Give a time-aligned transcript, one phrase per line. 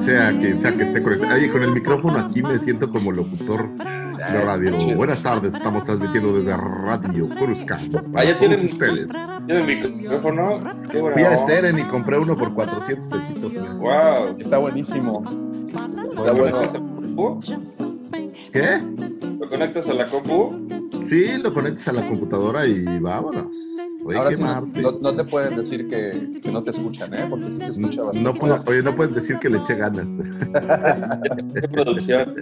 [0.00, 1.34] Sea, quien sea que esté conectado.
[1.34, 4.96] Oye, con el micrófono aquí me siento como locutor de radio.
[4.96, 7.80] Buenas tardes, estamos transmitiendo desde Radio Cruzca.
[7.90, 9.10] Todos tienen, ustedes.
[9.46, 10.60] tienen micrófono.
[11.12, 11.36] Fui a.
[11.38, 13.52] Steren y compré uno por 400 pesitos.
[13.78, 14.36] Wow.
[14.38, 15.24] Está buenísimo.
[16.14, 17.85] Está ¿Lo bueno.
[18.52, 18.80] ¿Qué?
[19.38, 20.68] ¿Lo conectas a la compu?
[21.08, 23.48] Sí, lo conectas a la computadora y vámonos.
[24.04, 27.26] Oye, Ahora qué sí, no, te pueden decir que, que no te escuchan, ¿eh?
[27.28, 28.20] Porque sí se escucha bastante.
[28.20, 30.06] No puedo, oye, no pueden decir que le eché ganas,
[31.60, 32.34] ¿Qué producción?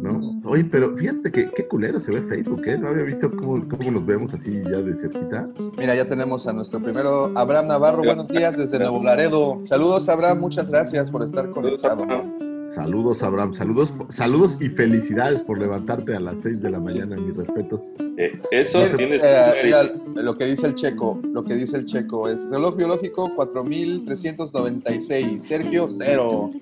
[0.00, 0.40] ¿no?
[0.44, 2.78] Oye, pero fíjate que qué culero se ve Facebook, ¿eh?
[2.78, 5.48] No había visto cómo, cómo nos vemos así ya de cerquita.
[5.78, 8.02] Mira, ya tenemos a nuestro primero Abraham Navarro.
[8.02, 9.60] Buenos días desde Nuevo Laredo.
[9.64, 10.40] Saludos, Abraham.
[10.40, 12.06] Muchas gracias por estar conectado.
[12.74, 13.54] Saludos, Abraham.
[13.54, 17.80] Saludos, saludos y felicidades por levantarte a las 6 de la mañana, mis respetos.
[18.18, 22.28] Eh, Eso tienes eh, mira, lo que dice el checo, lo que dice el checo
[22.28, 26.50] es reloj biológico 4396, Sergio cero.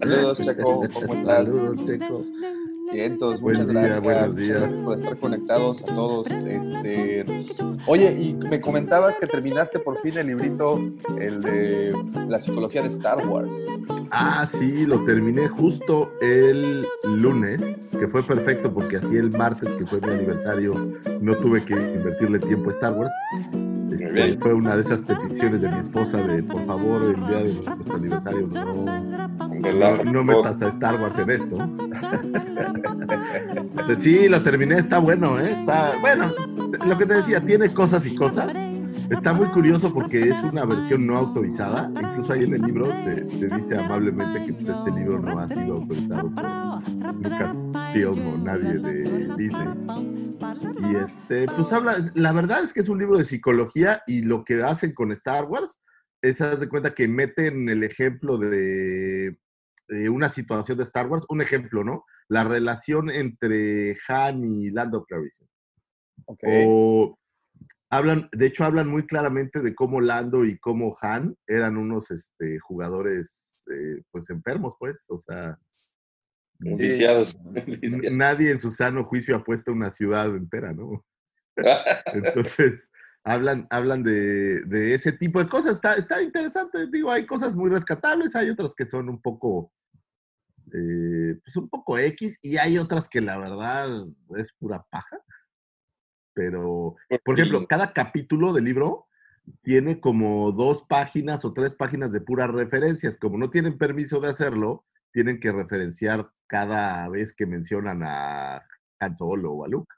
[0.00, 1.48] Saludos, checo, ¿cómo estás?
[1.48, 2.24] Saludos, Checo.
[2.92, 4.02] Bien, entonces, Buen muchas día, gracias.
[4.02, 4.60] buenos Muchas días.
[4.60, 6.26] gracias por estar conectados a todos.
[6.30, 7.24] Este,
[7.86, 10.78] oye, y me comentabas que terminaste por fin el librito,
[11.18, 11.92] el de
[12.28, 13.52] la psicología de Star Wars.
[14.10, 19.84] Ah, sí, lo terminé justo el lunes, que fue perfecto porque así el martes, que
[19.84, 20.74] fue mi aniversario,
[21.20, 23.12] no tuve que invertirle tiempo a Star Wars.
[23.98, 27.54] Este, fue una de esas peticiones de mi esposa de, por favor, el día de
[27.54, 31.56] nuestro aniversario, no, no, metas a Star Wars en esto.
[33.86, 35.52] Pues sí, lo terminé, está bueno, ¿eh?
[35.52, 36.32] Está, bueno,
[36.86, 38.52] lo que te decía, tiene cosas y cosas.
[39.10, 41.90] Está muy curioso porque es una versión no autorizada.
[41.90, 45.48] Incluso ahí en el libro te, te dice amablemente que pues, este libro no ha
[45.48, 49.68] sido autorizado por Lucasfilm o nadie de Disney.
[50.90, 54.44] Y este, pues habla, la verdad es que es un libro de psicología y lo
[54.44, 55.80] que hacen con Star Wars
[56.22, 59.38] es, haz de cuenta que meten el ejemplo de,
[59.88, 62.04] de una situación de Star Wars, un ejemplo, ¿no?
[62.28, 65.48] La relación entre Han y Lando Calrissian.
[66.26, 66.40] Ok.
[66.66, 67.18] O
[67.90, 72.58] hablan, de hecho, hablan muy claramente de cómo Lando y cómo Han eran unos este,
[72.58, 75.04] jugadores, eh, pues enfermos, pues.
[75.08, 75.58] O sea,
[76.58, 77.38] Viciados.
[78.10, 81.04] nadie en su sano juicio apuesta una ciudad entera, ¿no?
[82.12, 82.90] Entonces,
[83.24, 85.76] hablan, hablan de, de ese tipo de cosas.
[85.76, 86.88] Está, está interesante.
[86.90, 89.72] Digo, hay cosas muy rescatables, hay otras que son un poco,
[90.72, 94.04] eh, pues un poco X, y hay otras que la verdad
[94.36, 95.18] es pura paja.
[96.38, 96.94] Pero,
[97.24, 99.08] por ejemplo, cada capítulo del libro
[99.62, 103.16] tiene como dos páginas o tres páginas de puras referencias.
[103.16, 108.62] Como no tienen permiso de hacerlo, tienen que referenciar cada vez que mencionan a
[109.00, 109.92] Han Solo o a Luke.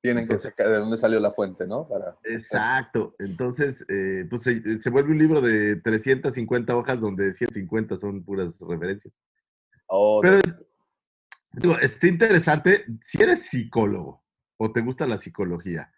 [0.00, 1.86] Tienen que sacar de dónde salió la fuente, ¿no?
[1.86, 2.16] Para...
[2.24, 3.14] Exacto.
[3.18, 8.58] Entonces, eh, pues se, se vuelve un libro de 350 hojas donde 150 son puras
[8.66, 9.12] referencias.
[9.88, 10.38] Oh, Pero
[11.52, 12.86] digo, está interesante.
[13.02, 14.24] Si eres psicólogo
[14.62, 15.90] o te gusta la psicología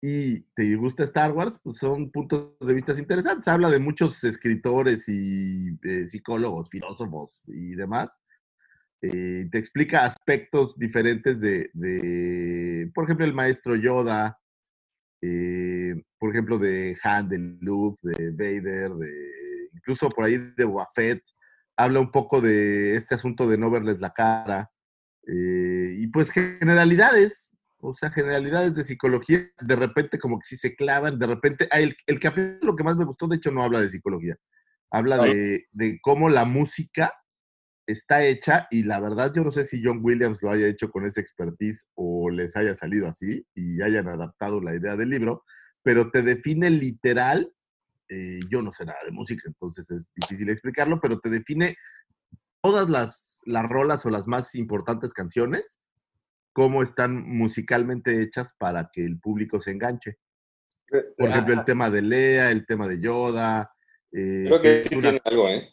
[0.00, 3.48] y te gusta Star Wars, pues son puntos de vista interesantes.
[3.48, 8.20] Habla de muchos escritores y eh, psicólogos, filósofos y demás.
[9.02, 14.38] Eh, te explica aspectos diferentes de, de, por ejemplo, el maestro Yoda,
[15.20, 19.12] eh, por ejemplo, de Han, de Luke, de Vader, de,
[19.74, 21.24] incluso por ahí de Wafet.
[21.76, 24.70] Habla un poco de este asunto de no verles la cara.
[25.26, 30.74] eh, y pues generalidades, o sea, generalidades de psicología, de repente como que sí se
[30.74, 33.80] clavan, de repente, ah, el, el capítulo que más me gustó, de hecho, no habla
[33.80, 34.36] de psicología,
[34.90, 37.12] habla de, de cómo la música
[37.86, 41.06] está hecha y la verdad yo no sé si John Williams lo haya hecho con
[41.06, 45.44] esa expertise o les haya salido así y hayan adaptado la idea del libro,
[45.82, 47.50] pero te define literal,
[48.10, 51.76] eh, yo no sé nada de música, entonces es difícil explicarlo, pero te define
[52.60, 55.78] todas las, las rolas o las más importantes canciones,
[56.52, 60.18] cómo están musicalmente hechas para que el público se enganche.
[61.16, 63.70] Por ejemplo, el tema de Lea, el tema de Yoda,
[64.12, 65.68] eh, Creo que sí una- tiene algo, ¿eh?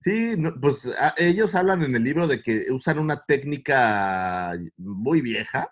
[0.00, 5.20] Sí, no, pues a- ellos hablan en el libro de que usan una técnica muy
[5.20, 5.68] vieja,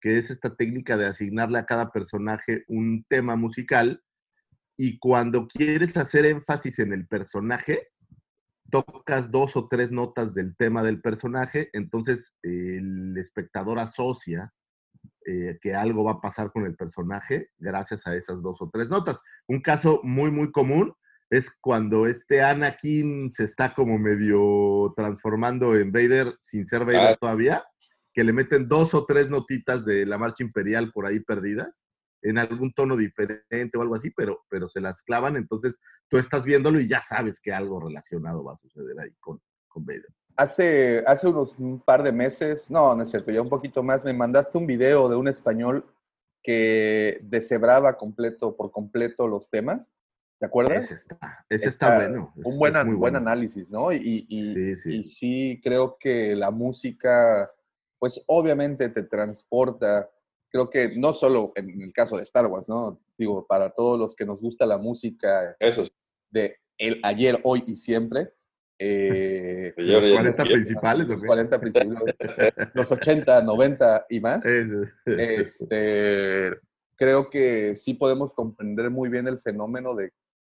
[0.00, 4.02] que es esta técnica de asignarle a cada personaje un tema musical
[4.76, 7.88] y cuando quieres hacer énfasis en el personaje,
[8.72, 14.52] tocas dos o tres notas del tema del personaje, entonces el espectador asocia
[15.26, 18.88] eh, que algo va a pasar con el personaje gracias a esas dos o tres
[18.88, 19.20] notas.
[19.46, 20.94] Un caso muy, muy común
[21.28, 27.16] es cuando este Anakin se está como medio transformando en Vader sin ser Vader Ah.
[27.20, 27.64] todavía,
[28.14, 31.84] que le meten dos o tres notitas de la marcha imperial por ahí perdidas,
[32.22, 35.78] en algún tono diferente o algo así, pero, pero se las clavan, entonces
[36.08, 39.84] tú estás viéndolo y ya sabes que algo relacionado va a suceder ahí con, con
[39.84, 40.06] Vader.
[40.36, 44.04] Hace, hace unos un par de meses, no, no es cierto, ya un poquito más,
[44.04, 45.84] me mandaste un video de un español
[46.42, 49.90] que deshebraba completo, por completo los temas.
[50.38, 50.84] ¿Te acuerdas?
[50.86, 52.32] Ese está, ese está, bueno.
[52.36, 53.18] es- Un buen, muy buen bueno.
[53.18, 53.92] análisis, ¿no?
[53.92, 54.96] Y, y- Sí, sí.
[54.96, 57.48] y sí creo que la música,
[57.98, 60.10] pues obviamente te transporta.
[60.52, 63.00] Creo que no solo en el caso de Star Wars, ¿no?
[63.16, 65.90] Digo, para todos los que nos gusta la música Eso sí.
[66.30, 68.32] de el ayer, hoy y siempre.
[68.78, 71.26] eh, Los ya- 40 ya- principales, ¿o los qué?
[71.26, 72.02] 40 principios,
[72.74, 74.44] los 80, 90 y más.
[75.06, 76.50] Este,
[76.96, 80.12] creo que sí podemos comprender muy bien el fenómeno de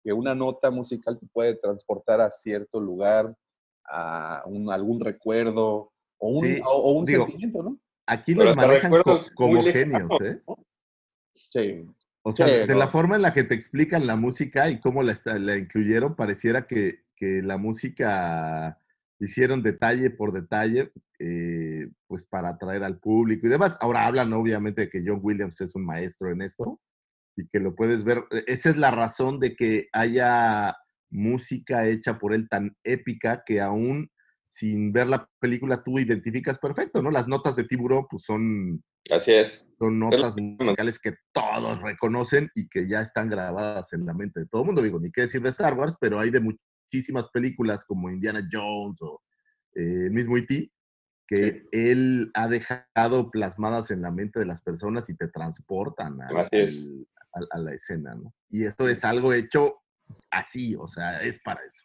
[0.02, 3.34] que una nota musical te puede transportar a cierto lugar,
[3.84, 7.78] a un- algún recuerdo o un, Sí, o, o un digo, sentimiento, ¿no?
[8.12, 10.40] Aquí los manejan co- como genios, ¿eh?
[10.46, 10.56] ¿no?
[11.34, 11.86] Sí.
[12.22, 12.74] O sea, Sí, de no.
[12.78, 15.14] la forma en la que te explican la música y cómo la,
[15.56, 18.78] incluyeron, pareciera que, que la música
[19.18, 23.76] hicieron detalle por detalle, eh, pues para atraer al público y demás.
[23.80, 26.80] Ahora hablan obviamente de que John Williams es un maestro en esto
[27.36, 28.24] y que lo puedes ver.
[28.46, 30.76] Esa es la razón de que haya
[31.10, 34.10] música hecha por él tan épica que aún
[34.54, 37.10] sin ver la película tú identificas perfecto, ¿no?
[37.10, 39.60] Las notas de tiburón pues son Así es.
[39.78, 44.40] son Pero- notas musicales que todos reconocen y que ya están grabadas en la mente
[44.40, 44.82] de todo el mundo.
[44.82, 49.00] Digo, ni qué decir de Star Wars, pero hay de muchísimas películas como Indiana Jones
[49.00, 49.22] o
[49.74, 50.70] eh, el mismo E.T.,
[51.26, 56.26] que él ha dejado plasmadas en la mente de las personas y te transportan a,
[56.42, 56.88] Así es.
[57.32, 58.34] al- a- a la escena, ¿no?
[58.50, 59.76] Y esto es algo hecho
[60.30, 61.84] así, o sea, es para eso.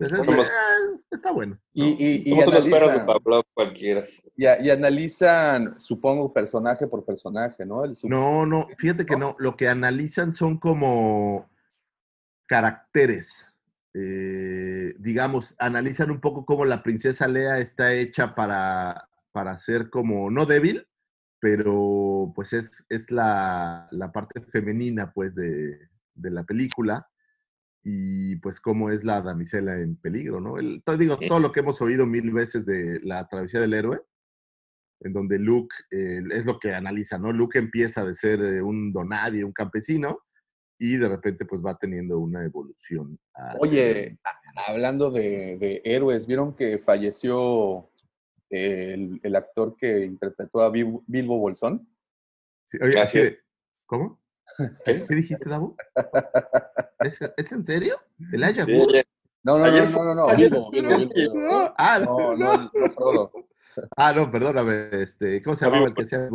[0.00, 1.58] Entonces, Somos- eh, está bueno.
[1.72, 1.86] Y, ¿no?
[1.98, 4.04] y, y analizan, Pablo cualquiera.
[4.36, 7.84] y, a- y analizan, supongo, personaje por personaje, ¿no?
[7.84, 9.34] El No, no, fíjate que no.
[9.40, 11.50] Lo que analizan son como
[12.46, 13.52] caracteres.
[13.94, 20.30] Eh, digamos, analizan un poco cómo la princesa Lea está hecha para, para ser como,
[20.30, 20.86] no débil,
[21.40, 27.08] pero pues es, es la, la parte femenina pues de, de la película
[27.90, 30.58] y pues cómo es la damisela en peligro, ¿no?
[30.58, 34.02] El, digo, todo lo que hemos oído mil veces de la travesía del héroe,
[35.00, 37.32] en donde Luke eh, es lo que analiza, ¿no?
[37.32, 40.18] Luke empieza de ser eh, un donadie, un campesino,
[40.78, 43.18] y de repente pues va teniendo una evolución.
[43.34, 44.18] hacia- Oye,
[44.66, 47.90] hablando de, de héroes, ¿vieron que falleció
[48.50, 51.88] el, el actor que interpretó a Bil- Bilbo Bolsón?
[52.66, 53.38] Sí, oye, así de,
[53.86, 54.20] ¿cómo?
[54.84, 55.04] ¿Qué?
[55.06, 55.76] ¿Qué dijiste, Davo?
[57.00, 57.96] ¿Es, es en serio?
[58.32, 58.90] ¿Elijah Sí, Wood?
[58.90, 59.06] ayer-
[59.44, 60.52] No, no, Ayer no, no, no, no, ayer-
[61.76, 62.70] ah, No, no.
[63.96, 64.88] Ah, no, perdóname.
[64.92, 66.28] Este, ¿Cómo se llamaba el que hacía?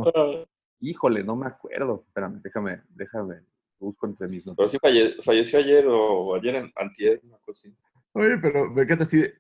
[0.79, 2.05] Híjole, no me acuerdo.
[2.08, 3.41] Espérame, déjame, déjame,
[3.79, 4.72] busco entre mis Pero notas.
[4.72, 7.75] sí falle- falleció ayer o ayer en antier, una cosa así.
[8.13, 9.34] Oye, pero me encanta así de,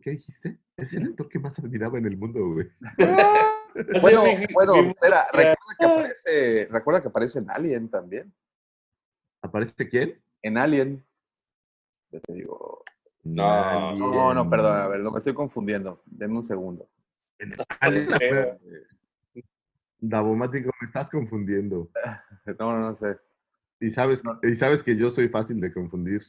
[0.00, 0.58] ¿Qué dijiste?
[0.76, 2.68] Es el actor que más admiraba en el mundo, güey.
[4.00, 8.32] Bueno, bueno, espera, recuerda que aparece, recuerda que aparece en Alien también.
[9.42, 10.20] ¿Aparece quién?
[10.42, 11.04] En Alien.
[12.10, 12.82] Ya te digo.
[13.24, 13.92] No.
[13.92, 16.02] No, no, perdón, a ver, no me estoy confundiendo.
[16.06, 16.88] Denme un segundo.
[17.80, 18.06] Nadie.
[18.06, 18.58] creo.
[19.98, 21.90] Davomático, me estás confundiendo.
[22.60, 23.18] No, no, no sé.
[23.80, 24.38] Y sabes, No.
[24.40, 26.22] y sabes que yo soy fácil de confundir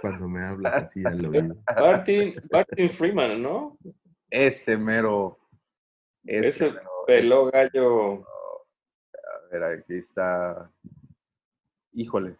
[0.00, 1.56] cuando me hablas así al oído.
[1.78, 3.78] Martin, Martin Freeman, ¿no?
[4.28, 5.38] Ese mero.
[6.30, 6.90] Ese, Ese mero.
[7.06, 8.20] peló gallo.
[8.22, 10.70] A ver, aquí está.
[11.92, 12.36] Híjole.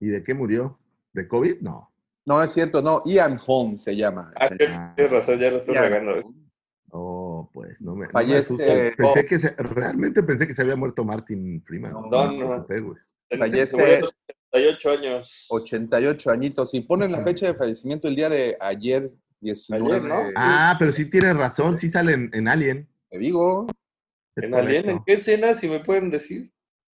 [0.00, 0.78] ¿Y de qué murió?
[1.12, 1.60] ¿De COVID?
[1.60, 1.92] No.
[2.24, 3.02] No, es cierto, no.
[3.04, 4.30] Ian Holm se llama.
[4.36, 6.34] Ah, Ese- tienes tienes razón, ya lo estoy regando.
[6.90, 9.12] Oh, pues no me, no me Fallece- oh.
[9.12, 11.92] Pensé que se, realmente pensé que se había muerto Martin Freeman.
[11.92, 12.66] No, no, no.
[12.66, 14.16] Fallece- Se murió a los
[14.50, 15.46] 78 años.
[15.50, 16.72] 88 añitos.
[16.74, 19.96] Y ponen la fecha de fallecimiento el día de ayer, 19.
[19.96, 20.30] Ayer, ¿no?
[20.36, 22.88] Ah, pero sí tienes razón, sí sale en, en Alien.
[23.10, 23.66] Te digo.
[24.34, 24.90] Es ¿En Alien?
[24.90, 25.54] ¿En qué escena?
[25.54, 26.52] Si me pueden decir.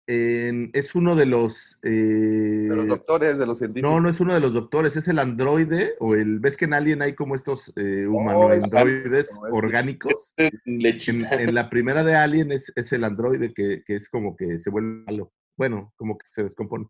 [0.08, 1.78] en- es uno de los...
[1.84, 3.92] eh, De los doctores, de los científicos.
[3.92, 6.40] no, no es uno de los doctores, es el androide o el...
[6.40, 10.34] ¿Ves que en Alien hay como estos eh, Oh, humanoandroides exacto, es- orgánicos?
[10.66, 14.58] Es En, la primera de Alien es, es el androide que, que es como que
[14.58, 15.32] se vuelve malo.
[15.56, 16.88] Bueno, como que se descompone.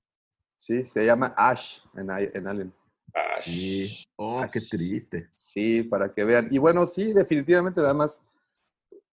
[0.57, 2.73] Sí, se llama Ash en, I- en Alien.
[3.13, 4.05] Ah, Sí.
[4.15, 5.29] Oh, qué triste.
[5.33, 6.47] Sí, para que vean.
[6.51, 8.21] Y bueno, sí, definitivamente nada más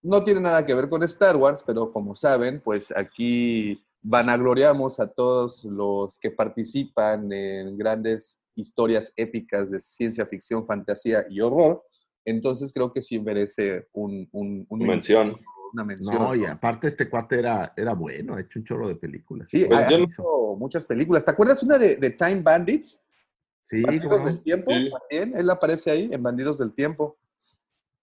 [0.06, 5.08] no tiene nada que ver con Star Wars, pero como saben, pues aquí vanagloriamos a
[5.08, 11.82] todos los que participan en grandes historias épicas de ciencia ficción, fantasía y horror.
[12.24, 15.36] Entonces creo que sí merece un, un- un- Mención.
[15.72, 16.14] una mención.
[16.16, 19.48] No, y aparte este cuate era, era bueno, ha hecho un chorro de películas.
[19.48, 20.22] Sí, Pues ha yo no- hecho
[20.56, 21.24] muchas películas.
[21.24, 23.02] ¿Te acuerdas una de, de Time Bandits?
[23.60, 24.24] Sí, Bandidos no.
[24.26, 24.90] del Tiempo, Sí.
[24.90, 27.16] también, él aparece ahí en Bandidos del Tiempo.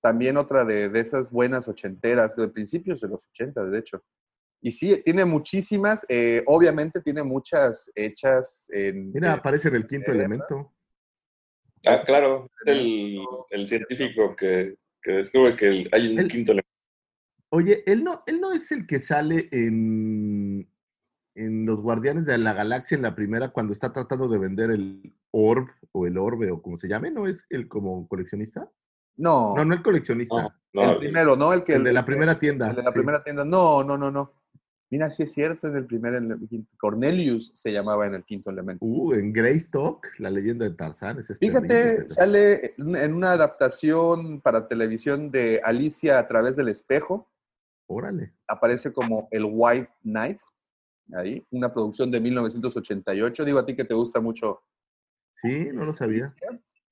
[0.03, 4.03] También otra de, de esas buenas ochenteras, de principios de los ochentas, de hecho.
[4.61, 9.13] Y sí, tiene muchísimas, eh, obviamente tiene muchas hechas en...
[9.13, 10.73] Mira, eh, aparece en el quinto eh, elemento.
[11.85, 12.49] Ah, claro.
[12.65, 13.17] El,
[13.49, 16.69] el científico que, que descubre que el- hay un El- quinto elemento.
[17.49, 20.67] Oye, él no, él no es el que sale en,
[21.35, 25.15] en Los Guardianes de la Galaxia en la primera cuando está tratando de vender el
[25.31, 28.69] orb o el orbe o como se llame, ¿no es el como coleccionista?
[29.17, 31.53] No, No, no el coleccionista, No, no, el primero, ¿no?
[31.53, 32.69] El que el de la primera tienda.
[32.69, 32.95] el de la sí.
[32.95, 33.45] primera tienda.
[33.45, 34.33] No, no, no, no.
[34.89, 38.23] Mira, sí es cierto, en el primer, en el quinto- Cornelius se llamaba en el
[38.23, 38.85] quinto elemento.
[38.85, 41.17] Uh, en Greystock, la leyenda de Tarzán.
[41.17, 47.27] es Fíjate, sale en una adaptación para televisión de Alicia a través del espejo.
[47.87, 48.33] Órale.
[48.47, 50.39] Aparece como el White Knight,
[51.15, 53.45] ahí, una producción de 1988.
[53.45, 54.61] Digo a ti que te gusta mucho.
[55.35, 56.35] Sí, no lo sabía.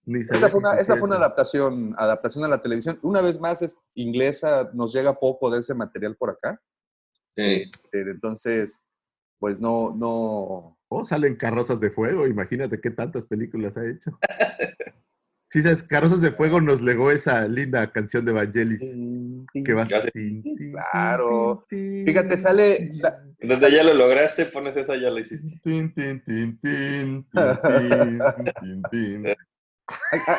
[0.08, 1.26] Esta fue una, esta existía fue una esa.
[1.26, 3.00] adaptación, adaptación a la televisión.
[3.04, 6.60] Una vez más es inglesa, nos llega poco de ese material por acá.
[7.36, 7.70] Sí.
[7.92, 8.80] Entonces,
[9.40, 10.78] pues no, no.
[10.90, 12.28] Oh, salen carrozas de fuego.
[12.28, 14.12] Imagínate qué tantas películas ha hecho.
[15.50, 18.96] Sí, sabes, Carrozas de Fuego nos legó esa linda canción de Vangelis.
[19.66, 19.86] Que va.
[20.14, 21.66] Tin, tin, Claro.
[21.68, 22.78] tin, tin, Fíjate, sale-
[23.38, 25.60] tin, Desde ya lo lograste, pones esa, ya lo hiciste.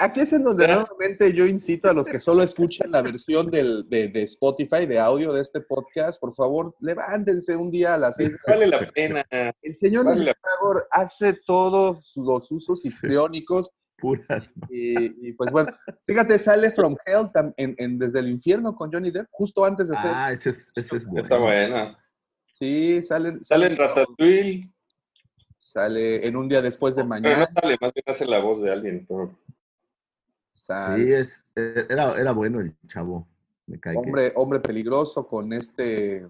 [0.00, 3.86] Aquí es en donde nuevamente yo incito a los que solo escuchan la versión del-
[3.88, 8.16] de, de Spotify, de audio de este podcast, por favor, levántense un día a las
[8.16, 8.36] seis.
[8.46, 9.24] Vale la pena.
[9.30, 10.36] El señor Vale la-
[10.90, 14.52] hace todos los usos histriónicos Puras.
[14.68, 15.70] y, y, pues bueno,
[16.06, 19.96] fíjate, sale From Hell en, en Desde el Infierno con Johnny Depp, justo antes de
[19.96, 20.10] ser.
[20.12, 21.22] Ah, ese es, ese es bueno.
[21.22, 21.98] Está buena.
[22.52, 24.70] Sí, salen, Sale en Ratatouille.
[25.64, 27.46] Sale en un día después de Pero no mañana.
[27.46, 29.06] sale, más bien hace la voz de alguien.
[29.08, 29.38] Pero...
[30.50, 31.44] Sí, es,
[31.88, 33.28] era, era bueno el chavo.
[33.66, 36.26] Me cae que- hombre, hombre peligroso con este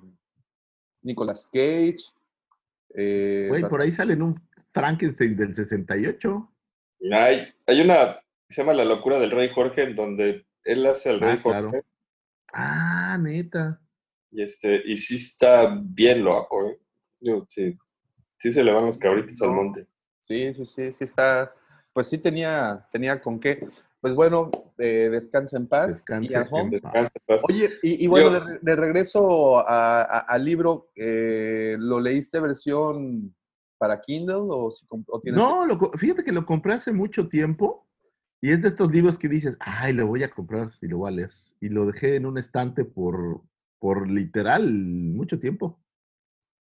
[1.00, 1.96] Nicolas Cage.
[2.94, 4.34] eh, Güey, por ahí sale en un
[4.72, 6.52] Frankenstein del 68.
[7.12, 11.08] Hay, hay una que se llama La locura del rey Jorge, en donde él hace
[11.08, 11.58] al Ah, rey Jorge.
[11.70, 11.84] claro.
[12.52, 13.80] Ah, neta.
[14.30, 16.78] Y, este, y sí está bien loco, ¿eh?
[17.18, 17.76] Digo, sí,
[18.42, 19.86] sí se le van los cabritos al monte.
[20.22, 21.52] Sí, sí, sí, sí está.
[21.92, 23.66] Pues sí tenía, tenía con qué.
[24.00, 25.88] Pues bueno, eh, descansa en paz.
[25.88, 26.70] Descanse Ian en.
[26.70, 27.42] Descansa, paz.
[27.48, 32.00] Oye, y, y bueno, Yo- de, re- de regreso a- a- al libro, eh, ¿lo
[32.00, 33.34] leíste versión
[33.78, 37.28] para Kindle o, si, comp- o tienes No, lo fíjate que lo compré hace mucho
[37.28, 37.86] tiempo
[38.40, 41.08] y es de estos libros que dices, ay, lo voy a comprar y lo voy
[41.08, 41.30] a leer.
[41.60, 43.42] Y lo dejé en un estante por,
[43.78, 45.81] por literal mucho tiempo.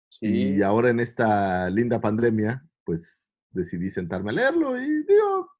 [0.10, 0.56] Sí.
[0.56, 5.51] Y ahora en esta linda pandemia, pues decidí sentarme a leerlo y digo,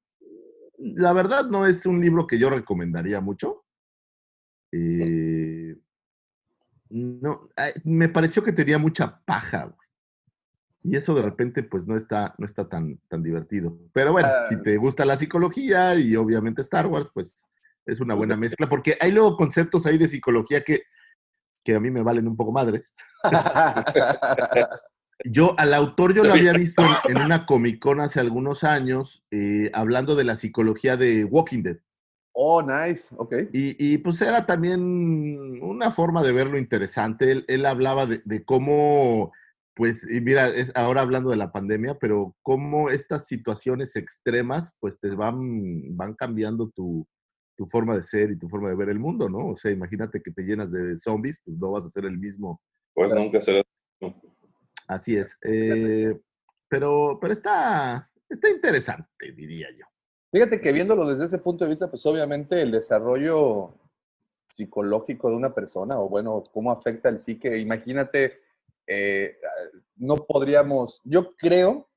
[0.78, 3.64] la verdad no es un libro que yo recomendaría mucho.
[4.72, 5.76] Eh,
[6.90, 7.40] no,
[7.84, 9.76] me pareció que tenía mucha paja, güey.
[10.82, 13.78] Y eso de repente, pues no está, no está tan, tan divertido.
[13.92, 14.46] Pero bueno, Ah.
[14.48, 17.46] si te gusta la psicología y obviamente Star Wars, pues
[17.84, 20.82] es una buena mezcla, porque hay luego conceptos ahí de psicología que,
[21.64, 22.94] que a mí me valen un poco madres.
[25.24, 29.22] Yo, al autor, yo lo había visto en, en una Comic Con hace algunos años,
[29.30, 31.76] eh, hablando de la psicología de Walking Dead.
[32.32, 33.14] oh, nice.
[33.16, 33.34] Ok.
[33.52, 37.32] Y, y, pues era también una forma de verlo interesante.
[37.32, 39.32] Él, él hablaba de, de cómo,
[39.74, 44.98] pues, y mira, es ahora hablando de la pandemia, pero cómo estas situaciones extremas, pues
[45.00, 47.06] te van, van cambiando tu,
[47.60, 49.48] tu forma de ser y tu forma de ver el mundo, ¿no?
[49.48, 52.58] O sea, imagínate que te llenas de zombies, pues no vas a ser el mismo
[52.94, 53.62] Pues nunca será.
[54.88, 55.36] Así es.
[55.42, 56.18] eh,
[56.70, 59.84] pero, pero está, está interesante, diría yo.
[60.32, 63.74] Fíjate que viéndolo desde ese punto de vista, pues obviamente el desarrollo
[64.48, 67.58] psicológico de una persona, o bueno, cómo afecta el psique.
[67.58, 68.40] Imagínate
[68.86, 69.36] eh,
[69.96, 71.89] no podríamos, yo creo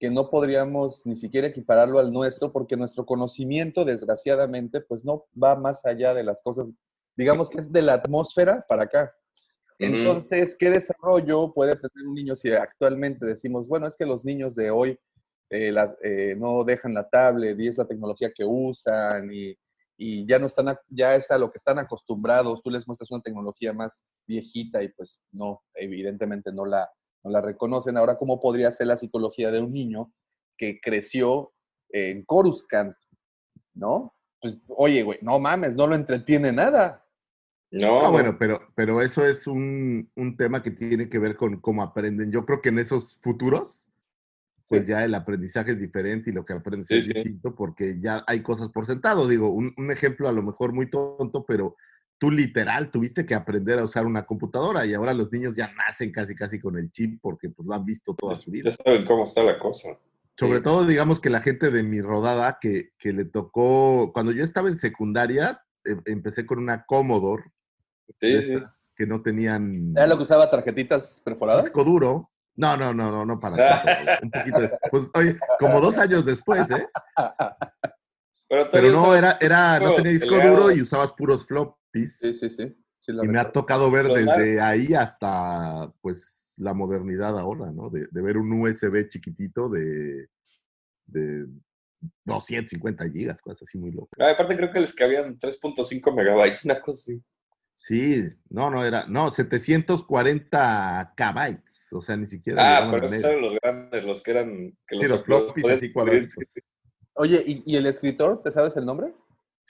[0.00, 5.54] que no podríamos ni siquiera equipararlo al nuestro porque nuestro conocimiento, desgraciadamente, pues no va
[5.56, 6.66] más allá de las cosas,
[7.16, 9.14] digamos que es de la atmósfera para acá.
[9.78, 14.54] Entonces, ¿qué desarrollo puede tener un niño si actualmente decimos, bueno, es que los niños
[14.54, 14.98] de hoy
[15.50, 19.54] eh, la- eh, no dejan la tablet y es la tecnología que usan y,
[19.98, 23.10] y ya no están, a- ya es a lo que están acostumbrados, tú les muestras
[23.10, 26.88] una tecnología más viejita y pues no, evidentemente no la,
[27.22, 27.96] no la reconocen.
[27.96, 30.12] Ahora, ¿cómo podría ser la psicología de un niño
[30.56, 31.52] que creció
[31.90, 32.94] en Coruscant,
[33.74, 34.14] ¿no?
[34.40, 37.06] Pues, oye, güey, no mames, no lo entretiene nada.
[37.72, 41.60] No, Ah, bueno, pero, pero eso es un, un tema que tiene que ver con
[41.60, 42.32] cómo aprenden.
[42.32, 43.92] Yo creo que en esos futuros,
[44.68, 44.88] pues Sí.
[44.90, 47.12] ya el aprendizaje es diferente y lo que aprendes Sí, es sí.
[47.12, 49.28] distinto porque ya hay cosas por sentado.
[49.28, 51.76] Digo, un, un ejemplo a lo mejor muy tonto, pero
[52.20, 56.12] tú literal tuviste que aprender a usar una computadora y ahora los niños ya nacen
[56.12, 58.68] casi casi con el chip porque pues lo han visto toda su vida.
[58.70, 59.88] ya saben cómo está la cosa.
[60.38, 60.62] Sobre Sí.
[60.62, 64.68] todo, digamos que la gente de mi rodada que, que le tocó, cuando yo estaba
[64.68, 67.44] en secundaria, em- empecé con una Commodore,
[68.20, 68.52] Sí, de sí.
[68.54, 71.64] estas que no tenían ¿Era lo que usaba tarjetitas perforadas?
[71.64, 72.30] disco duro.
[72.56, 73.88] No, no, no, no, no para tanto,
[74.24, 74.90] Un poquito después.
[74.90, 76.86] Pues, oye, como dos años después, ¿eh?
[78.48, 81.46] Pero, Pero no, era, era, no tenía disco duro y usabas puros
[81.92, 82.18] floppies.
[82.18, 82.76] Sí, sí, sí.
[82.98, 87.72] sí la y me ha tocado ver Los desde ahí hasta, pues, la modernidad ahora,
[87.72, 87.90] ¿no?
[87.90, 90.28] De, de ver un USB chiquitito de,
[91.06, 91.46] de
[92.24, 94.18] 250 gigas, cosas así muy locas.
[94.18, 97.22] Ah, aparte creo que les cabían 3.5 megabytes, una cosa así.
[97.82, 102.76] Sí, no, no era, no, 740 kbytes, o sea, ni siquiera.
[102.76, 104.78] Ah, pero esos eran los grandes, los que eran...
[104.86, 106.60] Que Sí, los floppies podías así sí.
[107.14, 108.42] Oye, ¿y, y el escritor?
[108.42, 109.14] ¿Te sabes el nombre?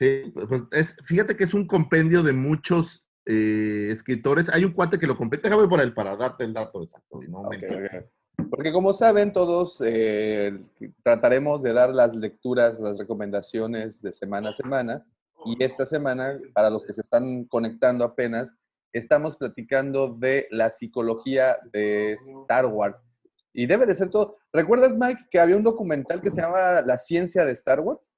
[0.00, 4.48] Sí, pues es, fíjate que es un compendio de muchos eh, escritores.
[4.48, 7.20] Hay un cuate que lo compete, déjame por él para darte el dato exacto.
[7.28, 7.84] no Ok, mentir.
[7.84, 8.48] ok.
[8.48, 10.58] Porque como saben, todos eh,
[11.02, 15.06] trataremos de dar las lecturas, las recomendaciones de semana a semana.
[15.44, 18.54] Y esta semana, para los que se están conectando apenas,
[18.94, 23.02] estamos platicando de la psicología de Star Wars.
[23.52, 24.38] Y debe de ser todo.
[24.50, 28.14] ¿Recuerdas, Mike, que había un documental que se llama La ciencia de Star Wars?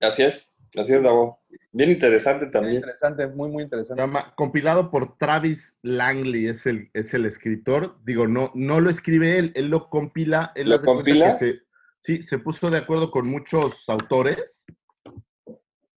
[0.00, 1.40] Así es, así es, Davo.
[1.72, 2.76] Bien interesante también.
[2.76, 4.00] interesante, muy, muy interesante.
[4.02, 7.98] llama, compilado por Travis Langley, es el, es el escritor.
[8.04, 10.52] Digo, no, no lo escribe él, él lo compila.
[10.54, 11.32] Él ¿Lo compila?
[11.32, 11.60] que se-
[12.00, 14.64] sí, se puso de acuerdo con muchos autores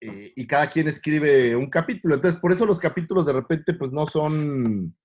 [0.02, 2.16] eh, y cada quien escribe un capítulo.
[2.16, 4.96] Entonces, por eso los capítulos de repente, pues no son,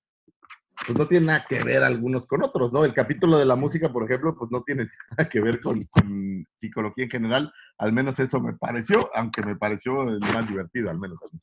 [0.86, 2.84] pues no tienen nada que ver algunos con otros, ¿no?
[2.84, 6.46] El capítulo de la música, por ejemplo, pues no tiene nada que ver con, con
[6.56, 7.52] psicología en general.
[7.78, 11.18] Al menos eso me pareció, aunque me pareció el más divertido, al menos.
[11.22, 11.40] a mí.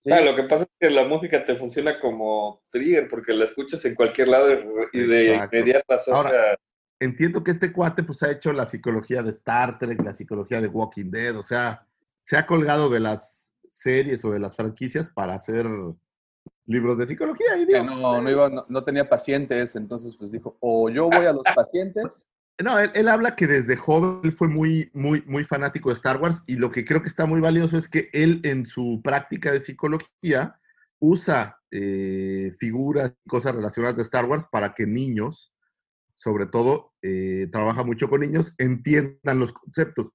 [0.00, 0.12] Sí.
[0.12, 3.84] Ah, lo que pasa es que la música te funciona como trigger porque la escuchas
[3.84, 4.48] en cualquier lado
[4.92, 6.14] y- de inmediato asocia...
[6.16, 6.56] Ahora-
[7.00, 10.68] entiendo que este cuate pues ha hecho la psicología de Star Trek, la psicología de
[10.68, 11.84] Walking Dead, o sea,
[12.20, 15.66] se ha colgado de las series o de las franquicias para hacer
[16.66, 17.56] libros de psicología.
[17.56, 21.26] Y digo, no, no, iba, no, no tenía pacientes, entonces pues dijo, o yo voy
[21.26, 22.26] a los pacientes.
[22.62, 26.44] No, él, él habla que desde joven fue muy, muy, muy fanático de Star Wars
[26.46, 29.60] y lo que creo que está muy valioso es que él en su práctica de
[29.60, 30.60] psicología
[31.02, 35.52] usa eh, figuras y cosas relacionadas de Star Wars para que niños,
[36.14, 40.08] sobre todo, eh, trabaja mucho con niños, entiendan los conceptos,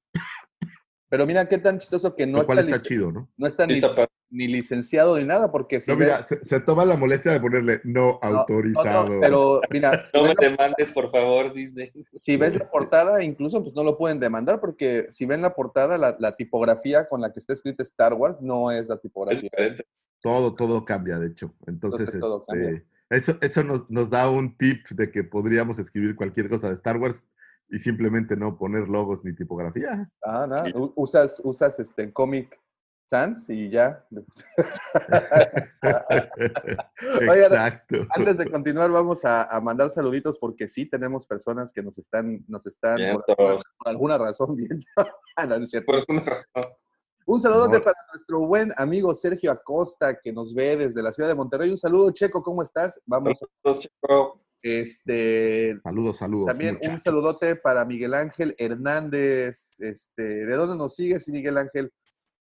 [1.10, 3.30] Pero mira qué tan chistoso que no está, está lic- chido, ¿no?
[3.38, 4.12] no está Sí, ni, está padre.
[4.30, 7.40] ni licenciado ni nada, porque si No, ves- mira, se, se toma la molestia de
[7.40, 9.10] ponerle no, no, no, autorizado.
[9.16, 11.92] no, pero mira, si No me demandes, por favor, Disney.
[12.18, 15.98] si ves la portada, incluso pues no lo pueden demandar, porque si ven la portada,
[15.98, 19.50] la, la tipografía con la que está escrita Star Wars no es la tipografía.
[20.22, 21.54] Todo, todo cambia, de hecho.
[21.68, 22.84] Entonces, Entonces, todo este, cambia.
[23.12, 26.98] eso, eso nos, nos da un tip de que podríamos escribir cualquier cosa de Star
[26.98, 27.24] Wars
[27.70, 30.10] y simplemente no poner logos ni tipografía.
[30.24, 32.60] Ah, nada, u- usas, usas este Comic
[33.10, 34.06] Sans y ya.
[34.12, 34.26] Oigan,
[37.44, 37.96] Exacto.
[38.10, 42.44] Antes de continuar, vamos a, a mandar saluditos porque sí tenemos personas que nos están,
[42.48, 43.36] nos están por, Vientos.
[43.38, 44.86] por- por alguna razón viendo.
[45.40, 45.86] Ah, no, no es cierto.
[45.92, 46.74] Por una razón.
[47.28, 47.84] Un saludote No.
[47.84, 51.70] para nuestro buen amigo Sergio Acosta que nos ve desde la ciudad de Monterrey.
[51.70, 53.00] Un saludo, Checo, ¿cómo estás?
[53.06, 54.42] Vamos, Saludos, chico.
[54.64, 56.48] Este, Saludos, saludos.
[56.48, 59.80] también un saludote para Miguel Ángel Hernández.
[59.80, 61.92] Este, ¿De dónde nos sigues, Miguel Ángel?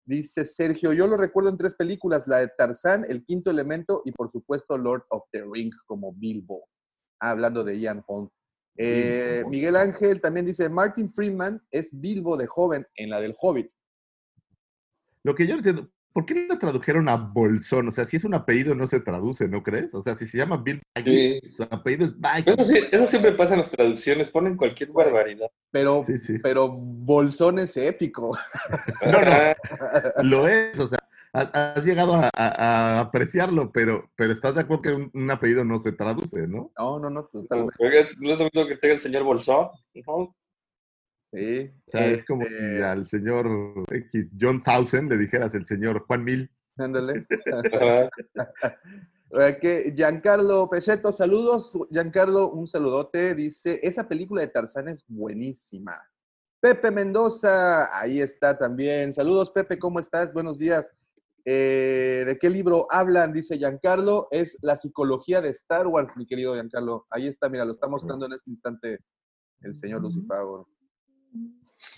[0.07, 4.13] Dice Sergio, yo lo recuerdo en tres películas, la de Tarzán, El Quinto Elemento y
[4.13, 6.69] por supuesto Lord of the Ring como Bilbo.
[7.21, 8.29] Ah, hablando de Ian Holm.
[8.77, 9.51] Eh, Bilbo.
[9.51, 13.71] Miguel Ángel también dice, Martin Freeman es Bilbo de joven en la del Hobbit.
[15.23, 17.89] Lo que yo entiendo, ¿por qué no tradujeron a Bolsón?
[17.89, 19.93] O sea, si es un apellido no se traduce, ¿no crees?
[19.95, 21.51] O sea, si se llama Bill Baggins, Sí.
[21.51, 22.67] su apellido es Eso, Baggins.
[22.69, 25.49] sí- eso siempre pasa en las traducciones, ponen cualquier barbaridad.
[25.71, 26.39] Pero, Sí, sí.
[26.39, 28.39] pero Bolsón es épico.
[29.05, 30.23] No, no.
[30.23, 30.99] Lo es, o sea,
[31.33, 35.65] has, llegado a, a- a apreciarlo, pero, pero estás de acuerdo que un, un apellido
[35.65, 36.71] no se traduce, ¿no?
[36.79, 37.75] No, no, no, totalmente.
[38.21, 39.69] ¿No es lo mismo que tenga el señor Bolsón?
[40.07, 40.35] ¿No?
[41.35, 41.71] Sí.
[41.87, 46.05] O sea, es como Este, si al señor X, John Thousand, le dijeras el señor
[46.07, 46.51] Juan Mil.
[46.79, 47.27] Ándale.
[49.61, 51.77] Que Giancarlo Pecheto, saludos.
[51.91, 53.35] Giancarlo, un saludote.
[53.35, 56.01] Dice, esa película de Tarzán es buenísima.
[56.61, 59.13] Pepe Mendoza, ahí está también.
[59.13, 60.33] Saludos, Pepe, ¿cómo estás?
[60.33, 60.89] Buenos días.
[61.45, 63.33] Eh, ¿De qué libro hablan?
[63.33, 64.29] Dice Giancarlo.
[64.31, 67.07] Es la psicología de Star Wars, mi querido Giancarlo.
[67.11, 69.01] Ahí está, mira, lo está mostrando en este instante
[69.63, 70.69] el señor Lucifago.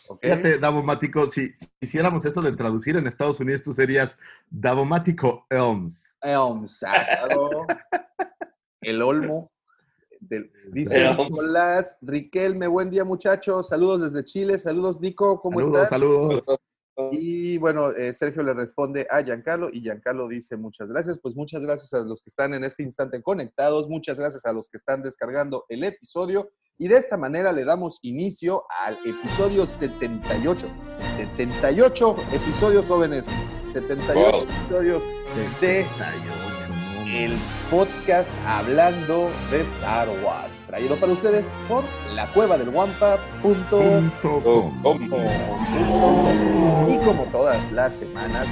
[0.09, 0.21] ¿Ok?
[0.23, 4.19] Fíjate, Davomático, si, si hiciéramos eso de traducir en Estados Unidos, tú serías
[4.51, 6.17] Davomático Elms.
[6.23, 6.85] Elms.
[8.81, 9.51] El Olmo.
[10.21, 11.19] Del- dice Elms.
[11.31, 15.91] Nicolás Riquelme, buen día muchachos, saludos desde Chile, saludos Nico, ¿cómo Saludos, estás?
[15.91, 16.45] saludos.
[17.13, 21.61] Y bueno, eh, Sergio le responde a Giancarlo y Giancarlo dice muchas gracias, pues muchas
[21.63, 25.03] gracias a los que están en este instante conectados, muchas gracias a los que están
[25.03, 30.67] descargando el episodio y de esta manera le damos inicio al episodio 78.
[31.17, 33.27] 78 episodios jóvenes,
[33.73, 34.43] 78 Wow.
[34.43, 35.03] episodios
[35.61, 36.23] de 78,
[37.05, 37.37] no, el
[37.71, 41.85] podcast hablando de Star Wars, traído para ustedes por
[42.15, 42.71] la cueva del.
[43.43, 45.17] ¿Cómo?
[46.89, 48.47] Y como todas las semanas,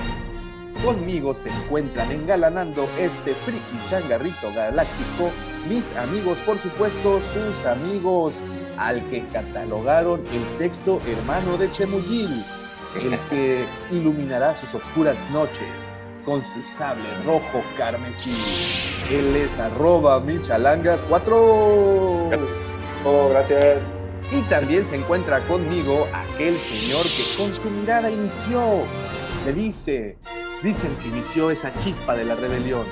[0.84, 5.30] conmigo se encuentran engalanando este friki changarrito galáctico,
[5.68, 8.34] mis amigos, por supuesto, sus amigos,
[8.76, 12.44] al que catalogaron el sexto hermano de Chemuyil,
[13.00, 15.68] el que iluminará sus oscuras noches
[16.24, 18.34] con su sable rojo carmesí.
[19.10, 21.30] Él es arroba michalangas4.
[23.04, 23.82] Oh, gracias.
[24.32, 28.84] Y también se encuentra conmigo aquel señor que con su mirada inició.
[29.44, 30.16] Le dice,
[30.62, 32.86] dicen que inició esa chispa de la rebelión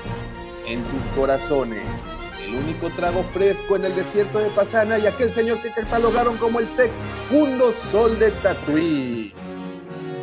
[0.67, 1.83] en sus corazones.
[2.53, 6.61] El único trago fresco en el desierto de Pasana y aquel señor que catalogaron como
[6.61, 9.33] el segundo sol de Tatooine.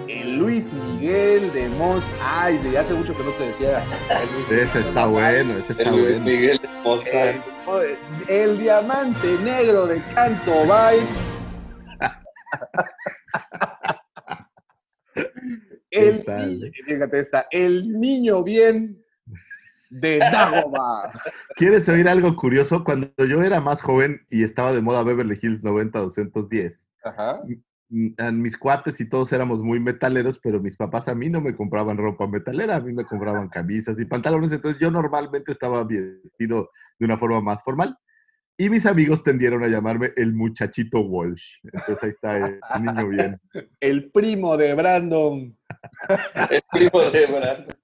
[0.07, 2.03] El Luis Miguel de Mos
[2.45, 2.75] Eisley.
[2.75, 3.83] Hace mucho que no te decía.
[4.11, 6.25] el Luis Ese de está Mos bueno, ese El está Luis bueno.
[6.25, 7.37] Miguel Mozart.
[7.83, 10.99] eh, el diamante negro de Canto Bay.
[15.91, 16.23] El,
[16.85, 19.03] fíjate esta, el niño bien
[19.89, 21.11] de Dagobah.
[21.55, 22.83] ¿Quieres oír algo curioso?
[22.83, 27.41] Cuando yo era más joven y estaba de moda Beverly Hills 90-210, Ajá.
[27.89, 31.97] mis cuates y todos éramos muy metaleros, pero mis papás a mí no me compraban
[31.97, 37.05] ropa metalera, a mí me compraban camisas y pantalones, entonces yo normalmente estaba vestido de
[37.05, 37.97] una forma más formal.
[38.61, 41.59] Y mis amigos tendieron a llamarme el muchachito Walsh.
[41.63, 43.41] Entonces ahí está el niño bien.
[43.79, 45.57] El primo de Brandon,
[46.49, 47.75] El primo de Brandon.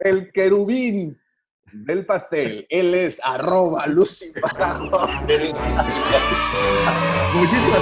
[0.00, 1.16] el querubín
[1.72, 2.66] del pastel.
[2.70, 4.26] Él es arroba Muchísimas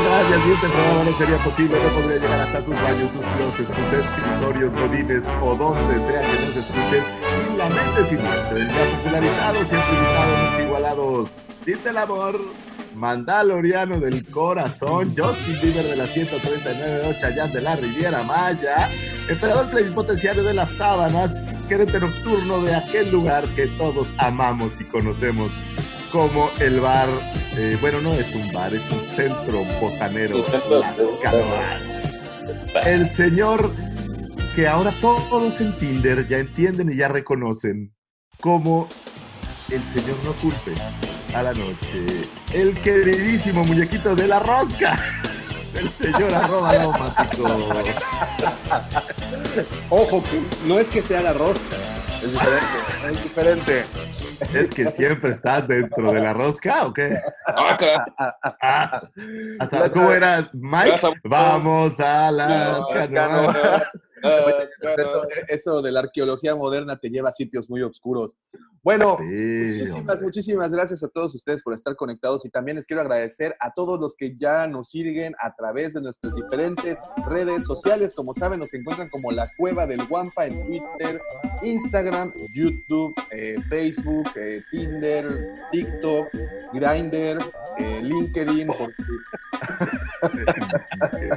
[0.04, 0.42] gracias.
[0.42, 3.92] Si este programa no sería posible, no podría llegar hasta sus baños, sus closets, sus
[4.00, 7.04] escritorios, godines o donde sea que nos escuchen
[7.46, 8.56] sin la mente siniestra.
[8.56, 11.30] El ya popularizado, siempre invitado, igualados.
[11.64, 12.38] Sin el amor,
[12.94, 18.88] Mandaloriano del corazón, Justin Bieber de la 139 Chayán de la Riviera Maya,
[19.28, 25.52] emperador plenipotenciario de las sábanas, gerente nocturno de aquel lugar que todos amamos y conocemos
[26.10, 27.08] como el bar,
[27.56, 32.86] eh, bueno, no es un bar, es un centro botanero, Las Canoas.
[32.86, 33.70] El señor
[34.54, 37.92] que ahora todos en Tinder ya entienden y ya reconocen
[38.40, 38.88] como
[39.70, 40.74] el señor no culpe
[41.34, 44.96] a la noche, el queridísimo muñequito de la rosca,
[45.74, 47.44] el señor arroba laumático.
[49.90, 50.22] Ojo,
[50.66, 51.76] no es que sea la rosca.
[52.22, 52.64] Es diferente.
[53.10, 53.84] Es diferente.
[54.54, 57.18] ¿Es que siempre estás dentro de la rosca o qué?
[57.46, 58.04] Ah, claro.
[58.62, 59.08] Ah,
[59.60, 61.00] o sea, ¿Cómo era Mike?
[61.24, 62.30] Vamos a
[63.12, 63.56] canoas.
[64.22, 68.34] Oye, pues Eso, eso de la arqueología moderna te lleva a sitios muy oscuros.
[68.84, 70.24] Bueno, Sí, muchísimas, hombre.
[70.24, 73.98] muchísimas gracias a todos ustedes por estar conectados y también les quiero agradecer a todos
[73.98, 76.98] los que ya nos siguen a través de nuestras diferentes
[77.30, 78.12] redes sociales.
[78.14, 81.18] Como saben, nos encuentran como La Cueva del Guampa en Twitter,
[81.62, 85.28] Instagram, YouTube, eh, Facebook, eh, Tinder,
[85.72, 86.26] TikTok,
[86.74, 87.38] Grindr
[87.78, 89.02] eh, LinkedIn, por si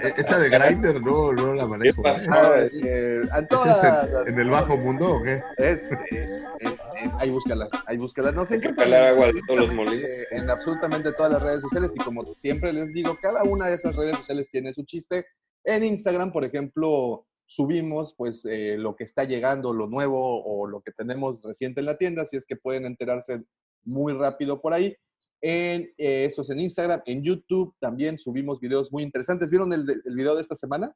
[0.04, 2.02] Eh, Esa de Grindr no, no la manejo.
[2.04, 2.32] ¿Qué pasó?
[2.32, 5.42] Ah, eh, en ¿Ese todas es las- en, en el bajo mundo o qué?
[5.58, 6.82] Es, es, es, es-
[7.20, 8.32] ahí búscala, ahí búscala.
[8.32, 8.60] No sé
[8.95, 10.04] agua de todos los molinos.
[10.04, 13.76] eh, en absolutamente todas las redes sociales y como siempre les digo, cada una de
[13.76, 15.26] esas redes sociales tiene su chiste.
[15.63, 20.82] En Instagram, por ejemplo, subimos pues eh, lo que está llegando, lo nuevo o lo
[20.82, 23.43] que tenemos reciente en la tienda, así es que pueden enterarse
[23.84, 24.95] muy rápido por ahí.
[25.39, 29.52] En, eh, eso es en Instagram, en YouTube también subimos videos muy interesantes.
[29.52, 30.95] ¿Vieron el video de esta semana?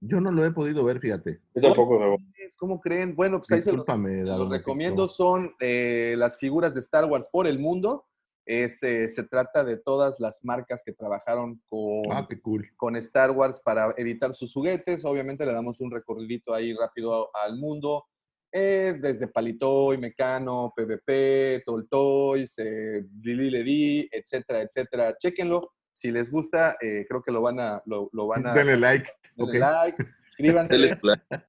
[0.00, 1.40] Yo no lo he podido ver, fíjate.
[1.54, 2.18] Yo tampoco me voy.
[2.56, 3.14] ¿Cómo creen?
[3.14, 5.08] Bueno, pues ahí se los, Discúlpame, se los recomiendo.
[5.08, 8.06] Son eh, las figuras de Star Wars por el mundo.
[8.46, 12.66] Este, se trata de todas las marcas que trabajaron con, Ah, qué cool.
[12.76, 15.04] con Star Wars para editar sus juguetes.
[15.04, 18.04] Obviamente le damos un recorridito ahí rápido al mundo.
[18.50, 25.14] eh, desde Palitoy, Mecano, PvP, Toltoys, eh, Lili Ledi, etcétera, etcétera.
[25.18, 25.72] Chéquenlo.
[25.98, 29.10] Si les gusta, eh, creo que lo van a, lo, lo van a Denle like.
[29.34, 29.96] denle like,
[30.28, 30.96] suscríbanse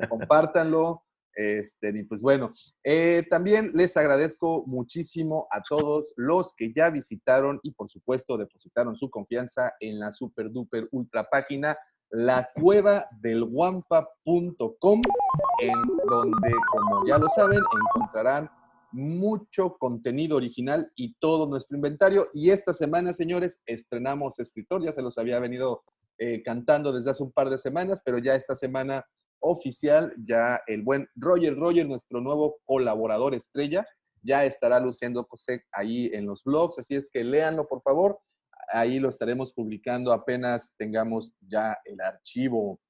[0.09, 1.03] compártanlo.
[1.35, 2.51] Este, y pues bueno,
[2.83, 8.95] eh, también les agradezco muchísimo a todos los que ya visitaron y por supuesto depositaron
[8.95, 11.77] su confianza en la super duper ultra página
[12.09, 15.01] la cueva del guampa.com
[15.61, 18.49] en donde como ya lo saben encontrarán
[18.91, 22.27] mucho contenido original y todo nuestro inventario.
[22.33, 24.83] Y esta semana señores estrenamos escritor.
[24.83, 25.83] Ya se los había venido
[26.21, 29.05] eh, cantando desde hace un par de semanas pero ya esta semana
[29.39, 33.87] oficial, ya el buen Roger Roger, nuestro nuevo colaborador estrella,
[34.21, 38.19] ya estará luciendo José ahí en los blogs, así es que léanlo por favor,
[38.73, 42.81] ahí lo estaremos publicando apenas tengamos ya el archivo.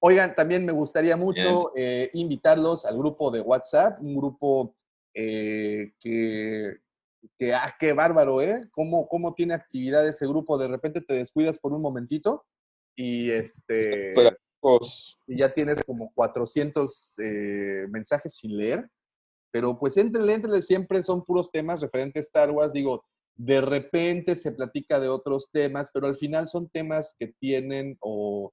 [0.00, 4.76] Oigan, también me gustaría mucho eh, invitarlos al grupo de WhatsApp, un grupo
[5.14, 6.78] eh, que,
[7.38, 8.68] que, ah, qué bárbaro, ¿eh?
[8.72, 10.58] ¿Cómo, ¿Cómo tiene actividad ese grupo?
[10.58, 12.44] De repente te descuidas por un momentito
[12.96, 18.88] y este Pero, pues, y ya tienes como 400 eh, mensajes sin leer,
[19.52, 23.04] pero pues entre entre siempre son puros temas referentes a Star Wars, digo,
[23.36, 28.52] de repente se platica de otros temas, pero al final son temas que tienen o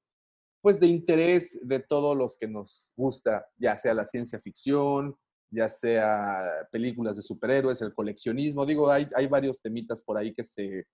[0.61, 5.15] pues de interés de todos los que nos gusta, ya sea la ciencia ficción,
[5.51, 10.43] ya sea películas de superhéroes, el coleccionismo, digo, hay, hay varios temitas por ahí que
[10.43, 10.85] se,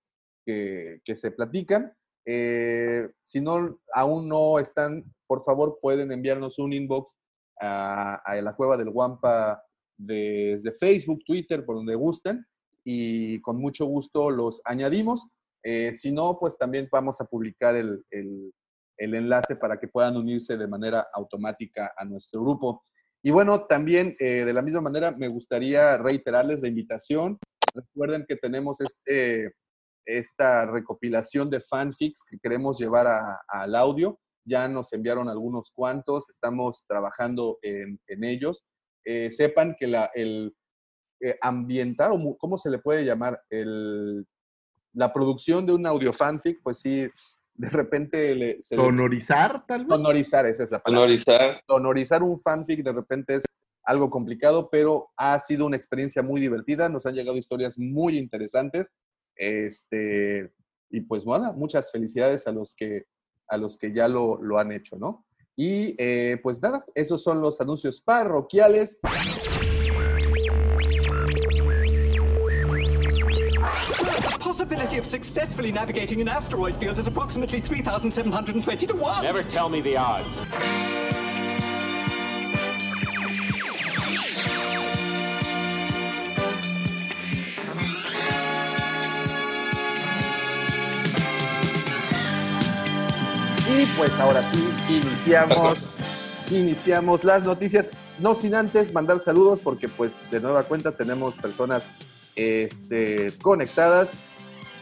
[0.44, 1.92] que, se platican.
[2.26, 7.16] Eh, si no, aún no están, por favor pueden enviarnos un inbox
[7.60, 9.62] a, la cueva del Guampa
[9.96, 12.44] desde Facebook, Twitter, por donde gusten,
[12.84, 15.26] y con mucho gusto los añadimos.
[15.64, 18.52] Eh, si no, pues también vamos a publicar el, el,
[18.98, 22.84] enlace para que puedan unirse de manera automática a nuestro grupo.
[23.28, 27.38] Y bueno, también eh, de la misma manera me gustaría reiterarles la invitación.
[27.74, 29.52] Recuerden que tenemos este
[30.06, 33.06] esta recopilación de fanfics que queremos llevar
[33.46, 34.18] al audio.
[34.46, 38.64] Ya nos enviaron algunos cuantos, estamos trabajando en, ellos.
[39.04, 40.56] Eh, sepan que el
[41.20, 44.26] eh, ambientar, o cómo se le puede llamar, el,
[44.94, 47.06] la producción de un audio fanfic, pues sí,
[47.58, 48.34] de repente...
[48.34, 49.96] Le, se ¿Sonorizar, le, tal vez?
[49.96, 51.02] Sonorizar, esa es la palabra.
[51.02, 51.62] Sonorizar.
[51.68, 53.44] Sonorizar un fanfic de repente es
[53.84, 56.88] algo complicado, pero ha sido una experiencia muy divertida.
[56.88, 58.88] Nos han llegado historias muy interesantes.
[59.34, 60.52] Este,
[60.90, 63.04] y pues bueno, muchas felicidades a los que,
[63.48, 65.24] a los que ya lo, lo han hecho, ¿no?
[65.56, 68.98] Y eh, pues nada, esos son los anuncios parroquiales.
[74.68, 79.22] Possibility of successfully navigating an asteroid field is approximately 3,720 to 1.
[79.22, 80.38] Never tell me the odds.
[93.66, 95.78] Y pues ahora sí, iniciamos,
[96.50, 97.90] iniciamos las noticias.
[98.18, 101.86] No sin antes mandar saludos, porque pues de nueva cuenta tenemos personas
[102.36, 104.10] este, conectadas.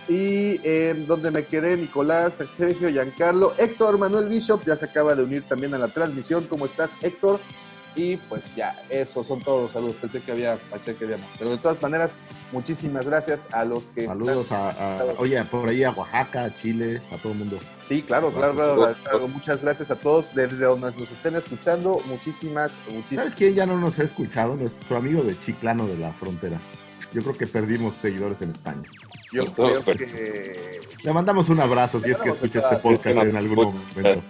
[0.08, 5.24] Y eh, donde me quedé, Nicolás, Sergio, Giancarlo, Héctor, Manuel Bishop, ya se acaba de
[5.24, 6.44] unir también a la transmisión.
[6.44, 7.40] ¿Cómo estás, Héctor?
[7.96, 9.96] Y pues ya, esos son todos los saludos.
[9.96, 11.30] Pensé que había, pensé que había más.
[11.38, 12.10] Pero de todas maneras,
[12.52, 17.00] muchísimas gracias a los que Saludos a, a, oye, por ahí a Oaxaca, a Chile,
[17.10, 17.58] a todo el mundo.
[17.88, 22.00] Sí, claro, claro, claro, claro, Muchas gracias a todos desde donde nos estén escuchando.
[22.06, 23.24] Muchísimas, muchísimas.
[23.24, 24.56] ¿Sabes quién ya no nos ha escuchado?
[24.56, 26.60] Nuestro amigo de Chiclano de la Frontera.
[27.16, 28.82] Yo creo que perdimos seguidores en España.
[29.32, 30.80] Yo creo que...
[31.02, 33.56] Le mandamos un abrazo si es que escucha este podcast en algún
[33.94, 34.22] momento.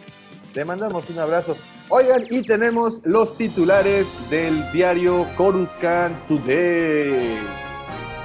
[0.55, 1.57] Le mandamos un abrazo.
[1.89, 7.39] Oigan, y tenemos los titulares del diario Coruscant Today.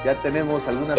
[0.06, 0.96] ya tenemos algunas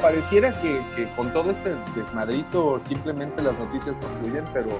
[0.00, 4.78] Pareciera que, que con todo este desmadrito simplemente las noticias no fluyen, pero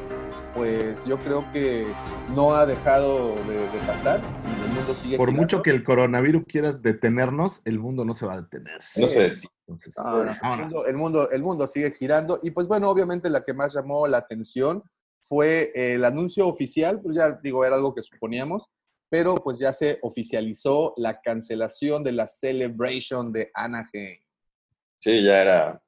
[0.57, 1.87] pues yo creo que
[2.35, 4.21] no ha dejado de, de pasar.
[4.40, 5.42] Si el mundo sigue Por girando.
[5.42, 8.81] mucho que el coronavirus quiera detenernos, el mundo no se va a detener.
[8.97, 9.35] No sé.
[9.69, 10.38] Entonces, el, vámonos.
[10.42, 12.40] mundo, el, mundo, el mundo sigue girando.
[12.42, 14.83] Y pues bueno, obviamente la que más llamó la atención
[15.21, 18.71] fue el anuncio oficial, pues ya digo, era algo que suponíamos,
[19.11, 24.19] pero pues ya se oficializó la cancelación de la Celebration de Anaheim.
[25.01, 25.83] Sí, ya era.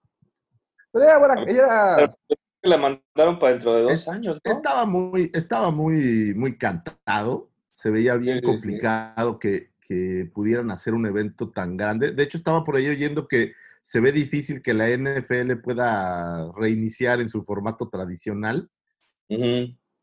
[0.93, 2.15] Pero ya, bueno, ya
[2.75, 2.83] era- La
[3.17, 4.53] mandaron para dentro de dos Es- años, ¿no?
[4.53, 7.51] Estaba muy, estaba muy, muy cantado.
[7.73, 8.47] Se veía bien Sí, sí.
[8.47, 12.11] complicado que, que pudieran hacer un evento tan grande.
[12.13, 13.53] De hecho, estaba por ahí oyendo que
[13.83, 18.69] se ve difícil que la NFL pueda reiniciar en su formato tradicional.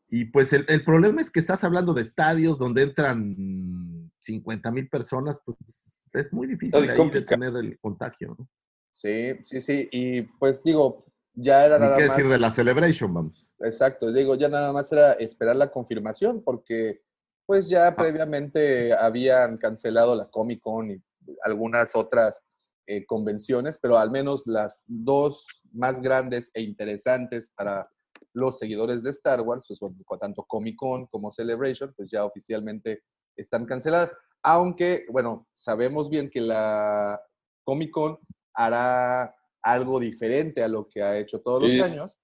[0.08, 4.88] Y pues el, el problema es que estás hablando de estadios donde entran 50 mil
[4.88, 8.34] personas, pues es muy difícil ahí detener el contagio.
[8.38, 8.48] ¿no?
[8.92, 9.88] Sí, sí, sí.
[9.92, 11.04] Y pues digo,
[11.36, 12.16] ya era nada qué más.
[12.16, 13.48] decir de la celebration, vamos.
[13.60, 17.02] Exacto, digo, ya nada más era esperar la confirmación porque
[17.46, 17.96] pues ya Ah.
[17.96, 21.02] previamente habían cancelado la Comic Con y
[21.44, 22.42] algunas otras
[22.88, 27.88] eh, convenciones, pero al menos las dos más grandes e interesantes para
[28.32, 29.80] los seguidores de Star Wars, pues
[30.20, 33.02] tanto Comic Con como Celebration, pues ya oficialmente
[33.36, 37.20] están canceladas, aunque bueno, sabemos bien que la
[37.64, 38.18] Comic Con
[38.54, 39.34] hará
[39.66, 41.76] algo diferente a lo que ha hecho todos Sí.
[41.78, 42.18] los años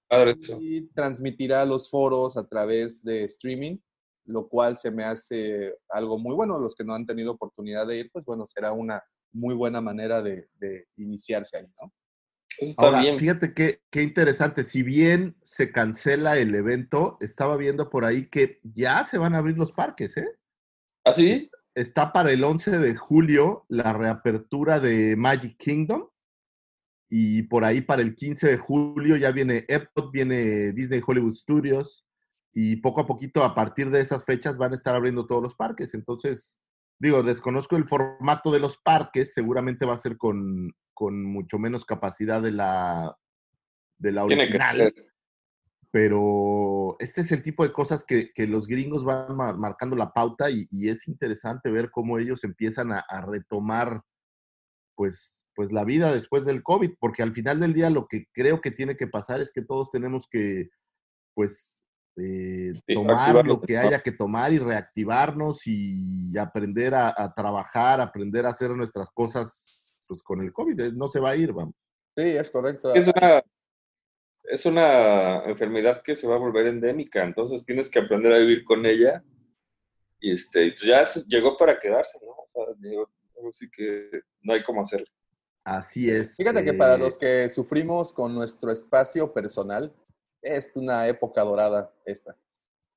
[0.61, 3.77] y transmitirá los foros a través de streaming,
[4.25, 6.57] lo cual se me hace algo muy bueno.
[6.57, 9.03] Los que no han tenido oportunidad de ir, pues bueno, será una
[9.33, 11.91] muy buena manera de, de iniciarse ahí, ¿no?
[12.59, 13.17] Eso está Ahora, bien.
[13.17, 14.63] fíjate qué, qué interesante.
[14.63, 19.39] Si bien se cancela el evento, estaba viendo por ahí que ya se van a
[19.39, 20.29] abrir los parques, ¿eh?
[21.03, 21.49] ¿Ah, sí?
[21.75, 26.07] Está para el 11 de julio la reapertura de Magic Kingdom.
[27.15, 32.07] Y por ahí para el 15 de julio ya viene Epcot, viene Disney Hollywood Studios.
[32.55, 35.53] Y poco a poquito, a partir de esas fechas, van a estar abriendo todos los
[35.53, 35.93] parques.
[35.93, 36.59] Entonces,
[36.97, 39.31] digo, desconozco el formato de los parques.
[39.31, 43.15] Seguramente va a ser con, con mucho menos capacidad de la,
[43.99, 44.93] de la original
[45.91, 50.11] pero este es el tipo de cosas que, que los gringos van mar- marcando la
[50.11, 54.01] pauta y, y es interesante ver cómo ellos empiezan a, a retomar
[54.95, 58.61] pues, pues la vida después del COVID, porque al final del día lo que creo
[58.61, 60.69] que tiene que pasar es que todos tenemos que
[61.33, 61.83] pues
[62.17, 67.99] eh, Sí, tomar lo que haya que tomar y reactivarnos y aprender a, a trabajar,
[68.01, 71.53] aprender a hacer nuestras cosas pues con el COVID, eh, no se va a ir,
[71.53, 71.75] vamos.
[72.15, 72.93] Sí, es correcto.
[72.93, 73.41] Es una,
[74.43, 78.63] es una enfermedad que se va a volver endémica, entonces tienes que aprender a vivir
[78.63, 79.23] con ella.
[80.19, 82.31] Y este, pues ya se- llegó para quedarse, ¿no?
[82.31, 83.09] O sea, llegó,
[83.49, 84.09] así que
[84.41, 85.07] no hay cómo hacerlo.
[85.63, 86.35] Así es.
[86.35, 89.93] Fíjate que para eh, los que sufrimos con nuestro espacio personal,
[90.41, 92.35] es una época dorada esta.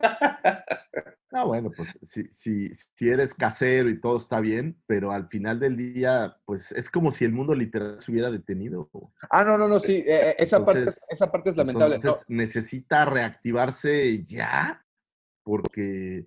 [1.33, 5.61] Ah, bueno, pues si, si, si eres casero y todo está bien, pero al final
[5.61, 8.88] del día, pues es como si el mundo literal se hubiera detenido.
[9.29, 11.96] Ah, no, no, no, sí, eh, eh, esa, parte, esa parte es lamentable.
[11.96, 14.83] Entonces necesita reactivarse ya,
[15.42, 16.26] porque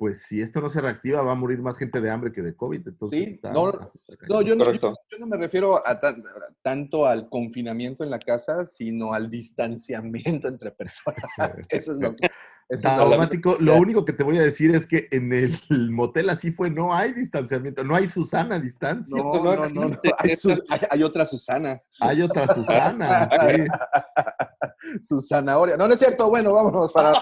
[0.00, 2.56] pues si esto no se reactiva, va a morir más gente de hambre que de
[2.56, 2.88] COVID.
[2.88, 3.68] Entonces Sí, está- no,
[4.08, 4.94] está No, yo no, Correcto.
[5.12, 6.24] yo no me refiero a tan-
[6.62, 11.22] tanto al confinamiento en la casa, sino al distanciamiento entre personas.
[11.68, 12.26] Eso es lo que...
[12.70, 15.52] eso es lo- único que te voy a decir es que en el
[15.90, 19.20] motel así fue, no hay distanciamiento, no hay Susana a distancia.
[19.22, 20.12] No, no no, no, no, existe.
[20.18, 21.78] Hay, Su- hay- hay otra Susana.
[22.00, 23.64] Hay otra Susana, sí.
[25.00, 25.76] Susanahoria.
[25.76, 26.28] No, no es cierto.
[26.28, 27.20] Bueno, vámonos para...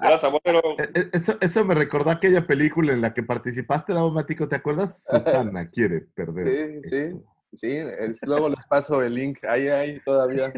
[0.00, 0.60] Gracias, abuelo.
[0.78, 5.04] E- e- Eso, eso me recordó aquella película en la que participaste, Daumático, ¿te acuerdas?
[5.10, 6.82] Susana quiere perder.
[6.82, 6.96] Sí, sí.
[6.96, 7.24] Eso.
[7.54, 9.44] Sí, es- luego les paso el link.
[9.44, 10.52] Ahí, ahí, todavía.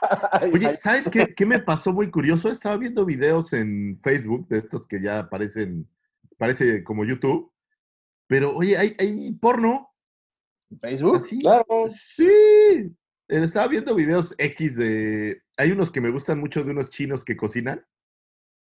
[0.52, 0.76] Oye.
[0.76, 2.48] ¿sabes qué, qué me pasó muy curioso?
[2.50, 5.86] Estaba viendo videos en Facebook de estos que ya aparecen,
[6.38, 7.52] parece como YouTube,
[8.26, 9.90] pero oye, hay, hay porno,
[10.80, 11.16] ¿Facebook?
[11.16, 11.40] así.
[11.40, 11.66] Claro.
[11.90, 12.26] Sí.
[12.28, 12.94] Eh,
[13.28, 15.42] Estaba viendo videos X de...
[15.56, 17.84] Hay unos que me gustan mucho de unos chinos que cocinan,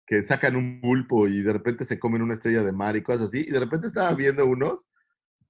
[0.08, 3.28] que sacan un pulpo y de repente se comen una estrella de mar y cosas
[3.28, 3.46] así.
[3.48, 4.88] Y de repente estaba viendo unos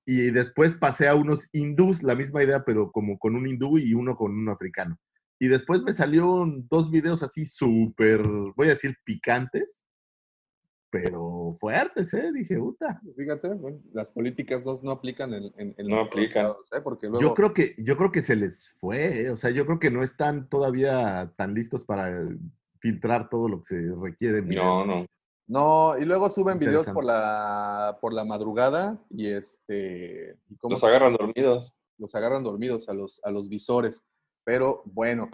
[0.04, 3.94] y después pasé a unos hindús, la misma idea, pero como con un hindú y
[3.94, 5.00] uno con un africano.
[5.40, 8.22] Y después me salieron dos videos así súper,
[8.56, 9.86] voy a decir, picantes,
[10.90, 12.32] pero fuertes, ¿eh?
[12.34, 13.02] Dije, puta.
[13.16, 16.44] Fíjate, bueno, las políticas no, no aplican en, en- en No los aplican.
[16.44, 16.82] lados, ¿eh?
[16.82, 17.22] Porque luego...
[17.22, 19.30] Yo creo que, yo creo que se les fue, ¿eh?
[19.30, 22.26] o sea, yo creo que no están todavía tan listos para
[22.80, 24.40] filtrar todo lo que se requiere.
[24.40, 24.88] en No, videos.
[24.88, 25.06] no.
[25.50, 30.38] No, y luego suben videos por la, por la madrugada y este.
[30.50, 31.74] y cómo Los agarran dormidos.
[31.98, 34.04] los agarran dormidos a los, a los visores.
[34.44, 35.30] Pero bueno.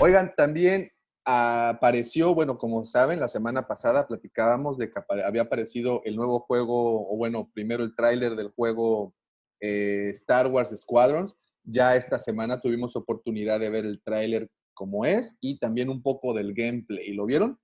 [0.00, 0.90] Oigan, también
[1.24, 7.08] apareció, bueno, como saben, la semana pasada platicábamos de que había aparecido el nuevo juego,
[7.10, 9.14] o bueno, primero el tráiler del juego
[9.60, 11.36] eh, Star Wars Squadrons.
[11.62, 16.34] Ya esta semana tuvimos oportunidad de ver el tráiler como es y también un poco
[16.34, 17.12] del gameplay.
[17.14, 17.58] ¿Lo vieron?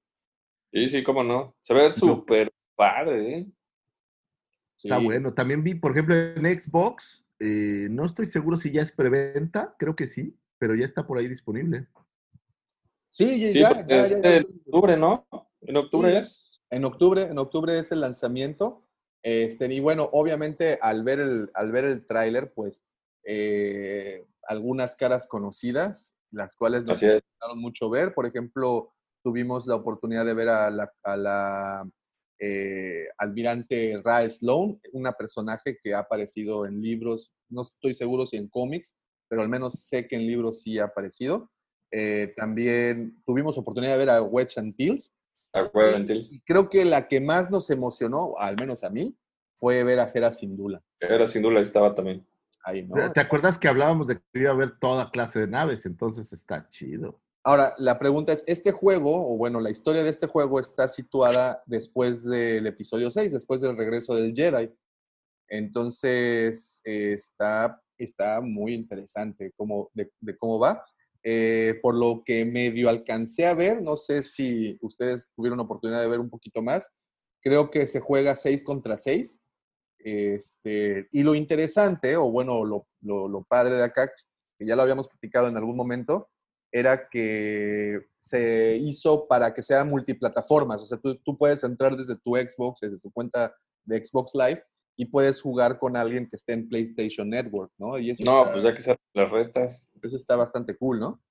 [0.72, 1.54] Sí, sí, cómo no.
[1.60, 3.46] Se ve súper padre, ¿eh?
[4.82, 5.04] Está Sí.
[5.04, 5.34] bueno.
[5.34, 9.94] También vi, por ejemplo, en Xbox, eh, no estoy seguro si ya es preventa, creo
[9.96, 11.88] que sí, pero ya está por ahí disponible.
[13.10, 14.36] Sí, ya, Sí, ya, porque ya, es ya, ya.
[14.36, 15.26] en octubre, ¿no?
[15.62, 16.16] En octubre Sí.
[16.18, 16.62] es.
[16.70, 18.86] En octubre, en octubre es el lanzamiento.
[19.22, 22.82] Este, y bueno, obviamente al ver el, al ver el tráiler, pues
[23.24, 28.14] eh, algunas caras conocidas, las cuales nos gustaron mucho ver.
[28.14, 31.90] Por ejemplo, tuvimos la oportunidad de ver a la, a la,
[32.42, 38.38] eh, almirante Ra Sloan, una personaje que ha aparecido en libros, no estoy seguro si
[38.38, 38.94] en cómics,
[39.28, 41.50] pero al menos sé que en libros sí ha aparecido.
[41.92, 45.12] Eh, también tuvimos oportunidad de ver a Wedge Antilles,
[45.52, 46.32] A huevo, entonces.
[46.32, 49.14] y creo que la que más nos emocionó, al menos a mí,
[49.54, 50.82] fue ver a Hera Syndulla.
[50.98, 52.26] Era sin duda, estaba también.
[52.62, 53.12] Ahí, ¿no?
[53.12, 55.86] ¿Te acuerdas que hablábamos de que iba a haber toda clase de naves?
[55.86, 57.20] Entonces está chido.
[57.42, 61.62] Ahora, la pregunta es, ¿este juego, o bueno, la historia de este juego está situada
[61.64, 64.70] después del episodio 6, después del regreso del Jedi?
[65.48, 70.84] Entonces, eh, está, está muy interesante cómo, de, de cómo va.
[71.22, 76.08] Eh, por lo que medio alcancé a ver, no sé si ustedes tuvieron oportunidad de
[76.08, 76.88] ver un poquito más,
[77.42, 79.38] creo que se juega 6 contra 6.
[80.02, 84.10] Este, y lo interesante, o bueno, lo, lo, lo padre de acá,
[84.58, 86.28] que ya lo habíamos platicado en algún momento,
[86.72, 90.80] era que se hizo para que sea multiplataformas.
[90.82, 94.62] O sea, tú, tú puedes entrar desde tu Xbox, desde tu cuenta de Xbox Live,
[94.96, 97.98] y puedes jugar con alguien que esté en PlayStation Network, ¿no?
[97.98, 99.88] Y eso, No, está, pues ya que se hacen las retas.
[100.02, 101.22] eso está bastante cool, ¿no?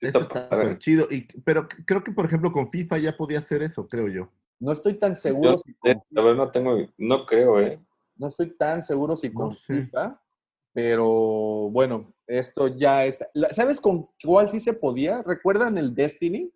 [0.00, 1.06] sí Eso está chido.
[1.10, 4.32] Y, pero creo que, por ejemplo, con FIFA ya podía hacer eso, creo yo.
[4.62, 7.80] No estoy tan seguro Yo, si eh, con, a ver, no tengo, no creo, ¿eh?
[8.14, 9.86] no estoy tan seguro si No con sé.
[9.86, 10.22] FIFA,
[10.72, 11.04] pero
[11.70, 13.18] bueno, esto ya es.
[13.50, 15.20] ¿Sabes con cuál sí se podía?
[15.22, 16.52] ¿Recuerdan el Destiny?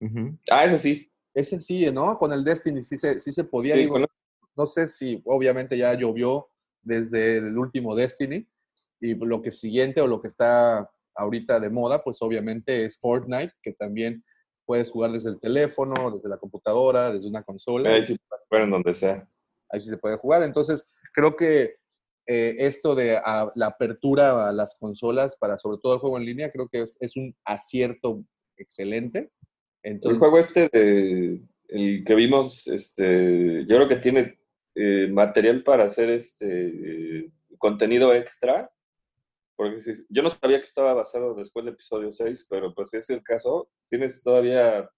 [0.00, 0.38] Ujú.
[0.48, 1.10] Ah, ese sí.
[1.34, 2.16] Ese sí, ¿no?
[2.18, 3.74] Con el Destiny sí se, sí se podía.
[3.74, 4.06] Sí, digo, con-
[4.56, 6.48] no sé si obviamente ya llovió
[6.82, 8.46] desde el último Destiny
[9.00, 13.54] y lo que siguiente o lo que está ahorita de moda, pues obviamente es Fortnite,
[13.60, 14.24] que también
[14.70, 17.92] puedes jugar desde el teléfono, desde la computadora, desde una consola.
[17.92, 19.28] Ahí sí puedes jugar en donde sea.
[19.68, 20.44] Ahí sí se puede jugar.
[20.44, 21.74] Entonces, creo que
[22.28, 26.24] eh, esto de a- la apertura a las consolas para sobre todo el juego en
[26.24, 28.22] línea, creo que es, es un acierto
[28.56, 29.32] excelente.
[29.82, 34.38] El juego este de el que vimos, este, yo creo que tiene
[34.76, 38.70] eh, material para hacer este eh, contenido extra.
[39.60, 42.96] Porque si- yo no sabía que estaba basado después del episodio 6, pero pues si
[42.96, 44.88] es el caso, tienes todavía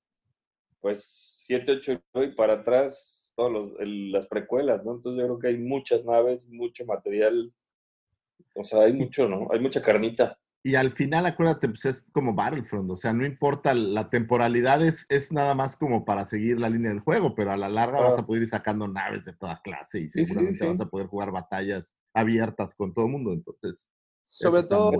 [0.81, 1.05] pues
[1.47, 4.95] 7, 8 y para atrás los, el- las precuelas, ¿no?
[4.95, 7.53] Entonces yo creo que hay muchas naves, mucho material,
[8.55, 9.49] o sea, hay mucho, ¿no?
[9.51, 10.39] Hay mucha carnita.
[10.63, 15.07] Y al final, acuérdate, pues es como Battlefront, o sea, no importa, la temporalidad es,
[15.09, 18.03] es nada más como para seguir la línea del juego, pero a la larga Ah.
[18.11, 20.69] vas a poder ir sacando naves de toda clase y Sí, sí, seguramente sí.
[20.69, 23.89] vas a poder jugar batallas abiertas con todo el mundo, entonces...
[24.25, 24.93] sobre todo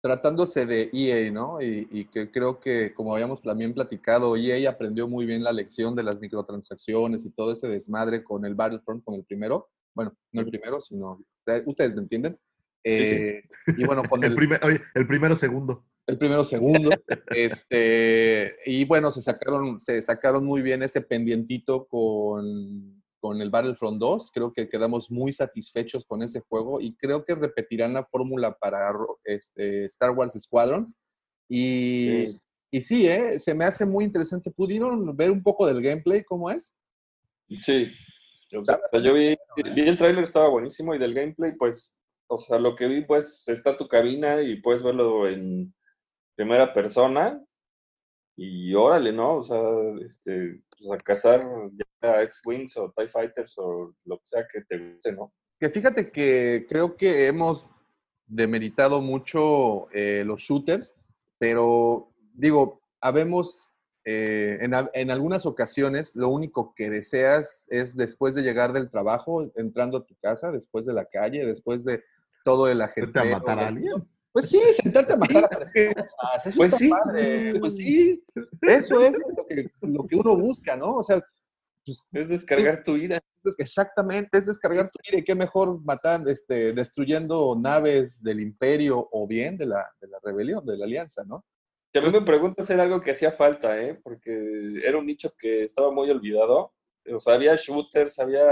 [0.00, 1.60] tratándose de EA, ¿no?
[1.60, 5.96] Y, y que creo que, como habíamos también platicado, EA aprendió muy bien la lección
[5.96, 9.68] de las microtransacciones y todo ese desmadre con el Battlefront, con el primero.
[9.94, 11.24] Bueno, no el primero, sino,
[11.64, 12.38] ustedes me entienden.
[12.84, 13.42] Eh,
[13.76, 15.84] y bueno, con El, el, primer, oye, el primero segundo.
[16.06, 16.90] el primero, segundo.
[17.34, 22.95] este, y bueno, se sacaron, se sacaron muy bien ese pendientito con,
[23.26, 24.30] con el Battlefront 2.
[24.30, 28.92] Creo que quedamos muy satisfechos con ese juego y creo que repetirán la fórmula para
[29.24, 30.94] este, Star Wars Squadrons.
[31.48, 32.40] Y Sí.
[32.70, 33.40] y sí, ¿eh?
[33.40, 34.52] se me hace muy interesante.
[34.52, 36.22] ¿Pudieron ver un poco del gameplay?
[36.22, 36.72] ¿Cómo es?
[37.62, 37.92] Sí.
[38.54, 39.36] O Está sea, yo vi,
[39.74, 41.96] vi el tráiler, estaba buenísimo, y del gameplay, pues,
[42.28, 45.74] o sea, lo que vi, pues, está tu cabina y puedes verlo en
[46.36, 47.42] primera persona,
[48.36, 49.36] y órale, ¿no?
[49.36, 49.60] O sea,
[50.04, 51.42] este, pues a cazar
[52.02, 55.32] ya X-Wings o TIE Fighters o lo que sea que te guste, ¿no?
[55.58, 57.70] Que fíjate que creo que hemos
[58.26, 60.94] demeritado mucho eh, los shooters,
[61.38, 63.68] pero digo, habemos,
[64.04, 68.90] eh, en, a- en algunas ocasiones lo único que deseas es después de llegar del
[68.90, 72.02] trabajo, entrando a tu casa, después de la calle, después de
[72.44, 73.22] todo el ajetreo.
[73.34, 74.08] a matar a alguien.
[74.36, 76.10] Pues sí, sentarte a matar a personas.
[76.44, 76.90] Eso Pues está sí.
[76.90, 77.58] padre.
[77.58, 78.22] Pues sí,
[78.60, 80.96] eso es lo que, lo que uno busca, ¿no?
[80.96, 81.22] O sea,
[82.12, 83.18] Es descargar tu ira.
[83.56, 89.26] exactamente, es descargar tu ira y qué mejor matar, este, destruyendo naves del imperio o
[89.26, 91.42] bien de la, de la rebelión, de la alianza, ¿no?
[91.90, 93.98] Si a mí me preguntas, era algo que hacía falta, ¿eh?
[94.04, 96.74] Porque era un nicho que estaba muy olvidado.
[97.10, 98.44] O sea, había shooters, había,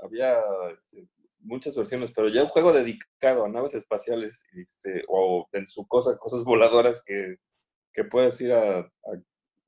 [0.00, 0.38] había
[0.72, 1.06] este,
[1.46, 6.16] muchas versiones, pero ya un juego dedicado a naves espaciales este, o en su cosa,
[6.18, 7.36] cosas voladoras que,
[7.94, 8.88] que puedes ir a, a-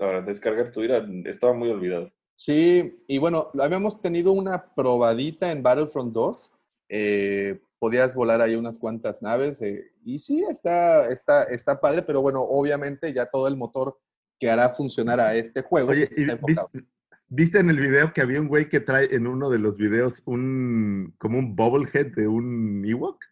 [0.00, 2.12] a descargar tu ira, estaba muy olvidado.
[2.36, 6.50] Sí, y bueno, habíamos tenido una probadita en Battlefront 2.
[6.88, 12.20] eh, podías volar ahí unas cuantas naves eh, y sí, está, está, está padre, pero
[12.22, 13.96] bueno, obviamente ya todo el motor
[14.40, 16.70] que hará funcionar a este juego Oye, ¿y está enfocado.
[16.72, 16.84] vis-
[17.28, 20.22] ¿viste en el video que había un güey que trae en uno de los videos
[20.24, 23.24] un como un bobblehead de un Ewok?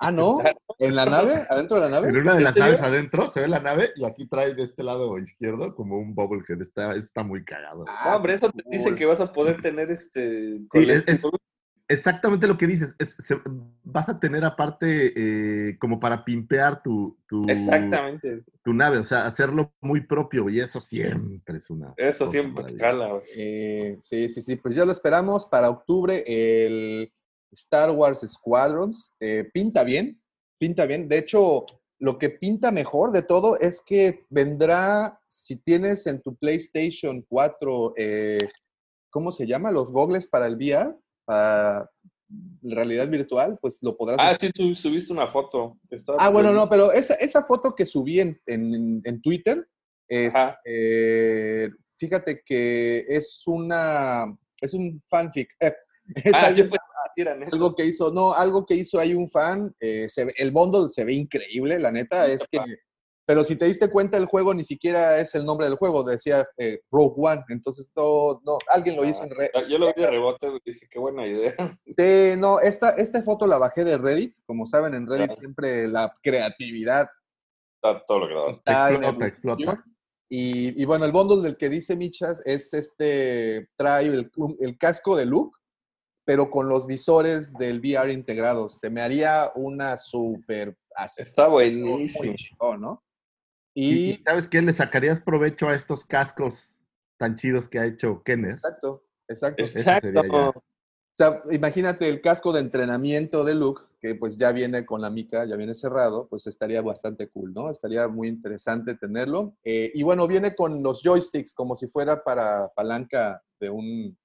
[0.00, 0.38] Ah, ¿no?
[0.78, 1.34] ¿En la nave?
[1.48, 2.20] ¿Adentro de la En nave?
[2.20, 2.64] una de las ¿En serio?
[2.66, 6.14] naves adentro se ve la nave y aquí trae de este lado izquierdo como un
[6.14, 6.60] bobblehead.
[6.60, 7.84] Está, eso está muy cagado.
[7.86, 8.72] Ah, hombre, eso te cool.
[8.72, 10.58] dicen que vas a poder tener este...
[10.72, 11.26] Sí, es- es-.
[11.88, 12.94] Exactamente lo que dices.
[12.98, 13.40] es- se-
[13.82, 15.12] vas a tener aparte
[15.68, 18.42] eh, como para pimpear tu, tu, Exactamente.
[18.62, 21.92] tu nave, o sea, hacerlo muy propio y eso siempre es una.
[21.96, 22.74] Eso siempre.
[23.36, 27.12] Eh, sí, sí, sí, pues ya lo esperamos para octubre el
[27.52, 29.12] Star Wars Squadrons.
[29.20, 30.20] Eh, pinta bien,
[30.58, 31.06] pinta bien.
[31.06, 31.66] De hecho,
[32.00, 37.92] lo que pinta mejor de todo es que vendrá, si tienes en tu PlayStation 4,
[37.96, 38.38] eh,
[39.10, 39.70] ¿cómo se llama?
[39.70, 40.94] Los gogles para el VR,
[41.24, 41.90] para
[42.62, 45.78] realidad virtual, pues lo podrás Ah, sí, tú subiste una foto.
[46.18, 49.66] Ah, bueno, no, pero esa, esa foto que subí en, en- en Twitter
[50.08, 54.24] es, eh, fíjate que es una,
[54.60, 55.48] es un fanfic.
[56.16, 56.78] Es Ah, algo, que
[57.50, 59.74] algo hizo, no, algo que hizo ahí un fan.
[59.80, 62.58] eh, se el bundle se ve increíble, la neta, es que,
[63.26, 66.46] pero si te diste cuenta, el juego ni siquiera es el nombre del juego, decía
[66.58, 69.48] eh, Rogue One, entonces no, no, alguien lo hizo en red.
[69.54, 71.54] Ah, Yo lo vi de rebote y dije, qué buena idea.
[71.96, 75.40] Te- no, esta, esta foto la bajé de Reddit, como saben, en Reddit Claro.
[75.40, 77.08] siempre la creatividad
[77.82, 78.50] Está todo lo que daba.
[78.50, 79.84] está en Explota, explota.
[80.30, 85.16] Y, y bueno, el bundle del que dice Michas es este, trae el, el casco
[85.16, 85.56] de Luke,
[86.26, 88.78] pero con los visores del VR integrados.
[88.80, 90.74] Se me haría una super
[91.18, 92.34] Está muy buenísimo.
[92.36, 93.02] chingón, ¿no?
[93.74, 94.62] Y, ¿sabes qué?
[94.62, 96.80] Le sacarías provecho a estos cascos
[97.18, 98.56] tan chidos que ha hecho Kenneth.
[98.56, 99.62] exacto, exacto.
[99.62, 100.20] Ese sería ya.
[100.20, 100.64] Exacto.
[101.14, 105.10] O sea, imagínate el casco de entrenamiento de Luke, que pues ya viene con la
[105.10, 107.70] mica, ya viene cerrado, pues estaría bastante cool, ¿no?
[107.70, 109.56] Estaría muy interesante tenerlo.
[109.62, 114.18] Eh, y bueno, viene con los joysticks como si fuera para palanca de un,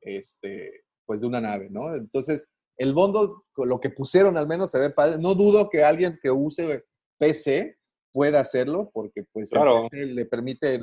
[0.00, 1.92] este, pues de una nave, ¿no?
[1.96, 2.46] Entonces,
[2.76, 5.18] el con lo que pusieron al menos se ve padre.
[5.18, 6.84] No dudo que alguien que use
[7.18, 7.76] PC
[8.14, 9.88] pueda hacerlo, porque pues Claro.
[9.90, 10.80] Le permite eh,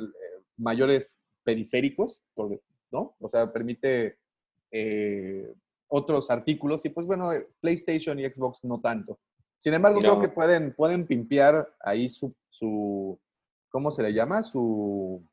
[0.58, 2.22] mayores periféricos,
[2.90, 3.16] ¿no?
[3.18, 4.18] O sea, permite
[4.70, 5.50] eh,
[5.88, 9.18] otros artículos y pues bueno, eh, PlayStation y Xbox no tanto.
[9.58, 13.18] Sin embargo, creo que pueden, pueden pimpear ahí su, su,
[13.70, 14.42] ¿cómo se le llama?
[14.42, 15.24] Su,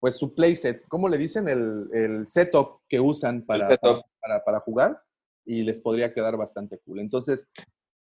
[0.00, 1.46] pues su playset, ¿cómo le dicen?
[1.46, 5.00] El, el setup que usan para, para, para jugar
[5.44, 6.98] y les podría quedar bastante cool.
[6.98, 7.46] Entonces,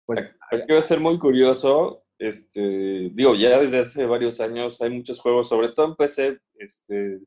[0.05, 2.03] pues Aquí va a ser muy curioso.
[2.19, 7.21] Este, digo, ya desde hace varios años hay muchos juegos, sobre todo en PC, este,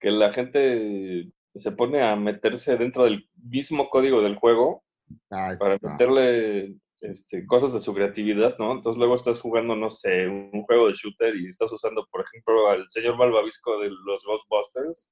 [0.00, 4.82] que la gente se pone a meterse dentro del mismo código del juego
[5.30, 5.90] Ah, para está.
[5.92, 8.72] meterle este, cosas de su creatividad, ¿no?
[8.72, 12.68] Entonces luego estás jugando, no sé, un juego de shooter y estás usando, por ejemplo,
[12.68, 15.10] al señor Malvavisco de los Ghostbusters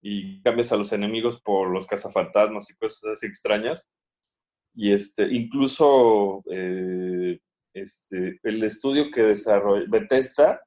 [0.00, 3.90] y cambias a los enemigos por los cazafantasmas y cosas así extrañas.
[4.74, 7.38] Y este, incluso eh,
[7.74, 10.60] este, el estudio que desarrolló, Bethesda,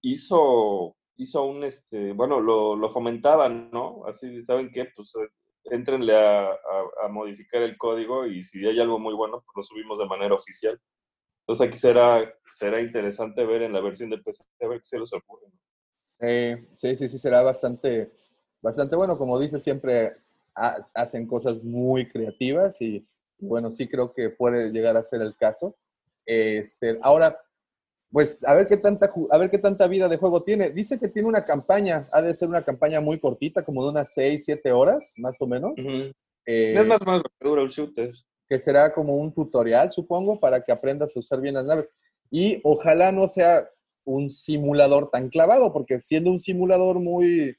[0.00, 4.04] hizo, hizo un, este, bueno, lo, lo fomentaban, ¿no?
[4.06, 4.86] Así, ¿saben qué?
[4.94, 5.28] Pues eh,
[5.64, 6.56] entrenle a, a-
[7.04, 10.34] a modificar el código y si hay algo muy bueno, pues lo subimos de manera
[10.34, 10.78] oficial.
[11.46, 14.98] Entonces aquí será, será interesante ver en la versión de PC, a ver qué se
[14.98, 15.46] les ocurre.
[16.20, 18.12] Eh, sí, sí, sí, será bastante,
[18.62, 19.18] bastante bueno.
[19.18, 20.14] Como dice, siempre
[20.54, 23.06] ha- hacen cosas muy creativas y
[23.38, 25.76] bueno, sí creo que puede llegar a ser el caso.
[26.26, 27.38] Este, ahora,
[28.10, 30.70] pues a ver qué tanta, a ver qué tanta vida de juego tiene.
[30.70, 34.12] Dice que tiene una campaña, ha de ser una campaña muy cortita, como de unas
[34.12, 35.72] 6, 7 horas, más o menos.
[35.72, 36.12] Ujú.
[36.46, 38.12] Eh, es más o menos lo que dura el shooter.
[38.48, 41.88] que será como un tutorial, supongo, para que aprendas a usar bien las naves.
[42.30, 43.68] Y ojalá no sea
[44.04, 47.56] un simulador tan clavado, porque siendo un simulador muy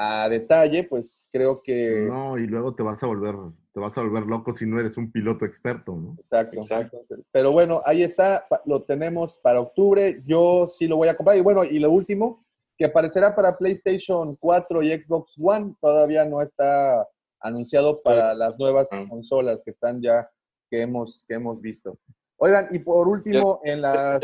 [0.00, 2.06] a detalle, pues creo que...
[2.08, 3.34] No, y luego te vas a volver,
[3.72, 6.14] te vas a volver loco si no eres un piloto experto, ¿no?
[6.20, 6.58] Exacto.
[6.60, 6.98] Exacto.
[7.00, 10.22] Entonces, pero bueno, ahí está, lo tenemos para octubre.
[10.24, 11.36] Yo sí lo voy a comprar.
[11.36, 12.44] Y bueno, y lo último,
[12.76, 17.04] que aparecerá para PlayStation 4 y Xbox One, todavía no está
[17.40, 19.04] anunciado para las nuevas Ah.
[19.08, 20.30] consolas que están ya,
[20.70, 21.98] que hemos, que hemos visto.
[22.36, 24.20] Oigan, y por último, en las...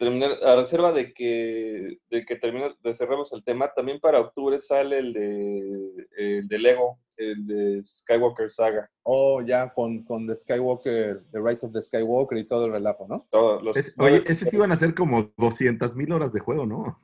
[0.00, 4.58] Terminar, a reserva de que, de que termine, de cerremos el tema, también para octubre
[4.58, 8.90] sale el de, el de Lego, el de Skywalker Saga.
[9.02, 13.06] Oh, ya, con, con The Skywalker, The Rise of the Skywalker y todo el relajo,
[13.10, 13.26] ¿no?
[13.30, 16.96] Todos los- Es- oye, esos iban a ser como 200 mil horas de juego, ¿no?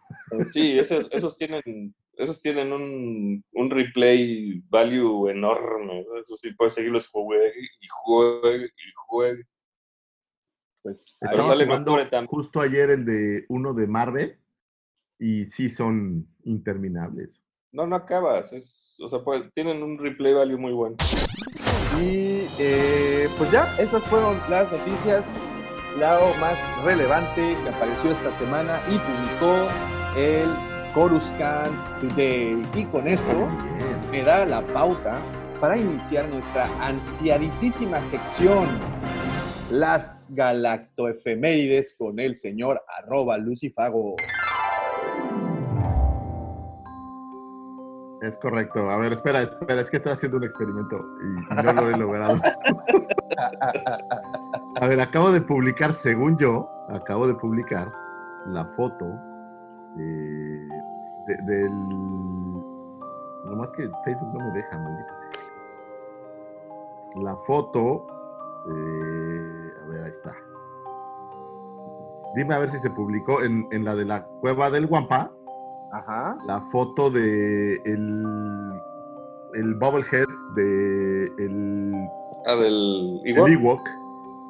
[0.50, 6.02] Sí, esos, esos tienen, esos tienen un, un replay value enorme.
[6.02, 6.18] ¿no?
[6.18, 9.42] Eso sí, puedes seguirlos juegue y juegue y juegue.
[10.86, 14.38] Pues, Estaba sale jugando justo ayer el de uno de Marvel
[15.18, 17.42] y sí son interminables.
[17.72, 18.52] No, no acabas.
[18.52, 20.94] Es, o sea, pues, tienen un replay value muy bueno.
[22.00, 25.28] Y eh, pues ya, esas fueron las noticias,
[25.98, 29.68] lo más relevante que apareció esta semana y publicó
[30.16, 30.48] el
[30.94, 32.62] Coruscant Today.
[32.76, 33.48] Y con esto
[34.12, 35.20] me da la pauta
[35.60, 38.68] para iniciar nuestra ansiadísima sección,
[39.70, 44.14] las galactoefemérides con el señor arroba Lucifago.
[48.22, 48.88] Es correcto.
[48.90, 52.36] A ver, espera, espera, es que estoy haciendo un experimento y no lo he logrado.
[54.80, 57.92] A ver, acabo de publicar, según yo, acabo de publicar
[58.46, 59.06] la foto
[59.96, 60.68] de,
[61.26, 61.70] de- del...
[63.44, 65.30] Nomás que Facebook no me deja, maldita sea.
[67.22, 68.06] La foto...
[68.68, 69.45] eh,
[69.88, 70.34] ver, ahí está.
[72.34, 75.30] Dime a ver si se publicó en, en la de la cueva del Guampa
[75.92, 76.36] Ajá.
[76.46, 78.24] la foto de el,
[79.54, 81.92] el bobblehead de el,
[82.46, 83.48] Ah, del el Ewok.
[83.48, 83.88] Ewok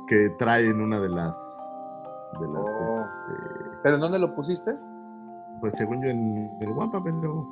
[0.09, 1.37] que trae en una de las
[2.41, 3.01] de las Oh.
[3.01, 4.77] este, ¿Pero en dónde lo pusiste?
[5.61, 7.47] pues según yo en el guapa pero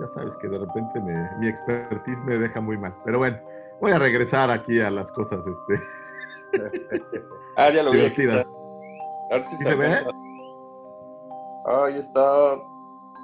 [0.00, 3.36] ya sabes que de repente me- mi expertise me deja muy mal pero bueno
[3.82, 5.74] voy a regresar aquí a las cosas este
[7.56, 8.00] Ah, ya lo vi.
[8.00, 8.40] está.
[9.30, 9.88] A ver si ¿Sí se ve?
[11.66, 12.56] Ah, ahí está.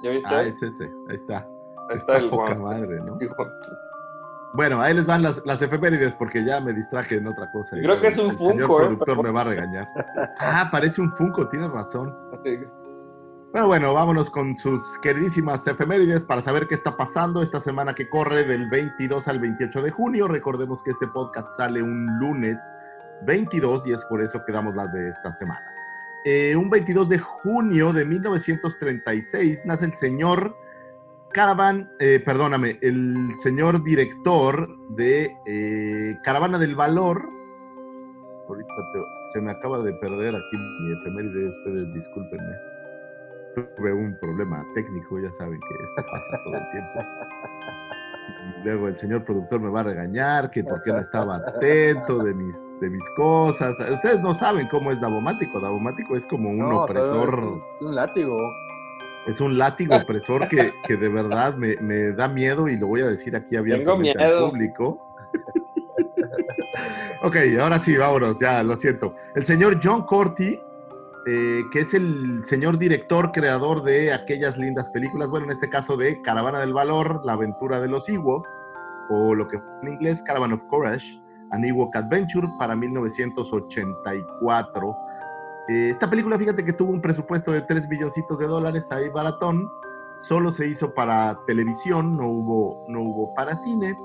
[0.03, 0.29] ¿Ya viste?
[0.29, 1.47] ah es ese ahí está
[1.89, 2.85] ahí está el poca guante.
[2.85, 3.17] madre no.
[4.53, 7.75] Bueno, ahí les van las, las efemérides porque ya me distraje en otra cosa.
[7.75, 8.85] Creo que es un el señor Funko, ¿eh?
[8.85, 9.87] productor me va a regañar.
[10.39, 12.15] Ah, parece un Funko, tienes razón.
[13.51, 18.07] Pero bueno, vámonos con sus queridísimas efemérides para saber qué está pasando esta semana que
[18.09, 20.27] corre del 22 al 28 de junio.
[20.27, 22.57] Recordemos que este podcast sale un lunes
[23.23, 25.65] 22 y es por eso que damos las de esta semana.
[26.25, 30.55] Eh, un 22 de junio de 1936 nace el señor
[31.31, 37.21] Caravan, eh, perdóname, el señor director de eh, Caravana del Valor.
[38.47, 38.73] Ahorita
[39.33, 42.55] se me acaba de perder aquí mi efeméride, ustedes discúlpenme.
[43.53, 46.99] Tuve un problema técnico, ya saben que esto pasa todo el tiempo.
[48.27, 52.33] Y luego el señor productor me va a regañar que porque no estaba atento de
[52.33, 53.77] mis, de mis cosas.
[53.79, 55.59] Ustedes no saben cómo es Davomático.
[55.59, 57.61] Davomático es como un No, opresor.
[57.75, 58.37] Es un látigo.
[59.27, 63.01] Es un látigo opresor que, que de verdad me, me da miedo y lo voy
[63.01, 65.15] a decir aquí abiertamente al público.
[67.23, 69.15] ok, ahora sí, vámonos, ya, lo siento.
[69.35, 70.59] El señor John Corty,
[71.27, 75.97] eh, que es el señor director, creador de aquellas lindas películas, bueno, en este caso
[75.97, 78.63] de Caravana del Valor, La aventura de los Ewoks,
[79.09, 81.19] o lo que en inglés Caravan of Courage,
[81.51, 84.95] An Ewok Adventure para 1984.
[85.67, 89.67] Eh, esta película, fíjate que tuvo un presupuesto de 3 billoncitos de dólares, ahí baratón.
[90.17, 93.97] Solo se hizo para televisión, no hubo, no hubo para cine.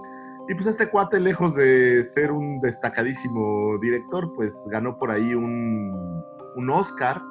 [0.49, 6.25] Y pues este cuate, lejos de ser un destacadísimo director, pues ganó por ahí un,
[6.57, 7.23] un Oscar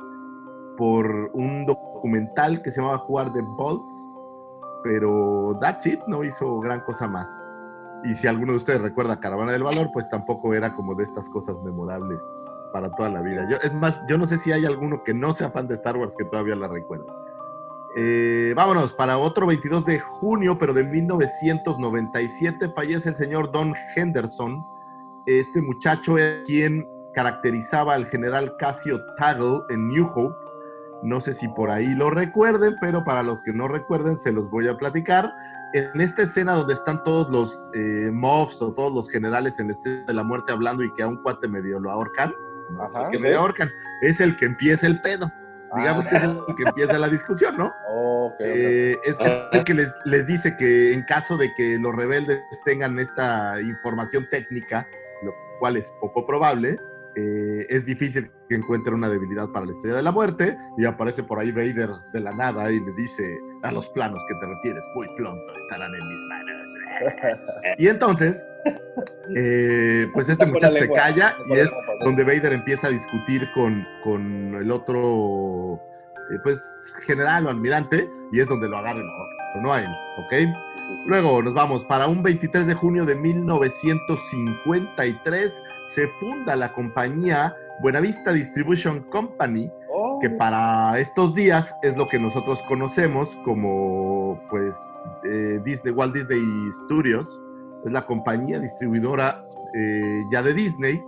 [0.77, 4.13] por un documental que se llamaba Jugar de Bolts.
[4.83, 7.27] Pero that's it, no hizo gran cosa más.
[8.03, 11.29] Y si alguno de ustedes recuerda Caravana del Valor, pues tampoco era como de estas
[11.29, 12.21] cosas memorables
[12.71, 13.47] para toda la vida.
[13.49, 15.97] Yo, es más, yo no sé si hay alguno que no sea fan de Star
[15.97, 17.13] Wars que todavía la recuerda.
[17.95, 24.63] Eh, vámonos, para otro 22 de junio, pero de 1997, fallece el señor Don Henderson.
[25.25, 30.35] Este muchacho es quien caracterizaba al general Cassio Taggle en New Hope.
[31.01, 34.49] No sé si por ahí lo recuerden, pero para los que no recuerden, se los
[34.49, 35.33] voy a platicar.
[35.73, 39.73] En esta escena donde están todos los eh, mobs o todos los generales en la
[39.73, 42.33] estrella de la muerte hablando y que a un cuate medio lo ahorcan,
[42.71, 43.23] no el Ajá, que sí.
[43.23, 43.69] medio ahorcan,
[44.01, 45.31] es el que empieza el pedo.
[45.75, 47.71] Digamos que es el que empieza la discusión, ¿no?
[48.29, 48.41] Ok, ok.
[48.41, 52.39] Eh, es, es el que les, les dice que en caso de que los rebeldes
[52.63, 54.87] tengan esta información técnica,
[55.23, 56.79] lo cual es poco probable,
[57.19, 60.57] eh, es difícil que encuentren una debilidad para la estrella de la muerte.
[60.77, 64.35] Y aparece por ahí Vader de la nada y le dice a los planos que
[64.35, 66.69] te refieres, muy pronto estarán en mis manos.
[67.77, 68.45] y entonces,
[69.35, 71.69] eh, pues este muchacho se calla y es
[72.03, 75.81] donde Vader empieza a discutir con, con el otro,
[76.31, 76.61] eh, pues,
[77.05, 80.33] general o almirante, y es donde lo agarra ahorca, pero no a él, ¿ok?
[81.05, 88.31] Luego nos vamos, para un 23 de junio de 1953 se funda la compañía Buenavista
[88.31, 94.77] Distribution Company, Oh, que para estos días es lo que nosotros conocemos como pues
[95.23, 96.41] eh, Disney, Walt Disney
[96.85, 97.41] Studios,
[97.83, 101.01] es la compañía distribuidora eh, ya de Disney.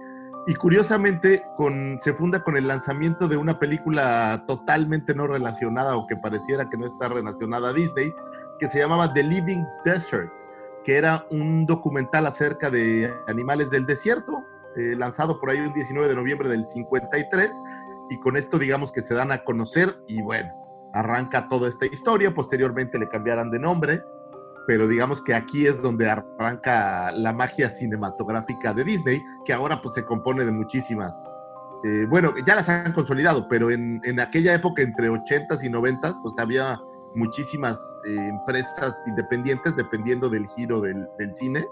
[0.48, 6.08] Y curiosamente con, se funda con el lanzamiento de una película totalmente no relacionada o
[6.08, 8.12] que pareciera que no está relacionada a Disney,
[8.62, 10.32] que se llamaba The Living Desert,
[10.84, 14.46] que era un documental acerca de animales del desierto,
[14.78, 17.50] eh, lanzado por ahí el 19 de noviembre del 53
[18.12, 20.54] y con esto digamos que se dan a conocer y bueno,
[20.94, 24.04] arranca toda esta historia, posteriormente le cambiarán de nombre,
[24.68, 29.96] pero digamos que aquí es donde arranca la magia cinematográfica de Disney, que ahora pues
[29.96, 31.32] se compone de muchísimas,
[31.84, 36.22] eh, bueno, ya las han consolidado, pero en, en aquella época entre 80s y 90s
[36.22, 36.80] pues había
[37.16, 41.66] muchísimas eh, empresas independientes dependiendo del giro del, del cine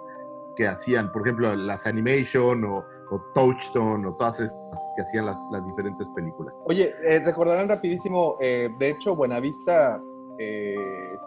[0.55, 5.37] que hacían, por ejemplo, las Animation o, o Touchstone o todas estas que hacían las,
[5.51, 6.61] las diferentes películas.
[6.65, 10.01] Oye, eh, recordarán rapidísimo, eh, de hecho, Buenavista
[10.37, 10.75] eh,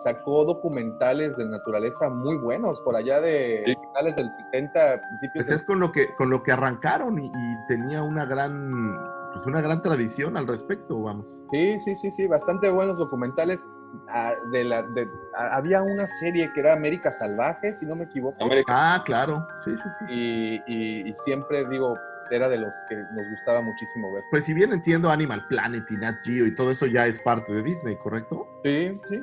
[0.04, 3.74] sacó documentales de naturaleza muy buenos por allá de Sí.
[3.88, 7.26] finales del 70, principios Pues del es con lo que, con lo que arrancaron y,
[7.26, 8.96] y tenía una gran,
[9.33, 11.26] pues una gran tradición al respecto, vamos.
[11.51, 13.66] Sí, sí, sí, sí, bastante buenos documentales.
[14.09, 18.05] Ah, de la, de- ah, había una serie que era América Salvaje, si no me
[18.05, 18.72] equivoco, América.
[18.74, 20.05] Ah, claro, sí, sí, sí.
[20.09, 21.95] y, y- y siempre digo,
[22.30, 24.22] era de los que nos gustaba muchísimo ver.
[24.30, 27.53] Pues si bien entiendo Animal Planet y Nat Geo y todo eso ya es parte
[27.53, 28.47] de Disney, ¿correcto?
[28.64, 29.22] Sí, sí.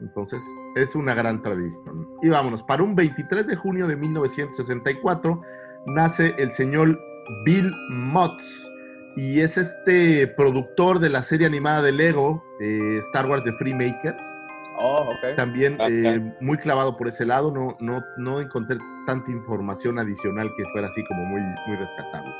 [0.00, 0.42] Entonces,
[0.76, 2.06] es una gran tradición.
[2.22, 5.40] Y vámonos, para un 23 de junio de 1964
[5.86, 6.98] nace el señor
[7.44, 8.70] Bill Motz
[9.16, 14.24] y es este productor de la serie animada de Lego, eh, Star Wars The Freemakers.
[14.80, 15.34] Oh, ok.
[15.34, 15.88] También Ajá.
[15.90, 20.86] eh, muy clavado por ese lado, no, no, no encontré tanta información adicional que fuera
[20.88, 22.32] así como muy, muy rescatable.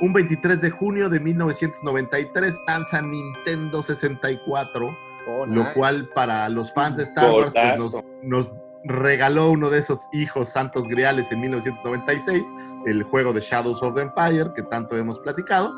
[0.00, 4.88] Un 23 de junio de 1993 lanza Nintendo 64
[5.26, 5.72] Oh, lo nice.
[5.74, 10.50] cual para los fans de Star Wars pues, nos, nos regaló uno de esos hijos
[10.50, 12.42] santos griales en 1996,
[12.86, 15.72] el juego de Shadows of the Empire, que tanto hemos platicado.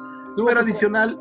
[0.45, 1.19] Pero adicional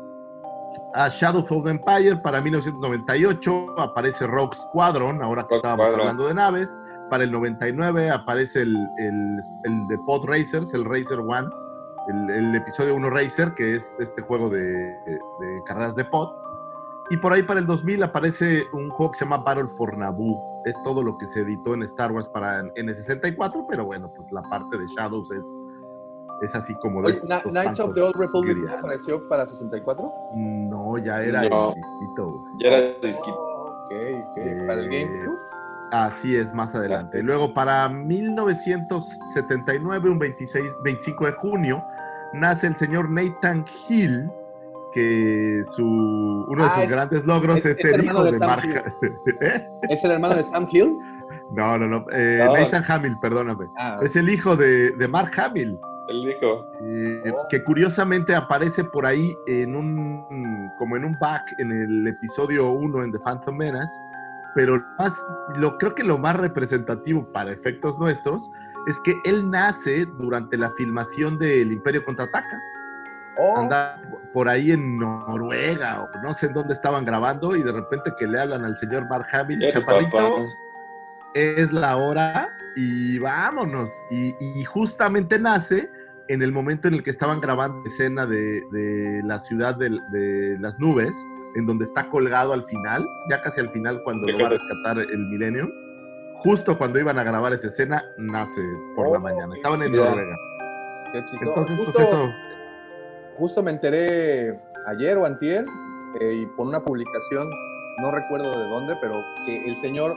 [0.94, 6.00] a Shadows of the Empire, para 1998 aparece Rogue Squadron, ahora que estábamos Squadron.
[6.00, 6.78] hablando de naves.
[7.08, 11.48] Para el 99 aparece el, el, el de Pod Racers, el Racer One,
[12.08, 16.42] el, el episodio 1 Racer, que es este juego de, de carreras de pods.
[17.10, 20.55] Y por ahí para el 2000 aparece un juego que se llama Battle for Naboo.
[20.66, 24.42] Es todo lo que se editó en Star Wars para N64, pero bueno, pues la
[24.42, 25.44] parte de Shadows es,
[26.42, 28.80] es así como de Oye, estos Knights of the Old Republic ¿no griales.
[28.80, 30.12] apareció para 64?
[30.34, 31.68] No, ya era No.
[31.70, 32.44] el disquito.
[32.60, 33.38] Ya era disquito.
[33.38, 33.92] Ok,
[34.30, 34.36] ok.
[34.66, 35.38] ¿Para el Eh, GameCube?
[35.92, 37.22] Así es, más adelante.
[37.22, 41.80] Luego, para 1979, un 26, 25 de junio,
[42.32, 44.28] nace el señor Nathan Hill,
[44.96, 45.84] que su,
[46.48, 48.62] uno de Ah, sus es- grandes logros es- es, hermano hijo de de Mark.
[49.42, 49.68] ¿Eh?
[49.90, 50.96] ¿Es el hermano de Sam Hill?
[51.52, 52.06] No, no, no.
[52.12, 52.54] eh, No.
[52.54, 53.66] Nathan Hamill, perdóname.
[53.78, 55.78] Ah, Es el hijo de, de Mark Hamill,
[56.08, 56.64] Él dijo.
[56.82, 57.46] eh, Oh.
[57.50, 63.04] que curiosamente aparece por ahí en un, como en un back en el episodio 1
[63.04, 63.92] en The Phantom Menace,
[64.54, 65.14] pero más,
[65.56, 68.48] lo, creo que lo más representativo para efectos nuestros
[68.86, 72.58] es que él nace durante la filmación del Imperio Contraataca.
[73.38, 74.00] Oh, Anda
[74.32, 78.26] por ahí en Noruega o no sé en dónde estaban grabando y de repente que
[78.26, 80.30] le hablan al señor Mark Hamill, El chaparrito, papá.
[81.34, 83.90] es la hora y vámonos.
[84.10, 85.90] Y, y justamente nace
[86.28, 89.90] en el momento en el que estaban grabando la escena de, de la ciudad de,
[90.10, 91.12] de las nubes,
[91.54, 94.98] en donde está colgado al final, ya casi al final cuando lo va a rescatar
[94.98, 95.70] el Millennium.
[96.34, 98.60] Justo cuando iban a grabar esa escena, nace
[98.94, 99.54] por la Oh, mañana.
[99.54, 99.92] Estaban en.
[99.92, 100.36] Noruega.
[101.14, 102.30] Entonces, pues eso.
[103.38, 105.64] Justo me enteré ayer o antier,
[106.20, 107.50] eh, y por una publicación,
[107.98, 109.14] no recuerdo de dónde, pero
[109.46, 110.14] que el señor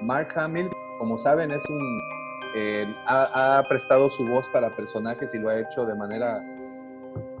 [0.00, 2.00] Mark Hamill, como saben, es un
[2.54, 6.42] eh, ha, ha prestado su voz para personajes y lo ha hecho de manera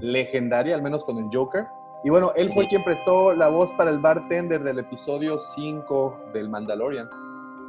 [0.00, 1.66] legendaria, al menos con el Joker.
[2.04, 6.48] Y bueno, él fue quien prestó la voz para el bartender del episodio 5 del
[6.48, 7.08] Mandalorian.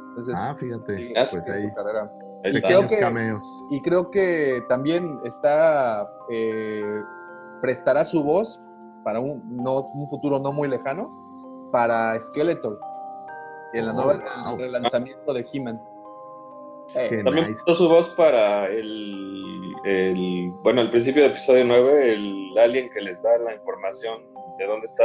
[0.08, 0.96] Entonces, Ah, fíjate.
[0.96, 2.10] sí, Pues ahí, carrera.
[2.44, 3.44] Y creo que- cameos.
[3.70, 7.00] Y creo que también está eh,
[7.68, 8.60] prestará su voz
[9.04, 11.10] para un, no, un futuro no muy lejano
[11.72, 12.78] para Skeletor
[13.72, 14.52] en la Oh, nueva wow.
[14.56, 15.80] el relanzamiento de He-Man.
[16.94, 17.60] Eh, También nice.
[17.64, 23.00] puso su voz para el, el- bueno, al principio del episodio 9, el alien que
[23.00, 24.22] les da la información
[24.58, 25.04] de dónde está.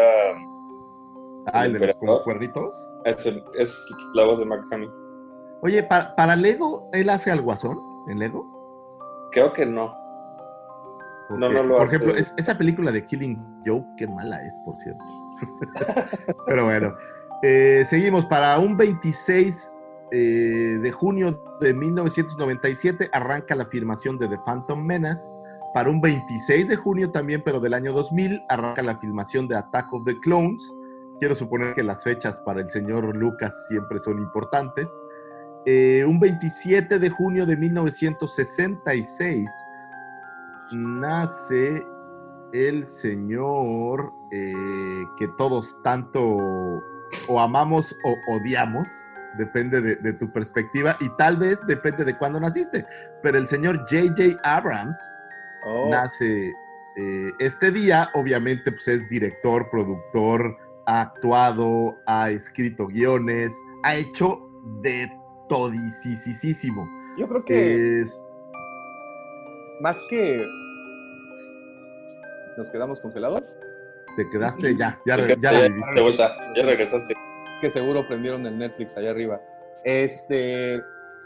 [1.53, 2.23] Ah, el de los como emperador.
[2.25, 2.85] cuernitos.
[3.05, 4.91] Es, el- es la voz de Mark Hamill.
[5.61, 7.79] Oye, para, para Lego, ¿él hace al guasón
[8.09, 8.45] en Lego?
[9.31, 9.93] Creo que no.
[11.29, 11.95] Porque, No, no lo por hace.
[11.95, 15.03] ejemplo, es- esa película de Killing Joke, qué mala es, por cierto.
[16.47, 16.93] Pero bueno,
[17.43, 18.25] eh, seguimos.
[18.25, 19.71] Para un 26
[20.11, 25.23] eh, de junio de 1997 arranca la filmación de The Phantom Menace.
[25.73, 29.93] Para un 26 de junio también, pero del año 2000, arranca la filmación de Attack
[29.93, 30.73] of the Clones.
[31.19, 34.89] Quiero suponer que las fechas para el señor Lucas siempre son importantes.
[35.67, 39.45] Eh, un 27 de junio de 1966
[40.71, 41.85] nace
[42.53, 46.21] el señor eh, que todos tanto
[47.27, 48.87] o amamos o odiamos,
[49.37, 52.85] depende de, de tu perspectiva y tal vez depende de cuándo naciste,
[53.23, 54.39] pero el señor J.J.
[54.43, 54.97] Abrams
[55.65, 56.53] oh, nace
[56.95, 63.51] eh, este día, obviamente pues es director, productor, ha actuado, ha escrito guiones,
[63.83, 64.39] ha hecho
[64.81, 65.09] de
[65.47, 66.89] todisísimo.
[67.17, 68.21] yo creo que Es,
[69.81, 70.45] más que
[72.59, 73.41] nos quedamos congelados,
[74.15, 75.93] te quedaste ya, ya, Ya, ya la viviste.
[75.95, 77.13] de vuelta, ya regresaste.
[77.53, 79.39] es que seguro prendieron el Netflix allá arriba.
[79.85, 80.81] Este,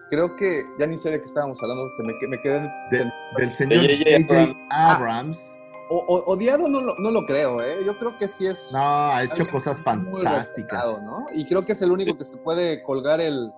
[0.10, 2.60] creo que ya ni sé de qué estábamos hablando, se me, me quedé
[2.92, 4.54] De- del señor J.J.
[4.70, 5.58] Abrams.
[5.90, 7.84] O- o- odiado no lo, no lo creo, ¿eh?
[7.86, 8.70] Yo creo que sí es.
[8.72, 8.80] No,
[9.12, 11.04] ha hecho cosas fantásticas.
[11.34, 13.52] Y creo que es el único que se puede colgar el,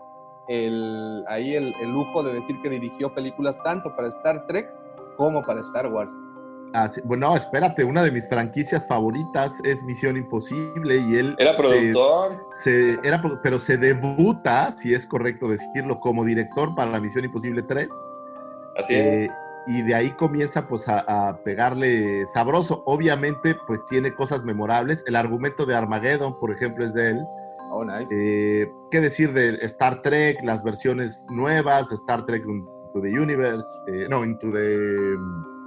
[0.48, 4.70] el, ahí el, el lujo de decir que dirigió películas tanto para Star Trek
[5.18, 6.14] como para Star Wars.
[7.06, 12.46] Bueno, espérate, una de mis franquicias favoritas es Misión Imposible y él Era productor.
[12.52, 17.64] se, era, pero se debuta, si es correcto decirlo, como director para la Misión Imposible
[17.64, 17.88] 3.
[18.78, 19.32] Así Eh, es.
[19.68, 21.00] y de ahí comienza pues a,
[21.30, 22.84] a pegarle sabroso.
[22.86, 25.04] Obviamente pues tiene cosas memorables.
[25.08, 27.20] El argumento de Armageddon, por ejemplo, es de él.
[27.72, 28.08] Oh, nice.
[28.12, 34.08] Eh, ¿Qué decir de Star Trek, las versiones nuevas, Star Trek Into the Universe, eh,
[34.10, 35.16] no, Into the...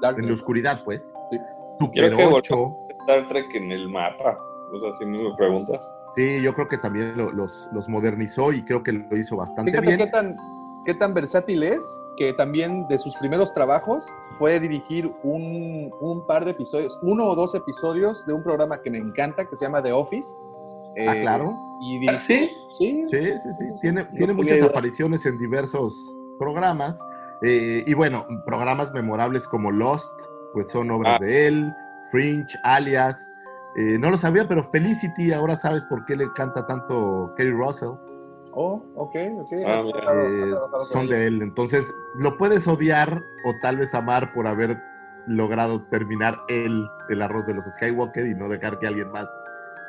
[0.01, 1.15] Dark En la oscuridad, pues.
[1.31, 1.39] Sí.
[1.81, 2.77] Super Creo que 8.
[3.01, 4.39] Star Trek en el mapa.
[4.73, 5.95] O sea, si me preguntas.
[6.17, 9.71] Sí, yo creo que también lo- los, los modernizó y creo que lo hizo bastante
[9.71, 9.99] Fíjate bien.
[10.01, 10.37] qué tan,
[10.85, 11.85] qué tan versátil es
[12.17, 14.05] que también de sus primeros trabajos
[14.39, 18.91] fue dirigir un, un par de episodios, uno o dos episodios de un programa que
[18.91, 20.29] me encanta que se llama The Office.
[21.07, 21.57] Ah, Eh, claro.
[21.81, 22.51] Y dirigió- ¿Sí?
[22.79, 23.65] Sí, Sí, sí, sí.
[23.81, 25.95] Tiene, No tiene muchas apariciones en diversos
[26.39, 27.01] programas.
[27.43, 30.13] Eh, y bueno, programas memorables como Lost,
[30.53, 31.25] pues son obras Ah.
[31.25, 31.73] de él.
[32.11, 33.33] Fringe, Alias.
[33.77, 37.91] eh, no lo sabía, pero Felicity, ahora sabes por qué le canta tanto Kerry Russell.
[38.55, 39.53] Oh, ok, ok.
[39.67, 40.53] Ah, eh,
[40.91, 41.43] son de él.
[41.43, 44.83] Entonces, lo puedes odiar o tal vez amar por haber
[45.29, 49.29] logrado terminar él el arroz de los Skywalker y no dejar que alguien más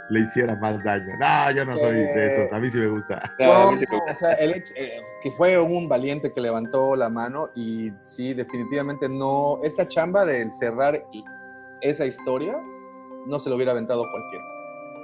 [0.10, 1.14] le hiciera más daño.
[1.20, 2.52] No, yo no soy de esos.
[2.52, 3.22] A mí sí me gusta.
[3.40, 5.88] No, a No, mí sí me no, o sea, el hecho- eh, que fue un
[5.88, 11.04] valiente que levantó la mano y sí, definitivamente no, esa chamba de cerrar
[11.82, 12.60] esa historia
[13.28, 14.46] no se lo hubiera aventado cualquiera.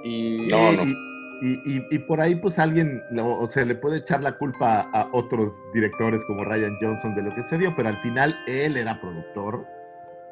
[0.04, 0.82] Y No, no.
[1.42, 4.88] Y, y- y por ahí, pues alguien, lo- o se le puede echar la culpa
[4.92, 8.76] a otros directores como Ryan Johnson de lo que se dio, pero al final él
[8.78, 9.66] era productor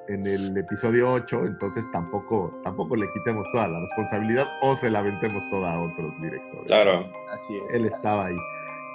[0.09, 5.01] en el episodio 8, entonces tampoco, tampoco le quitemos toda la responsabilidad o se la
[5.01, 6.67] aventemos toda a otros directores.
[6.67, 7.11] Claro.
[7.33, 7.75] así es.
[7.75, 8.37] Él estaba ahí.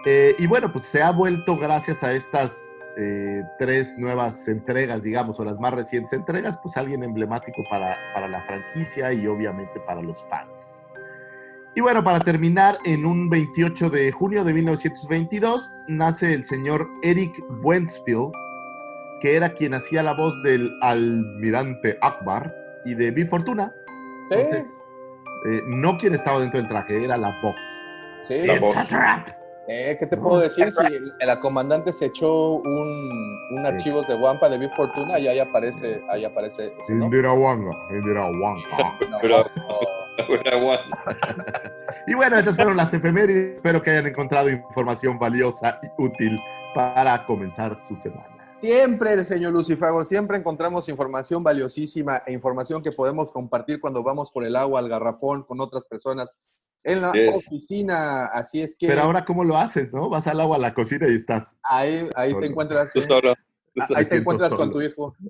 [0.06, 5.40] Eh, y bueno, pues se ha vuelto gracias a estas eh, tres nuevas entregas, digamos,
[5.40, 10.02] o las más recientes entregas, pues alguien emblemático para, para la franquicia y obviamente para
[10.02, 10.88] los fans.
[11.76, 17.32] Y bueno, para terminar, en un 28 de junio de 1922 nace el señor Eric
[17.62, 18.32] Wensfield,
[19.20, 22.56] que era quien hacía la voz del almirante Akbar
[22.86, 23.74] y de Big Fortuna.
[24.30, 24.78] Sí, Entonces,
[25.50, 27.56] eh, no quien estaba dentro del traje, era la voz.
[28.24, 28.46] sí.
[28.46, 28.76] La It's voz.
[28.78, 29.28] a trap.
[29.72, 30.72] Eh, ¿Qué te puedo decir?
[30.72, 35.28] Si el- la comandante se echó un, un archivo de Wampa de Big Fortuna y
[35.28, 36.94] ahí aparece, ahí aparece ese.
[36.96, 37.08] No,
[39.22, 39.80] Pero- no.
[40.28, 40.82] Buena one.
[42.08, 43.56] Y bueno, esas fueron las efemérides.
[43.56, 46.38] Espero que hayan encontrado información valiosa y útil
[46.76, 48.26] para comenzar su semana.
[48.62, 54.32] Siempre, el señor Lucifago, siempre encontramos información valiosísima e información que podemos compartir cuando vamos
[54.32, 56.36] por el agua al garrafón con otras personas
[56.84, 57.38] en la Yes.
[57.48, 58.26] oficina.
[58.26, 60.10] Así es que Pero ahora, ¿cómo lo haces, no?
[60.10, 61.56] Vas al agua a la cocina y estás.
[61.64, 62.42] ahí, ahí Solo.
[62.42, 62.92] te encuentras.
[62.92, 63.34] Tú eh, solo.
[63.96, 65.16] Ahí te encuentras con tu hijo.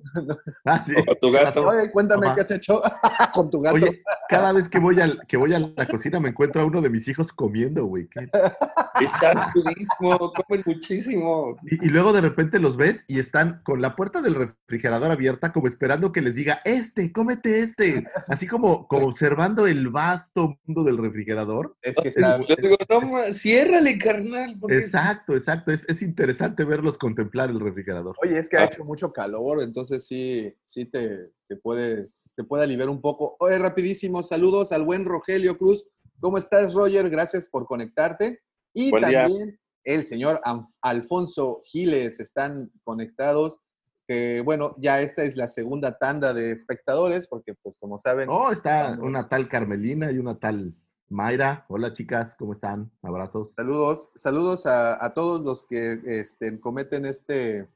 [0.65, 0.93] Ah, sí.
[1.07, 1.65] O tu gato.
[1.65, 2.81] Oye, cuéntame qué has hecho
[3.33, 3.75] con tu gato.
[3.75, 6.81] Oye, cada vez que voy, al, que voy a la cocina me encuentro a uno
[6.81, 8.07] de mis hijos comiendo, güey.
[8.07, 8.29] ¿Qué?
[9.01, 11.57] Están chudísimo, comen muchísimo.
[11.63, 15.51] Y, y luego de repente los ves y están con la puerta del refrigerador abierta,
[15.51, 18.05] como esperando que les diga, este, cómete este.
[18.27, 21.75] Así como, como observando el vasto mundo del refrigerador.
[21.81, 24.59] es que está, Yo digo, no, ma, ciérrale, carnal.
[24.69, 25.71] Exacto, exacto.
[25.71, 28.15] Es, es interesante verlos contemplar el refrigerador.
[28.21, 28.65] Oye, es que ha Ah.
[28.65, 33.35] hecho mucho calor, entonces sí, sí te, te puedes, te puede aliviar un poco.
[33.39, 35.85] Oye, rapidísimo, saludos al buen Rogelio Cruz.
[36.21, 37.09] ¿Cómo estás, Roger?
[37.09, 38.39] Gracias por conectarte.
[38.73, 39.23] Y Buen día.
[39.23, 40.41] también el señor
[40.81, 43.59] Alfonso Giles están conectados.
[44.07, 48.51] Que bueno, ya esta es la segunda tanda de espectadores, porque pues como saben, Oh,
[48.51, 50.73] está una tal Carmelina y una tal
[51.09, 51.65] Mayra.
[51.69, 52.91] Hola, chicas, ¿cómo están?
[53.03, 53.53] Abrazos.
[53.53, 57.67] Saludos, saludos a, a todos los que este, cometen este,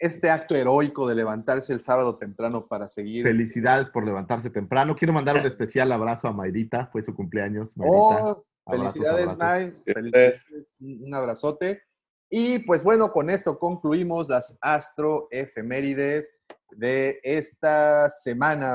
[0.00, 3.22] este acto heroico de levantarse el sábado temprano para seguir.
[3.22, 4.96] Felicidades por levantarse temprano.
[4.96, 6.88] Quiero mandar un especial abrazo a Mayrita.
[6.90, 7.76] Fue su cumpleaños.
[7.76, 7.96] Mayrita.
[7.96, 9.72] Oh, Abrazos, felicidades, abrazos.
[9.84, 9.94] May.
[9.94, 10.76] Felicidades.
[10.80, 11.82] Un abrazote.
[12.30, 16.32] Y pues bueno, con esto concluimos las astro efemérides
[16.70, 18.74] de esta semana.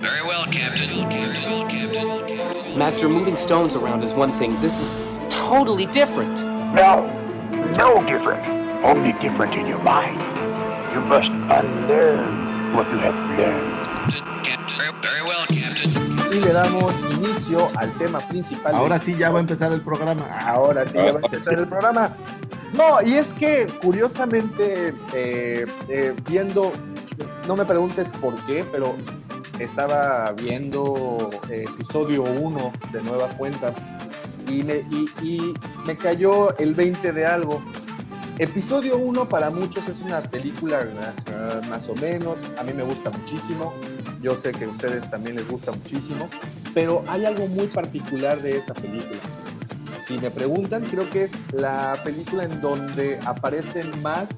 [0.00, 1.08] Very well, Captain.
[1.08, 2.78] Captain.
[2.78, 4.60] Master, moving stones around is one thing.
[4.60, 4.94] This is
[5.28, 6.42] totally different.
[6.74, 7.08] No,
[7.76, 8.57] no different.
[8.84, 10.20] Only different in your mind.
[10.94, 13.86] You must unlearn what you have learned.
[14.76, 16.32] Very, very well, Captain.
[16.32, 18.72] Y le damos inicio al tema principal.
[18.72, 20.24] de- Ahora sí ya va a empezar el programa.
[20.46, 22.16] Ahora sí ya va a empezar el programa.
[22.74, 26.72] No, y es que curiosamente, eh, eh, viendo,
[27.46, 28.94] no me preguntes por qué, pero
[29.58, 33.72] estaba viendo eh, episodio 1 de Nueva Cuenta
[34.48, 35.54] y me, y, y
[35.86, 37.62] me cayó el 20 de algo.
[38.38, 40.86] Episodio 1 para muchos es una película
[41.68, 43.74] más o menos, a mí me gusta muchísimo,
[44.22, 46.28] yo sé que a ustedes también les gusta muchísimo,
[46.72, 49.18] pero hay algo muy particular de esa película.
[50.06, 54.28] Si me preguntan, creo que es la película en donde aparecen más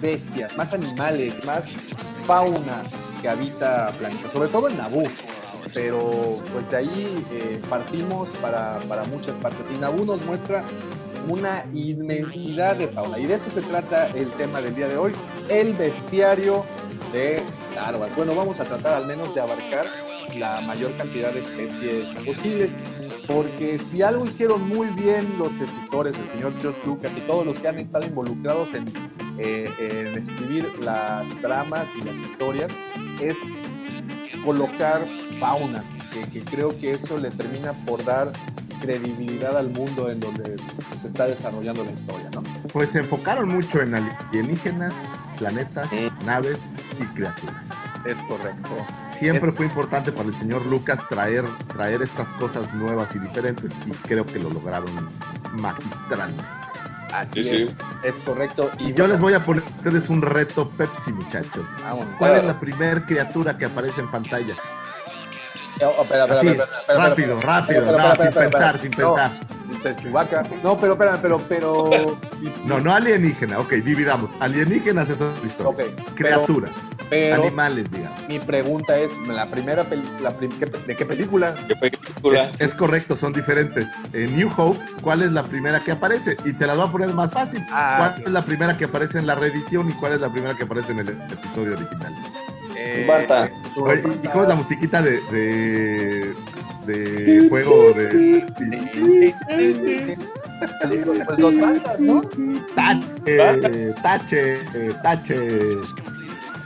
[0.00, 1.64] bestias, más animales, más
[2.22, 2.84] fauna
[3.20, 5.10] que habita planeta, sobre todo en Naboo.
[5.74, 9.66] Pero pues de ahí eh, partimos para, para muchas partes.
[9.74, 10.64] Y Naboo nos muestra
[11.28, 13.18] una inmensidad de fauna.
[13.18, 15.12] Y de eso se trata el tema del día de hoy,
[15.48, 16.64] el bestiario
[17.12, 18.14] de Star Wars.
[18.16, 19.86] Bueno, vamos a tratar al menos de abarcar
[20.36, 22.70] la mayor cantidad de especies posibles.
[23.26, 27.60] Porque si algo hicieron muy bien los escritores, el señor George Lucas y todos los
[27.60, 28.86] que han estado involucrados en,
[29.38, 32.70] eh, escribir las tramas y las historias,
[33.20, 33.36] es
[34.44, 35.06] colocar
[35.38, 35.84] fauna,
[36.32, 38.32] que creo que eso le termina por dar
[38.80, 40.56] credibilidad al mundo en donde
[41.00, 42.42] se está desarrollando la historia, ¿no?
[42.72, 44.94] Pues se enfocaron mucho en alienígenas,
[45.38, 45.88] planetas,
[46.24, 46.70] naves
[47.00, 47.56] y criaturas.
[48.04, 48.70] Es correcto.
[49.18, 53.90] Siempre fue importante para el señor Lucas traer, traer estas cosas nuevas y diferentes y
[53.90, 54.88] creo que lo lograron
[55.54, 56.44] magistralmente.
[57.12, 57.62] Así Sí, sí.
[57.62, 58.70] es, es correcto.
[58.78, 61.64] Y yo les voy a poner a ustedes un reto Pepsi, muchachos.
[61.82, 62.14] Vámonos.
[62.18, 64.54] ¿Cuál es la primer criatura que aparece en pantalla?
[65.78, 68.78] Rápido, espera, rápido, espera, no, espera, sin espera, pensar, espera.
[68.78, 69.30] sin pensar.
[69.68, 69.96] Mr.
[69.96, 70.42] Chewbacca.
[70.62, 71.90] No, pero espera, pero, pero.
[72.64, 74.30] No, no alienígena, ok, dividamos.
[74.40, 75.68] Alienígenas es otra historia.
[75.70, 76.70] Ok, pero- Criaturas,
[77.10, 78.28] Pero animales, digamos.
[78.28, 81.54] mi pregunta es: la primera película, ¿de qué película?
[81.66, 82.44] ¿Qué película?
[82.44, 83.86] Es, es correcto, son diferentes.
[84.14, 86.38] En New Hope, ¿cuál es la primera que aparece?
[86.46, 87.62] Y te la voy a poner más fácil.
[87.70, 90.54] Ah, ¿Cuál es la primera que aparece en la reedición y cuál es la primera
[90.54, 92.14] que aparece en el episodio original?
[92.94, 93.50] Eh, Marta.
[93.76, 96.34] Oye, ¿Y cómo es la musiquita de, de,
[96.86, 98.46] de juego de...
[101.26, 102.22] Pues los mandas, ¿no?
[102.74, 104.58] Tache, tache,
[105.02, 105.48] tache.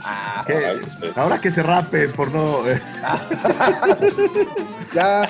[0.05, 0.81] Ah, ¿Qué?
[1.15, 2.67] Ahora que se rapen por no...
[2.67, 2.81] eh,
[4.93, 5.29] ya.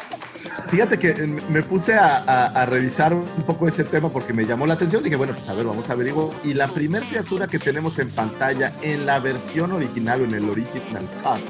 [0.69, 4.45] Fíjate que eh, me puse a, a- a revisar un poco ese tema porque me
[4.45, 5.03] llamó la atención.
[5.03, 6.29] Dije, bueno, pues a ver, vamos a averiguar.
[6.43, 10.49] Y la primera criatura que tenemos en pantalla en la versión original o en el
[10.49, 11.41] original cut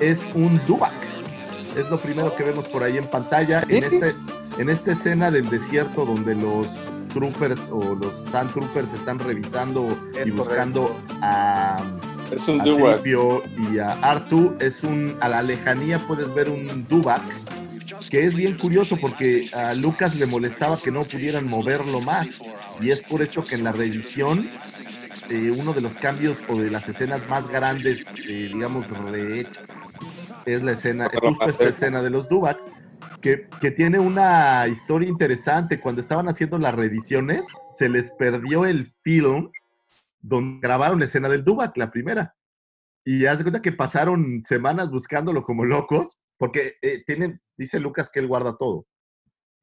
[0.00, 0.92] es un Dubak.
[1.76, 3.64] Es lo primero que vemos por ahí en pantalla.
[3.68, 4.14] En, este,
[4.58, 6.66] en esta escena del desierto donde los
[7.12, 9.86] troopers o los sand troopers están revisando
[10.18, 11.76] Es y buscando a,
[12.30, 12.64] Es un a
[13.72, 14.54] y a Artu.
[14.60, 17.22] Es un, a la lejanía puedes ver un Dubak
[18.10, 22.42] que es bien curioso porque a Lucas le molestaba que no pudieran moverlo más.
[22.80, 24.50] Y es por esto que en la reedición
[25.30, 29.64] eh, uno de los cambios o de las escenas más grandes, eh, digamos, rehechas.
[30.44, 32.70] Es la escena, es justo esta escena de los Dubaks,
[33.22, 35.80] que, que tiene una historia interesante.
[35.80, 37.44] Cuando estaban haciendo las reediciones,
[37.74, 39.50] se les perdió el film
[40.20, 42.34] donde grabaron la escena del Dubak, la primera.
[43.04, 48.10] Y haz de cuenta que pasaron semanas buscándolo como locos, porque eh, tienen, dice Lucas
[48.10, 48.86] que él guarda todo.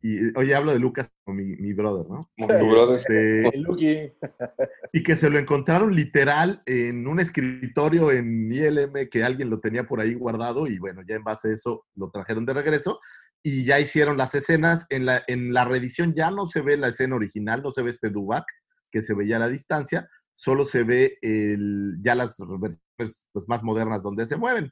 [0.04, 2.22] Y eh, oye, hablo de Lucas como mi, mi brother, ¿no?
[2.38, 3.00] Como tu brother.
[3.00, 4.14] Este,
[4.94, 9.86] y que se lo encontraron literal en un escritorio en ILM que alguien lo tenía
[9.86, 13.00] por ahí guardado y bueno, ya en base a eso lo trajeron de regreso
[13.44, 14.88] y ya hicieron las escenas.
[14.90, 17.92] En la, en la reedición ya no se ve la escena original, no se ve
[17.92, 18.46] este Dubac
[18.92, 22.82] que se veía a la distancia, solo se ve el, ya las versiones
[23.32, 24.72] pues, más modernas donde se mueven.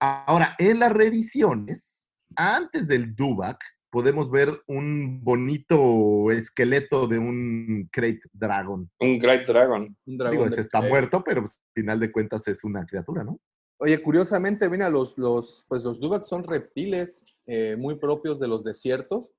[0.00, 3.58] Ahora, en las reediciones, antes del Dubac,
[3.90, 8.88] podemos ver un bonito esqueleto de un Crate Dragon.
[9.00, 9.96] Un Great Dragon.
[10.06, 10.90] Un dragón Digo, ese está Crate.
[10.92, 13.40] muerto, pero pues, al final de cuentas es una criatura, ¿no?
[13.80, 18.62] Oye, curiosamente, mira, los, los, pues los Dubaks son reptiles eh, muy propios de los
[18.64, 19.32] desiertos.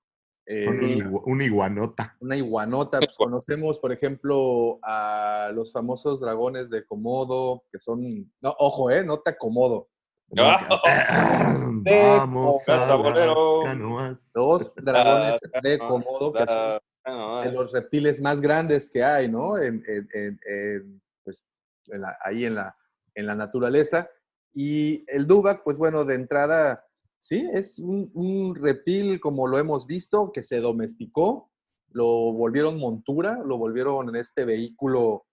[0.45, 2.17] Eh, Son un, igua- un iguanota.
[2.21, 2.97] una iguanota.
[2.99, 8.31] pues, conocemos, por ejemplo, a los famosos dragones de Komodo, que son.
[8.41, 9.03] No, ojo, ¿eh?
[9.03, 9.88] No te acomodo.
[11.83, 12.77] De Vamos a
[13.25, 14.31] las canoas.
[14.75, 19.57] Los dragones de Komodo, que son Ah, de los reptiles más grandes que hay, ¿no?
[19.57, 21.43] En, en- en- en, pues,
[21.87, 22.75] en la- ahí en la,
[23.15, 24.09] en la naturaleza.
[24.53, 26.85] Y el Dubak, pues bueno, de entrada,
[27.17, 31.49] sí, es un, un reptil como lo hemos visto, que se domesticó,
[31.91, 35.25] lo volvieron montura, lo volvieron en este vehículo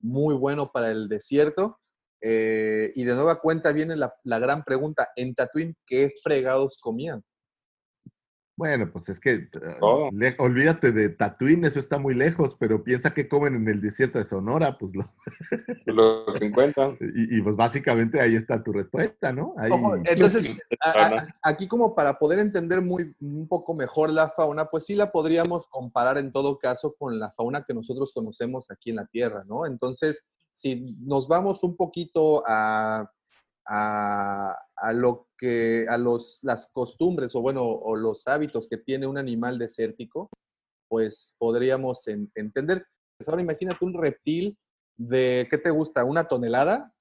[0.00, 1.80] muy bueno para el desierto.
[2.20, 7.22] Eh, y de nueva cuenta viene la, la gran pregunta, en Tatooine, ¿qué fregados comían?
[8.56, 9.48] Bueno, pues es que eh,
[9.80, 10.10] Oh.
[10.12, 14.20] le- olvídate de Tatooine, eso está muy lejos, pero piensa que comen en el desierto
[14.20, 15.02] de Sonora, pues lo-
[15.86, 16.96] lo que encuentran.
[17.00, 19.54] y, y, pues básicamente ahí está tu respuesta, ¿no?
[19.58, 20.46] Ahí, Ojo, entonces,
[20.80, 21.36] a- a- Ana.
[21.42, 25.66] aquí como para poder entender muy, un poco mejor la fauna, pues sí la podríamos
[25.66, 29.66] comparar en todo caso con la fauna que nosotros conocemos aquí en la Tierra, ¿no?
[29.66, 30.22] Entonces,
[30.54, 33.10] si nos vamos un poquito a,
[33.66, 39.06] a, a lo que, a los, las costumbres o bueno, o los hábitos que tiene
[39.08, 40.30] un animal desértico,
[40.88, 42.86] pues podríamos en- entender.
[43.18, 44.56] Pues ahora imagínate un reptil
[44.96, 46.04] de, ¿qué te gusta?
[46.04, 46.94] ¿Una tonelada?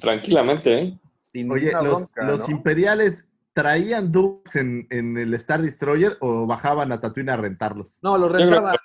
[0.00, 1.00] Tranquilamente, ¿eh?
[1.26, 2.54] Sin Oye, los, bronca, los ¿no?
[2.54, 7.98] imperiales traían dubs en, en el Star Destroyer o bajaban a Tatooine a rentarlos.
[8.02, 8.76] No, lo Yo creo rentaba.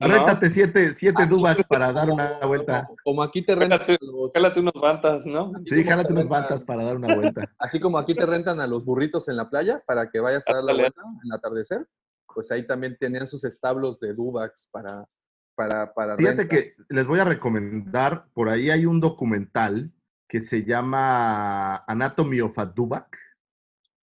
[0.00, 0.06] ¿No?
[0.08, 2.84] Réntate siete, siete Dubaks como- para dar una vuelta.
[2.86, 5.52] Como, como aquí te rentan Jálate, los, jálate unos bantas, ¿no?
[5.54, 7.50] así Sí, jálate te unos bantas para dar una vuelta.
[7.58, 10.54] Así como aquí te rentan a los burritos en la playa para que vayas a
[10.54, 11.86] dar la vuelta en el atardecer,
[12.34, 15.06] pues ahí también tenían sus establos de Dubax para,
[15.54, 16.56] para, para Fíjate renta.
[16.56, 19.92] que les voy a recomendar, por ahí hay un documental
[20.28, 23.18] que se llama Anatomy of a Dubak.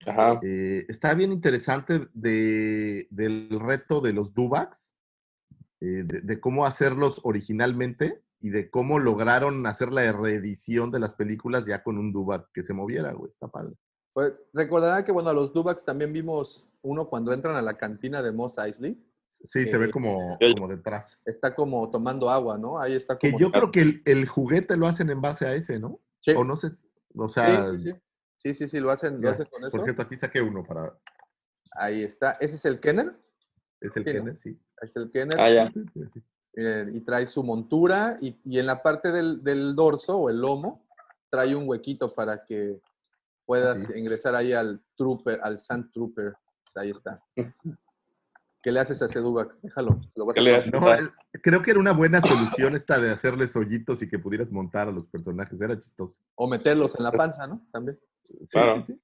[0.05, 0.39] Ajá.
[0.43, 4.93] Eh, está bien interesante de, del reto de los Dubaks,
[5.81, 11.15] eh, de, de cómo hacerlos originalmente y de cómo lograron hacer la reedición de las
[11.15, 13.31] películas ya con un Dubak que se moviera, güey.
[13.31, 13.73] Está padre.
[14.13, 18.21] Pues, recordarán que, bueno, a los Dubax también vimos uno cuando entran a la cantina
[18.21, 19.03] de Moss Eisley.
[19.31, 21.21] Sí, se Eh, ve como, ya- como detrás.
[21.27, 22.79] Está como tomando agua, ¿no?
[22.79, 23.39] Ahí está Que como...
[23.39, 25.99] yo creo que el, el juguete lo hacen en base a ese, ¿no?
[26.21, 26.69] Sí, O no sé,
[27.15, 27.99] o sea, sí, sí, sí.
[28.37, 29.71] Sí, sí, sí, lo hacen, lo hacen con eso.
[29.71, 30.95] por cierto, aquí saqué uno para,
[31.73, 32.31] Ahí está.
[32.39, 33.15] ¿Ese es el Kenner?
[33.81, 34.19] Es el Sí, ¿no?
[34.19, 34.49] Kenneth, sí.
[34.81, 35.39] Ahí está el Kenner.
[35.39, 35.71] Ah, ya.
[36.53, 40.39] Miren, y trae su montura y, y en la parte del, del dorso o el
[40.39, 40.87] lomo
[41.29, 42.79] trae un huequito para que
[43.45, 46.33] puedas ingresar ahí al trooper, al sand trooper.
[46.63, 47.23] Pues ahí está.
[48.63, 49.55] ¿Qué le haces a ese Dubak?
[49.61, 50.01] Déjalo.
[50.15, 50.61] Lo vas ¿Qué a le comer.
[50.61, 50.73] haces?
[50.73, 54.51] No, es- creo que era una buena solución esta de hacerles hoyitos y que pudieras
[54.51, 55.61] montar a los personajes.
[55.61, 56.19] Era chistoso.
[56.35, 57.65] O meterlos en la panza, ¿no?
[57.71, 57.97] También.
[58.25, 58.73] Sí, Claro.
[58.81, 59.01] sí, sí.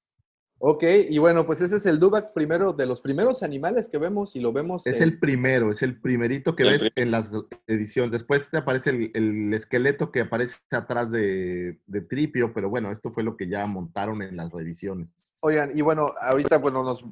[0.65, 4.33] Ok, y bueno, pues ese es el Dubak primero de los primeros animales que vemos
[4.37, 4.87] y lo vemos.
[4.87, 7.33] Es en- el primero, es el primerito que El ves en las
[7.67, 8.11] ediciones.
[8.13, 13.11] Después te aparece el, el esqueleto que aparece atrás de, de Tripio, pero bueno, esto
[13.11, 15.09] fue lo que ya montaron en las reediciones.
[15.41, 17.03] Oigan, y bueno, ahorita, bueno, nos,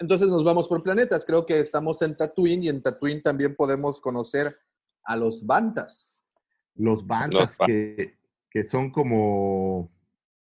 [0.00, 1.24] entonces nos vamos por planetas.
[1.24, 4.58] Creo que estamos en Tatooine y en Tatooine también podemos conocer
[5.04, 6.24] a los Bantas.
[6.74, 8.18] Los bantas Los que,
[8.50, 9.88] que son como,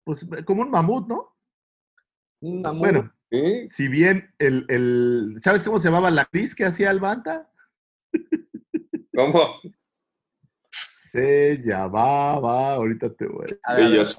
[0.05, 1.35] pues, como un mamut, ¿no?
[2.41, 2.63] Un.
[2.79, 3.13] Bueno,
[3.69, 7.51] si bien el, el, ¿sabes cómo se llamaba la actriz que hacía el banta?
[9.15, 9.61] ¿Cómo?
[10.97, 13.93] Se llamaba, ahorita te voy a decir.
[13.93, 14.17] Ellos.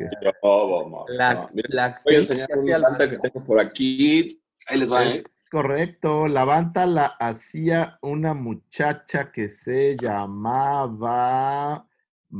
[1.69, 3.29] La, voy a enseñar que una hacía el banda que Banta.
[3.29, 4.41] tengo por aquí.
[4.67, 5.23] Ahí les va, Es ¿eh?
[5.51, 11.87] correcto, la banta la hacía una muchacha que se llamaba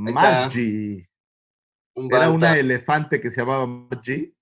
[0.08, 0.42] está.
[0.42, 1.06] Maggi.
[1.96, 2.34] Un Era Banta.
[2.36, 4.36] una elefante que se llamaba Maggi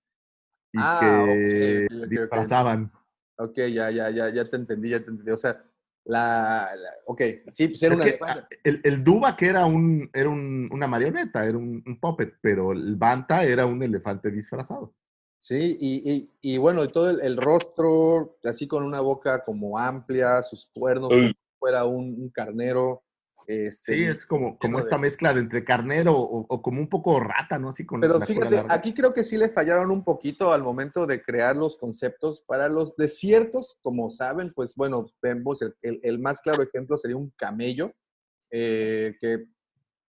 [0.77, 2.91] y Ah, que disfrazaban.
[3.37, 5.31] Ok, ya, ya, ya, ya te entendí, ya te entendí.
[5.31, 5.63] O sea,
[6.05, 7.21] la, la- ok,
[7.51, 10.69] sí, pues era Es una que ah, el, el Duba que era, un, era un-
[10.71, 14.93] una marioneta, era un, un puppet, pero el Banta era un elefante disfrazado.
[15.39, 19.77] Sí, y, y, y bueno, y todo el, el rostro, así con una boca como
[19.77, 23.03] amplia, sus cuernos, como si fuera un, un carnero.
[23.49, 26.89] Este, Sí, es como, como esta de- mezcla de entre carnero o, o como un
[26.89, 27.69] poco rata, ¿no?
[27.69, 31.07] Así con Pero la fíjate, aquí creo que sí le fallaron un poquito al momento
[31.07, 33.77] de crear los conceptos para los desiertos.
[33.81, 37.93] Como saben, pues bueno, vemos el, el- el más claro ejemplo sería un camello,
[38.51, 39.35] eh, que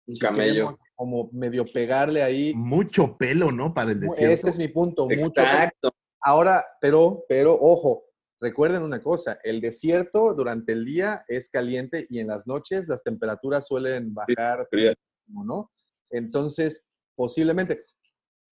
[0.08, 0.52] Un si camello.
[0.54, 3.72] queremos como medio pegarle ahí, Mucho pelo, ¿no?
[3.72, 4.34] Para el desierto.
[4.34, 5.04] ese es mi punto.
[5.04, 5.94] Mucho, Exacto.
[6.20, 8.02] Ahora, pero, pero, ojo,
[8.40, 13.02] recuerden una cosa, el desierto durante el día es caliente y en las noches las
[13.02, 14.94] temperaturas suelen bajar, fría.
[15.26, 15.70] ¿no?
[16.10, 16.82] Entonces,
[17.14, 17.84] posiblemente,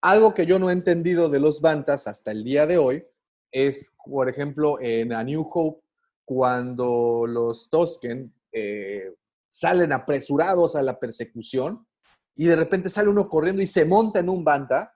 [0.01, 3.05] algo que yo no he entendido de los Bantas hasta el día de hoy
[3.51, 5.83] es, por ejemplo, en A New Hope,
[6.25, 9.15] cuando los Tosken eh,
[9.49, 11.87] salen apresurados a la persecución
[12.35, 14.93] y de repente sale uno corriendo y se monta en un Banta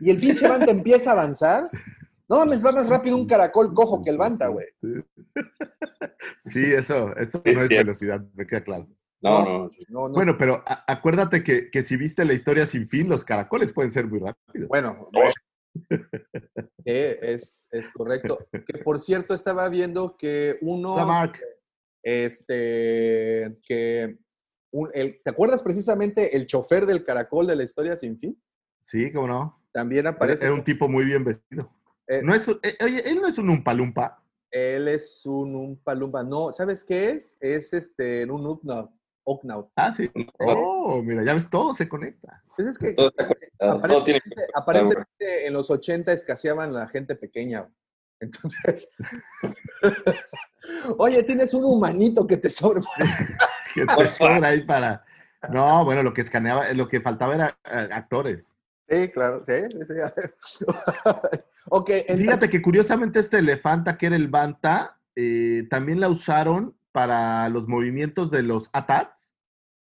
[0.00, 1.64] y el pinche Banta empieza a avanzar.
[2.28, 4.66] No mames, va más rápido un caracol cojo que el Banta, güey.
[6.40, 8.88] Sí, eso, eso Es no es velocidad, me queda claro.
[9.20, 9.44] No, No.
[9.44, 9.68] no.
[9.88, 13.72] No, no Bueno, pero acuérdate que, que si viste la historia sin fin, los caracoles
[13.72, 14.68] pueden ser muy rápidos.
[14.68, 15.08] Bueno,
[16.84, 18.38] eh, es, es correcto.
[18.66, 21.40] Que por cierto, estaba viendo que uno, Hola, Mark.
[22.02, 24.18] este, que,
[24.72, 28.40] un- el- ¿te acuerdas precisamente el chofer del caracol de la historia sin fin?
[28.80, 29.64] Sí, cómo no.
[29.72, 30.44] También aparece.
[30.44, 31.70] era un tipo muy bien vestido.
[32.08, 34.22] Eh, No es, un- eh, oye, él no es un umpalumpa.
[34.50, 36.22] Él es un Umpalumpa.
[36.22, 37.36] No, ¿sabes qué es?
[37.40, 38.58] Es este, un.
[39.24, 39.70] Oknaut.
[39.76, 40.10] Ah, sí.
[40.38, 42.42] Oh, mira, ya ves, todo se conecta.
[42.56, 46.88] Pues es que Todo, está conectado, todo tiene que aparentemente, en los 80 escaseaban la
[46.88, 47.68] gente pequeña.
[48.20, 48.88] Entonces,
[50.98, 52.82] oye, tienes un humanito que te sobra.
[53.74, 55.04] Que te sobra ahí para.
[55.50, 58.57] No, bueno, lo que escaneaba, lo que faltaba era eh, actores.
[58.88, 60.64] Sí, claro, sí, sí,
[61.68, 66.78] ok, entonces, Fíjate que curiosamente este elefanta que era el Banta, eh, también la usaron
[66.92, 69.34] para los movimientos de los ATATs.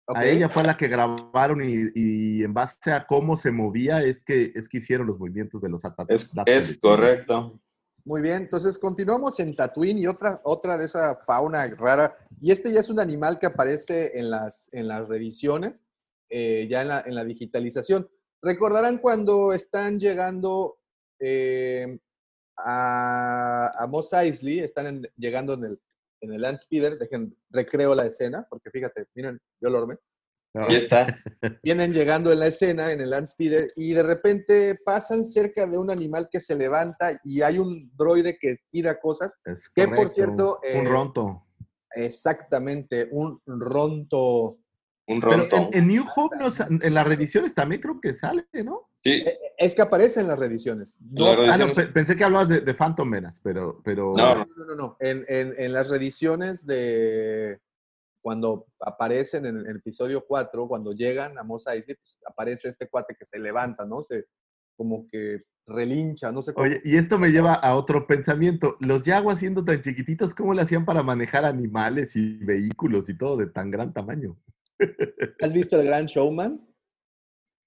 [0.07, 4.23] A ella fue la que grabaron y, y en base a cómo se movía es
[4.23, 6.33] que, es que hicieron los movimientos de los ATATs.
[6.47, 7.61] Es, correcto.
[8.05, 8.43] muy bien.
[8.43, 12.17] Entonces, continuamos en Tatooine y otra, otra de esa fauna rara.
[12.41, 15.83] Y este ya es un animal que aparece en las, en las reediciones,
[16.31, 18.09] eh, ya en la, en la digitalización.
[18.43, 20.79] Recordarán cuando están llegando
[21.21, 21.99] eh,
[22.57, 25.81] a, a Mos Eisley, están en- llegando en el,
[26.21, 29.97] en el Land Speeder, dejen, recreo la escena, porque fíjate, miren, yo lo armé.
[30.55, 31.07] No, Y está.
[31.63, 35.77] Vienen llegando en la escena, en el Land Speeder, y de repente pasan cerca de
[35.77, 39.35] un animal que se levanta y hay un droide que tira cosas.
[39.45, 41.45] es que, por cierto, un eh, ronto.
[41.95, 44.59] Exactamente, un ronto.
[45.09, 46.37] Un Pero en, en New Hope,
[46.69, 48.91] en las reediciones también creo que sale, ¿no?
[49.03, 50.99] Sí, Eh, Es que aparece en las reediciones.
[51.01, 54.47] No, Las Ah, no, pensé que hablabas de, de Phantom Menace, pero, pero No, no,
[54.55, 54.97] no, no, no.
[55.01, 57.59] En, en- en las reediciones de
[58.21, 63.17] cuando aparecen en el episodio 4, cuando llegan a Mos Eisley, pues, aparece este cuate
[63.19, 64.03] que se levanta, ¿no?
[64.03, 64.27] Se
[64.77, 66.67] como que relincha, no sé cómo.
[66.67, 68.77] Oye, y esto me lleva a otro pensamiento.
[68.81, 73.37] Los Yaguas siendo tan chiquititos, ¿cómo le hacían para manejar animales y vehículos y todo
[73.39, 74.37] de tan gran tamaño?
[75.41, 76.61] ¿Has visto el Gran Showman?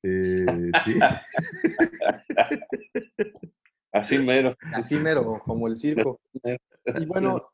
[0.04, 1.00] Eh, sí.
[3.92, 4.56] así mero.
[4.74, 6.20] Así mero, como el circo.
[6.34, 7.50] Y bueno,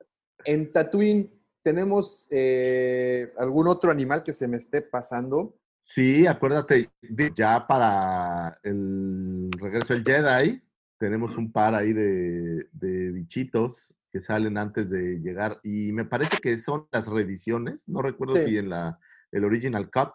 [0.45, 1.31] en Tatooine
[1.63, 5.57] tenemos eh, algún otro animal que se me esté pasando.
[5.81, 6.89] Sí, acuérdate,
[7.35, 10.61] ya para el regreso del Jedi,
[10.97, 15.59] tenemos un par ahí de, de bichitos que salen antes de llegar.
[15.63, 18.49] Y me parece que son las reediciones, no recuerdo Sí.
[18.49, 18.99] si en la,
[19.37, 20.11] el original cut,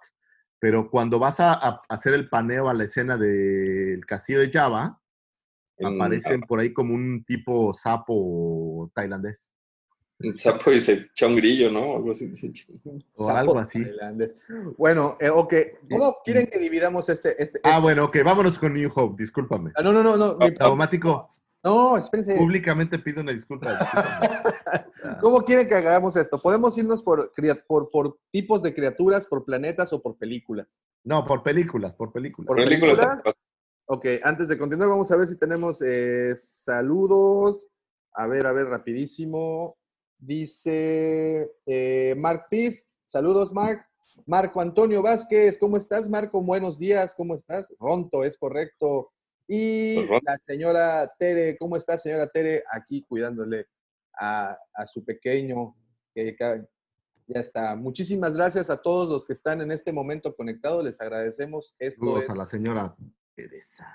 [0.58, 5.00] pero cuando vas a, a hacer el paneo a la escena del castillo de Java,
[5.78, 9.50] En- aparecen por ahí como un tipo sapo tailandés.
[10.20, 11.96] Un sapo y se echa un grillo, ¿no?
[11.96, 12.32] Algo así.
[12.32, 12.64] se echa.
[13.16, 13.82] O Sapo algo así.
[13.82, 14.30] tailandés.
[14.78, 15.54] Bueno, eh, ok.
[15.90, 17.42] ¿Cómo quieren que dividamos este?
[17.42, 19.72] este, Ah, este- bueno, ok, vámonos con New Hope, discúlpame.
[19.74, 20.36] Ah, no, no, no, no.
[20.38, 21.30] mi- Automático,
[21.64, 22.36] No, espérense.
[22.36, 23.78] públicamente pido una disculpa.
[25.20, 26.38] ¿Cómo quieren que hagamos esto?
[26.38, 30.80] ¿Podemos irnos por, cria- por, por tipos de criaturas, por planetas o por películas?
[31.04, 32.48] No, por películas, por películas.
[32.48, 33.34] ¿Por Películas películas?
[33.86, 37.68] Ok, antes de continuar, vamos a ver si tenemos eh, saludos.
[38.14, 39.76] A ver, a ver, rapidísimo.
[40.18, 42.80] Dice eh, Mark Piff.
[43.04, 43.84] Saludos, Mark.
[44.26, 46.40] Marco Antonio Vázquez, ¿cómo estás, Marco?
[46.42, 47.74] Buenos días, ¿cómo estás?
[47.80, 49.10] Ronto, es correcto.
[49.54, 52.64] Y Pues, la señora Tere, ¿cómo está, señora Tere?
[52.72, 53.66] Aquí cuidándole
[54.18, 55.76] a, a su pequeño,
[56.14, 56.34] que
[57.26, 57.76] ya está.
[57.76, 61.74] Muchísimas gracias a todos los que están en este momento conectados, les agradecemos.
[61.78, 62.96] Esto Saludos es a la señora
[63.36, 63.86] Teresa.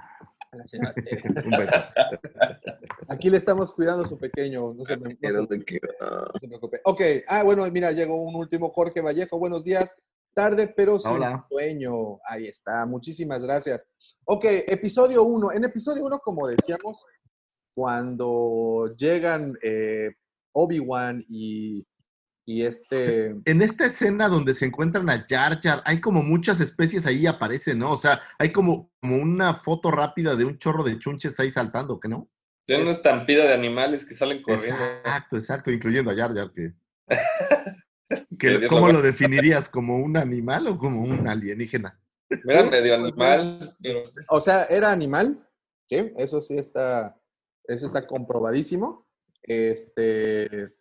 [0.51, 1.23] a la señora Tere.
[1.45, 1.83] Un beso.
[3.09, 6.81] Aquí le estamos cuidando a su pequeño, no se, me- no se- no se preocupe.
[6.85, 9.95] Ok, ah, bueno, mira, llegó un último Jorge Vallejo, buenos días.
[10.37, 11.47] Tarde, pero sin Hola.
[11.49, 12.19] sueño.
[12.23, 13.87] Ahí está, muchísimas gracias.
[14.23, 15.53] Ok, episodio 1.
[15.53, 17.03] En episodio 1, como decíamos,
[17.75, 20.11] cuando llegan eh,
[20.53, 21.87] Obi-Wan y,
[22.45, 23.35] y este...
[23.45, 27.79] En esta escena donde se encuentran a Jar Jar, hay como muchas especies ahí aparecen,
[27.79, 27.93] ¿no?
[27.93, 31.99] O sea, hay como, como una foto rápida de un chorro de chunches ahí saltando,
[31.99, 32.29] ¿que no?
[32.67, 34.85] Tiene una estampida de animales que salen corriendo.
[34.99, 36.73] Exacto, exacto, incluyendo a Jar Jar, que...
[38.69, 39.69] ¿Cómo lo definirías?
[39.69, 41.99] ¿Como un animal o como un alienígena?
[42.29, 43.77] Sí, medio sea, animal.
[43.81, 45.47] pero- O sea, era animal,
[45.87, 46.13] ¿sí?
[46.17, 47.19] Eso sí está,
[47.65, 49.07] eso está comprobadísimo.
[49.43, 50.73] Este,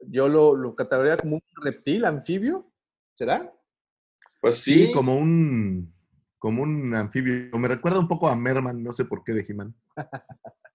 [0.00, 2.72] yo lo, lo catalogaría como un reptil, anfibio,
[3.14, 3.52] ¿será?
[4.40, 5.94] Pues Sí, sí, como un
[6.38, 7.56] como un anfibio.
[7.58, 9.74] Me recuerda un poco a Merman, no sé por qué de He-Man.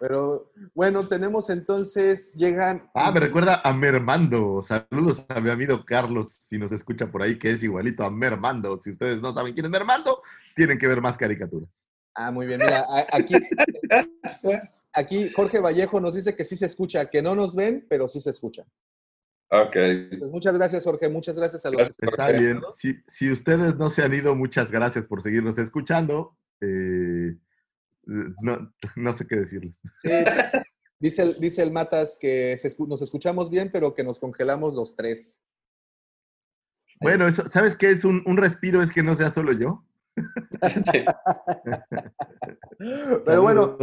[0.00, 2.90] Pero bueno, tenemos entonces, llegan...
[2.94, 4.62] Ah, me recuerda a Mermando.
[4.62, 8.78] Saludos a mi amigo Carlos, si nos escucha por ahí, que es igualito a Mermando.
[8.80, 10.22] Si ustedes no saben quién es Mermando,
[10.54, 11.86] tienen que ver más caricaturas.
[12.14, 13.34] Ah, muy bien, mira, aquí,
[14.92, 18.20] aquí Jorge Vallejo nos dice que sí se escucha, que no nos ven, pero sí
[18.20, 18.64] se escucha.
[19.50, 19.76] Ok.
[19.76, 21.98] Entonces, muchas gracias, Jorge, muchas gracias a los Gracias.
[22.00, 22.62] Está bien.
[22.74, 26.36] Si, si ustedes no se han ido, muchas gracias por seguirnos escuchando.
[26.60, 27.15] Eh,
[28.06, 29.80] no, no sé qué decirles.
[30.02, 30.08] Sí,
[30.98, 34.96] dice, el, dice el Matas que se nos escuchamos bien, pero que nos congelamos los
[34.96, 35.40] tres.
[37.00, 38.80] Bueno, eso, ¿sabes qué es un, un respiro?
[38.80, 39.84] Es que no sea solo yo.
[40.66, 41.04] Sí.
[43.24, 43.76] Pero bueno,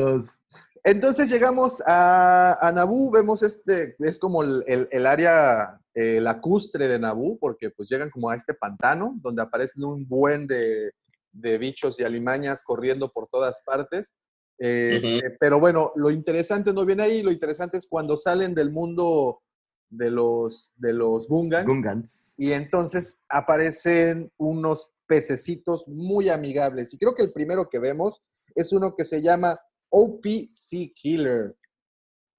[0.83, 6.87] entonces llegamos a, a Naboo, vemos este, es como el, el- el área eh, lacustre
[6.87, 10.91] de Naboo, porque pues llegan como a este pantano, donde aparecen un buen de,
[11.33, 14.13] de bichos y alimañas corriendo por todas partes.
[14.57, 19.41] Este, Pero bueno, lo interesante no viene ahí, lo interesante es cuando salen del mundo
[19.89, 21.65] de los, de los Gungans.
[21.65, 22.33] Gungans.
[22.37, 26.93] Y entonces aparecen unos pececitos muy amigables.
[26.93, 28.21] Y creo que el primero que vemos
[28.55, 31.55] es uno que se llama OPC Killer.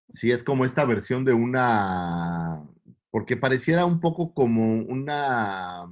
[0.09, 2.69] Sí, es como esta versión de una.
[3.11, 5.87] Porque pareciera un poco como una.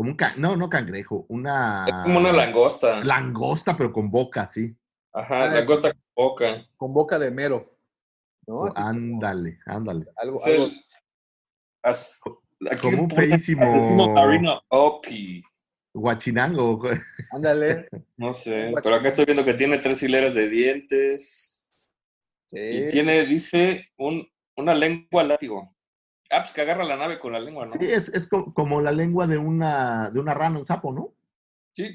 [0.00, 0.16] Como un.
[0.16, 1.26] ca- No, no cangrejo.
[1.28, 1.84] Una.
[1.86, 3.04] Es como una langosta.
[3.04, 4.74] Langosta, pero con boca, sí.
[5.12, 6.66] Ajá, Ah, langosta con boca.
[6.78, 7.76] Con boca de mero.
[8.46, 8.64] ¿no?
[8.64, 10.06] Así como ándale, ándale.
[10.16, 10.84] algo, Es algo- el-
[11.82, 12.18] as-
[12.70, 15.42] aquí Como un marino Opi.
[15.92, 16.80] Guachinango.
[17.32, 17.86] ándale.
[18.16, 21.86] No sé, pero acá estoy viendo que tiene tres hileras de dientes.
[22.46, 25.76] Sí, Y tiene, dice, un, una lengua látigo.
[26.30, 27.72] Ah, pues que agarra la nave con la lengua, ¿no?
[27.72, 31.12] Sí, es, es co- como la lengua de una, de una rana, un sapo, ¿no?
[31.74, 31.88] Sí.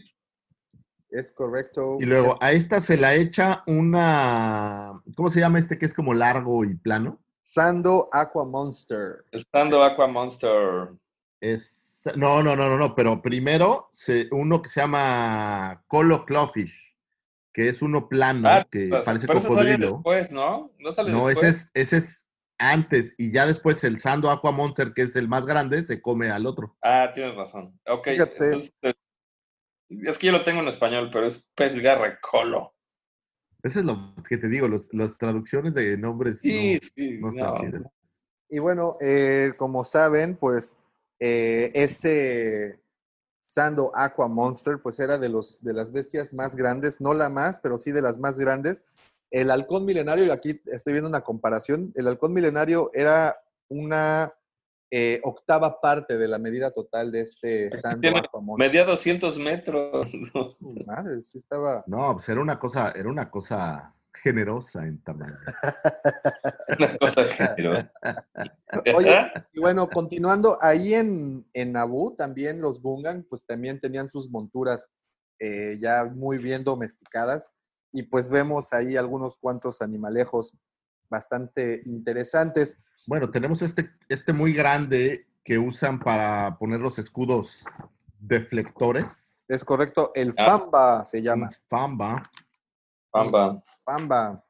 [1.09, 1.97] es correcto.
[1.99, 5.01] Y luego a esta se la echa una.
[5.15, 7.19] ¿Cómo se llama este que es como largo y plano?
[7.43, 9.23] Sando Aqua Monster.
[9.31, 10.89] Estando Aqua Monster.
[11.39, 12.03] Es.
[12.15, 12.95] No, no, no, no, no.
[12.95, 16.95] Pero primero se, uno que se llama Colo Clawfish,
[17.53, 19.91] que es uno plano, Ah, que pues, parece pero eso sale cocodrilo.
[19.93, 20.71] después, ¿no?
[20.79, 21.37] No sale No, después.
[21.37, 22.24] ese es, ese es
[22.57, 23.15] antes.
[23.17, 26.45] Y ya después el Sando Aqua Monster, que es el más grande, se come al
[26.45, 26.75] otro.
[26.81, 27.79] Ah, tienes razón.
[27.87, 28.45] Ok, Fíjate.
[28.45, 28.93] entonces, eh,
[29.89, 32.73] es que yo lo tengo en español, pero es pez garra colo.
[33.63, 37.17] Eso es lo que te digo, los, las traducciones de nombres Sí, no, sí.
[37.19, 37.55] no están no.
[37.55, 37.81] chidas.
[38.47, 40.77] Y bueno, eh, como saben, pues
[41.19, 42.79] eh, ese
[43.47, 47.59] Sando Aqua Monster, pues era de, los, de las bestias más grandes, no la más,
[47.59, 48.85] pero sí de las más grandes.
[49.31, 53.37] El halcón milenario, y aquí estoy viendo una comparación, el halcón milenario era
[53.67, 54.33] una
[54.91, 58.57] eh, octava parte de la medida total de este Monster.
[58.57, 60.11] Medía 200 metros.
[60.33, 60.55] ¿no?
[60.85, 61.83] Madre, sí estaba...
[61.87, 65.35] No, pues era una cosa, era una cosa generosa en tamaño.
[66.79, 67.91] Una cosa generosa.
[68.95, 74.29] Oye, y bueno, continuando, ahí en, en Naboo también los Gungan, pues también tenían sus
[74.29, 74.89] monturas
[75.39, 77.51] eh, ya muy bien domesticadas.
[77.95, 80.57] Y pues vemos ahí algunos cuantos animalejos
[81.09, 82.77] bastante interesantes.
[83.07, 87.63] Bueno, tenemos este, este muy grande que usan para poner los escudos
[88.19, 89.45] deflectores.
[89.47, 90.45] Es correcto, el Ah.
[90.45, 91.49] Famba se llama.
[91.69, 92.21] Famba.
[93.11, 93.63] Pamba.
[93.85, 94.44] Famba.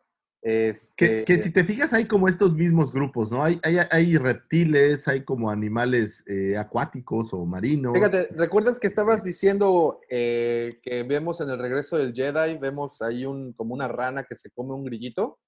[0.48, 3.44] Este, Que, que si te fijas, hay como estos mismos grupos, ¿no?
[3.44, 7.94] Hay, hay, hay reptiles, hay como animales eh, acuáticos o marinos.
[7.96, 13.26] Fíjate, ¿recuerdas que estabas diciendo eh, que vemos en el regreso del Jedi, vemos ahí
[13.26, 15.40] un, como una rana que se come un grillito?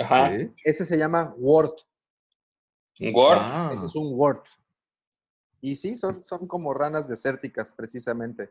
[0.00, 0.30] Ajá.
[0.64, 1.80] Ese se llama wart.
[3.00, 3.38] Un Word.
[3.38, 3.72] Ah.
[3.76, 4.46] Ese es un wart.
[5.60, 8.48] Y sí, son, son como ranas desérticas, precisamente.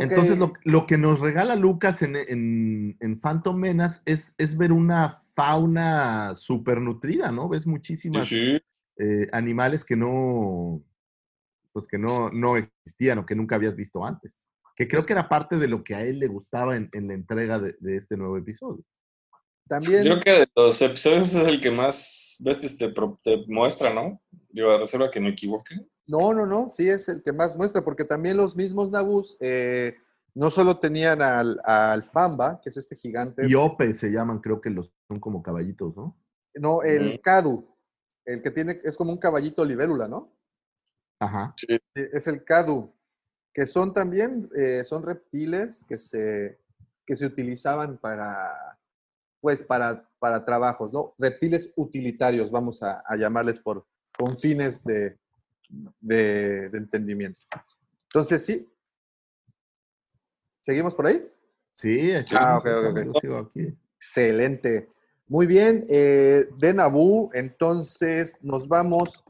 [0.00, 4.72] Entonces, lo, lo que nos regala Lucas en, en, en Phantom Menace es, es ver
[4.72, 7.48] una fauna súper nutrida, ¿no?
[7.48, 8.58] Ves muchísimas sí.
[8.98, 10.82] eh, animales que no,
[11.72, 14.48] pues que no, no existían o que nunca habías visto antes.
[14.76, 17.14] Que creo que era parte de lo que a él le gustaba en, en la
[17.14, 18.82] entrega de, de este nuevo episodio.
[19.68, 22.92] también, Yo creo que de los episodios es el que más ves te,
[23.46, 24.22] muestra, ¿no?
[24.48, 25.74] Digo, a reserva que me equivoque.
[26.06, 29.94] No, no, no, sí es el que más muestra, porque también los mismos Nabús eh,
[30.34, 34.60] no solo tenían al, al Famba, que es este gigante, Y Ope se llaman, creo
[34.60, 36.16] que los son como caballitos, ¿no?
[36.54, 37.20] no, el.
[37.20, 37.68] Cadu,
[38.24, 40.32] el que tiene, es como un caballito libélula, ¿no?
[41.20, 41.54] Ajá.
[41.56, 42.94] Sí, es el Cadu,
[43.54, 46.60] que son también, eh, son reptiles que se,
[47.06, 48.78] que se utilizaban para,
[49.40, 51.14] pues, para, para trabajos, ¿no?
[51.18, 53.86] Reptiles utilitarios, vamos a, a llamarles por,
[54.18, 55.18] con fines de,
[56.00, 57.40] de, de entendimiento.
[58.04, 58.68] Entonces, sí.
[60.60, 61.26] ¿Seguimos por ahí?
[61.74, 62.60] Sí, Ah,
[63.40, 63.74] aquí.
[63.96, 64.88] Excelente.
[65.26, 69.24] Muy bien, eh, de Naboo, entonces nos vamos.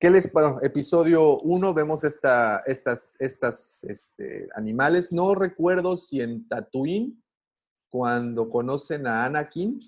[0.00, 5.12] ¿Qué les bueno, Episodio 1, vemos esta, estas, estas este, animales.
[5.12, 7.22] No recuerdo si en Tatooine,
[7.90, 9.80] cuando conocen a Anakin,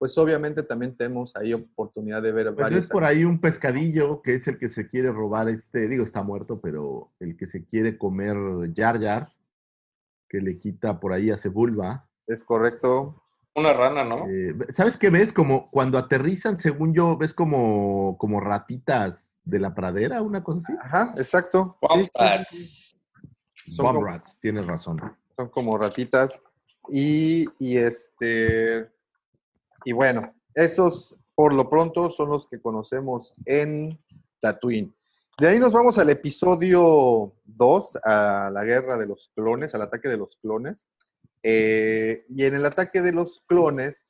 [0.00, 4.48] pues obviamente también tenemos ahí oportunidad de ver Pues por ahí un pescadillo que es
[4.48, 8.34] el que se quiere robar este, digo, está muerto, pero el que se quiere comer
[8.74, 9.28] Jar Jar,
[10.26, 12.08] que le quita por ahí a Sebulba.
[12.26, 13.22] Es correcto.
[13.54, 14.26] Una rana, ¿no?
[14.26, 15.34] Eh, ¿Sabes qué ves?
[15.34, 20.72] Como cuando aterrizan, según yo, ves como, como ratitas de la pradera, una cosa así.
[20.82, 21.76] Ajá, exacto.
[21.82, 22.48] Sí, sí, sí, Wombats.
[22.48, 23.72] sí.
[23.74, 24.98] Son Bomb como- rats, tienes razón.
[25.36, 26.40] son como ratitas.
[26.88, 28.88] Y, y este.
[29.84, 33.98] Y bueno, esos por lo pronto son los que conocemos en
[34.40, 34.94] Tatooine.
[35.38, 40.08] De ahí nos vamos al episodio 2, a la guerra de los clones, al ataque
[40.08, 40.86] de los clones.
[41.42, 44.04] Eh, y en el ataque de los clones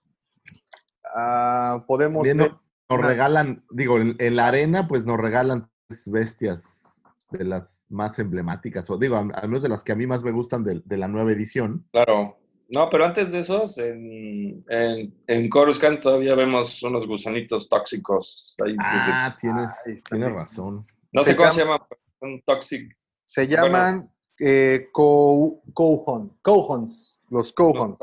[1.14, 2.50] ah, podemos ver nos,
[2.88, 8.90] regalan, digo, en, en la arena, pues nos regalan tres bestias de las más emblemáticas,
[8.90, 10.96] o digo, al al menos de las que a mí más me gustan de, de
[10.96, 11.86] la nueva edición.
[11.92, 12.39] Claro.
[12.72, 18.54] No, pero antes de esos, en, en, en Coruscant todavía vemos unos gusanitos tóxicos.
[18.64, 20.86] ahí, Ah, tienes, tienes razón.
[21.10, 21.80] no se sé cómo se llaman,
[22.20, 22.96] son toxic.
[23.26, 27.98] se llaman eh, co- cohon- cohons, los cohons.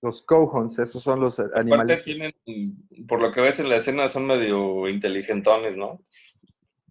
[0.00, 2.02] Los cohons, esos son los Aparte animales.
[2.02, 2.32] tienen,
[3.06, 6.00] por lo que ves en la escena, son medio inteligentones, ¿no?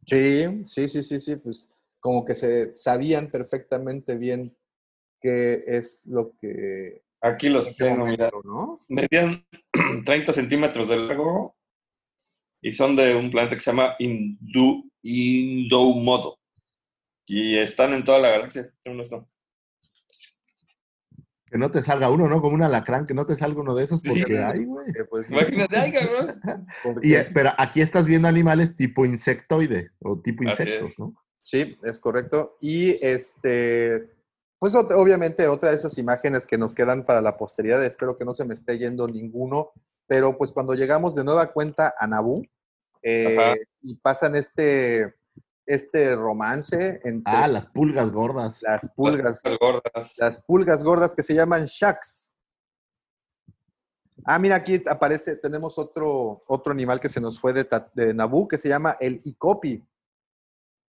[0.05, 1.69] Sí, sí, sí, sí, sí, pues
[1.99, 4.55] como que se sabían perfectamente bien
[5.21, 7.03] qué es lo que...
[7.21, 8.31] Aquí los qué tengo, mira.
[8.31, 8.79] momento, ¿no?
[8.89, 9.45] Medían
[10.05, 11.55] 30 centímetros de largo
[12.61, 16.39] y son de un planeta que se llama Indu, Indoumodo.
[17.27, 18.71] Y están en toda la galaxia.
[18.85, 19.27] unos no.
[21.45, 22.41] Que no te salga uno, ¿no?
[22.41, 24.09] Como un alacrán, que no te salga uno de esos, Sí.
[24.09, 24.91] porque hay, güey.
[24.93, 26.27] Que, pues, Imagínate, ay, cabrón.
[27.03, 30.97] Y, eh, pero aquí estás viendo animales tipo insectoide o tipo insectos.
[30.99, 31.13] ¿no?
[31.43, 32.57] Sí, es correcto.
[32.61, 34.09] Y este,
[34.61, 38.35] pues obviamente otra de esas imágenes que nos quedan para la posteridad, espero que no
[38.35, 39.71] se me esté yendo ninguno,
[40.05, 42.43] pero pues cuando llegamos de nueva cuenta a Naboo
[43.01, 45.15] eh, y pasan este,
[45.65, 48.61] este romance entre Ah, las pulgas gordas.
[48.61, 50.17] las Las pulgas, gordas.
[50.19, 52.35] las pulgas gordas que se llaman shaks.
[54.23, 58.47] Ah, mira, aquí aparece, tenemos otro, otro animal que se nos fue de, de Naboo
[58.47, 59.83] que se llama el icopi.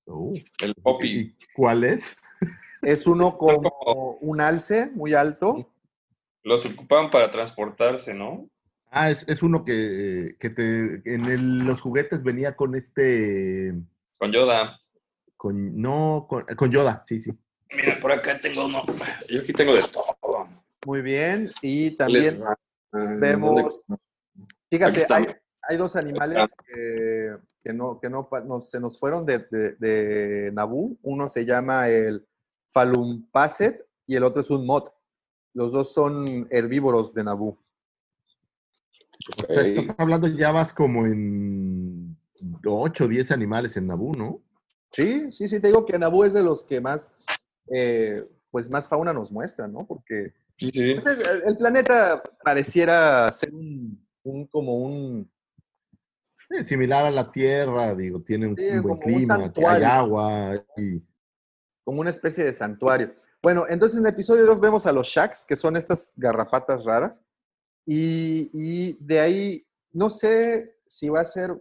[0.07, 1.35] Uh, El poppy.
[1.37, 2.17] ¿Y cuál es?
[2.81, 5.71] Es uno como un alce muy alto.
[6.43, 8.49] Los ocupaban para transportarse, ¿no?
[8.91, 13.73] Ah, es, es uno que, que te, en el- los juguetes venía con este,
[14.17, 14.79] Con Yoda.
[15.37, 17.31] con, no, con, con Yoda, sí, sí.
[17.71, 18.81] Mira, por acá tengo uno.
[19.29, 20.47] Yo aquí tengo de todo.
[20.87, 21.51] Muy bien.
[21.61, 22.39] Y también
[22.91, 23.85] Les- vemos,
[24.71, 25.25] fíjate, hay,
[25.61, 28.27] hay dos animales que, que no, que no,
[28.63, 30.97] se nos fueron de, de, de Naboo.
[31.03, 32.25] Uno se llama el
[32.69, 34.93] Falumpasset y el otro es un Mot.
[35.53, 37.57] Los dos son herbívoros de Naboo.
[39.49, 42.17] O sea, estás hablando ya vas como en
[42.65, 44.41] 8 o 10 animales en Naboo, ¿no?
[44.91, 47.09] Sí, sí, sí, te digo que Naboo es de los que más,
[47.71, 49.85] eh, pues más fauna nos muestra, ¿no?
[49.85, 50.93] Porque Sí, sí.
[50.93, 55.31] Pues el, el planeta pareciera ser un, un- como un
[56.63, 60.65] similar a la Tierra, digo, tiene un, Sí, un buen un clima, hay agua.
[60.75, 61.01] Y,
[61.83, 63.13] como una especie de santuario.
[63.41, 67.23] Bueno, entonces en el episodio 2 vemos a los Shacks, que son estas garrapatas raras.
[67.85, 71.59] Y, y de ahí, no sé si va a ser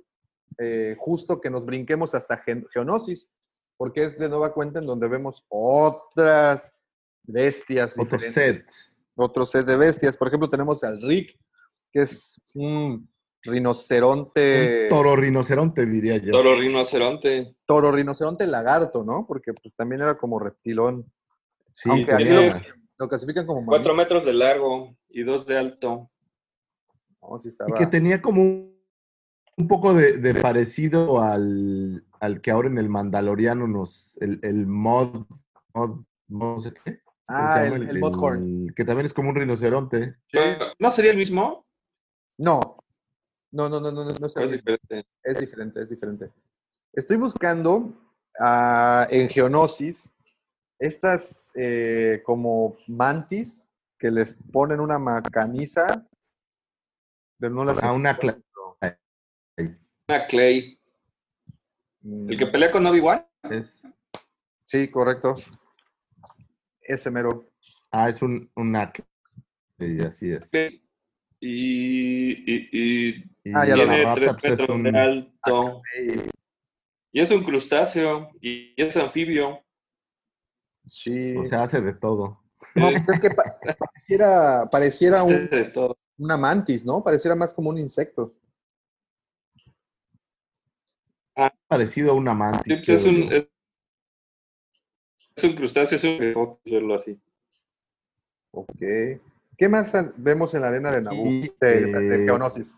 [0.58, 3.30] eh, justo que nos brinquemos hasta Gen- Geonosis,
[3.76, 6.74] porque es de nueva cuenta en donde vemos otras
[7.22, 7.92] bestias.
[7.92, 8.34] otro diferentes.
[8.34, 8.94] set.
[9.14, 10.16] Otro set de bestias.
[10.16, 11.38] Por ejemplo, tenemos al Rick,
[11.92, 13.08] que es un
[13.42, 14.84] rinoceronte.
[14.84, 16.32] Un toro rinoceronte, diría yo.
[16.32, 17.56] Toro rinoceronte.
[17.66, 19.26] toro rinoceronte lagarto, ¿no?
[19.26, 21.10] Porque pues también era como reptilón.
[21.72, 22.40] Sí, Aunque aquí lo,
[22.98, 26.10] lo clasifican como Cuatro metros de largo y dos de alto.
[27.22, 28.78] No, sí y estaba- que tenía como un,
[29.56, 34.16] un poco de, de parecido al, al que ahora en el Mandaloriano nos.
[34.20, 35.26] El, el mod,
[35.74, 36.00] mod.
[36.28, 37.00] No sé qué.
[37.26, 37.90] ¿Cómo Ah, el, llama?
[37.90, 38.66] el Mudhorn.
[38.74, 40.14] Que también es como un rinoceronte.
[40.78, 41.66] ¿No sería el mismo?
[42.38, 42.76] No.
[43.50, 44.72] No, no, no, no, no, no es, ¿O el es mismo.
[44.76, 45.08] diferente?
[45.22, 46.30] es diferente, es diferente.
[46.92, 47.94] Estoy buscando
[48.38, 50.08] ah, en Geonosis
[50.78, 53.68] estas eh, como mantis
[53.98, 56.06] que les ponen una macaniza,
[57.38, 58.40] pero no las A una cla-
[60.08, 60.78] Una Clay.
[62.02, 63.26] Mm, ¿El que pelea con Obi-Wan?
[63.50, 63.82] es,
[64.66, 65.34] Sí, correcto.
[66.82, 67.50] Ese mero.
[67.90, 68.92] ah, es un, una.
[69.78, 70.48] Sí, así es.
[70.50, 70.84] Sí.
[71.40, 75.82] Y, y, y Ah, ya lo tiene la tres pues, es metros un- de alto.
[75.94, 76.08] Sí,
[77.12, 78.30] Y es un crustáceo.
[78.40, 79.64] Y es anfibio.
[80.84, 81.36] sí.
[81.36, 82.42] O sea, hace de todo.
[82.74, 85.48] No, pues es que pa- pareciera, pareciera un-
[86.18, 87.02] una mantis, ¿no?
[87.04, 88.34] Pareciera más como un insecto.
[91.68, 92.76] Parecido a una Sí, mantis.
[92.78, 93.48] pues es un, es,
[95.36, 97.16] es un crustáceo, es un verlo así.
[98.50, 98.82] Ok.
[99.58, 101.26] ¿Qué más vemos en la arena de Naboo?
[101.26, 102.74] Y, De, de eh, Geonosis.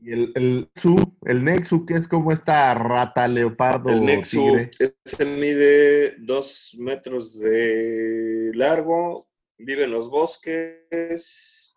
[0.00, 0.96] Y el, el Su,
[1.26, 4.70] el Nexu, que es como esta rata leopardo El Nexu tigre.
[5.04, 9.28] ese mide dos metros de largo,
[9.58, 11.76] vive en los bosques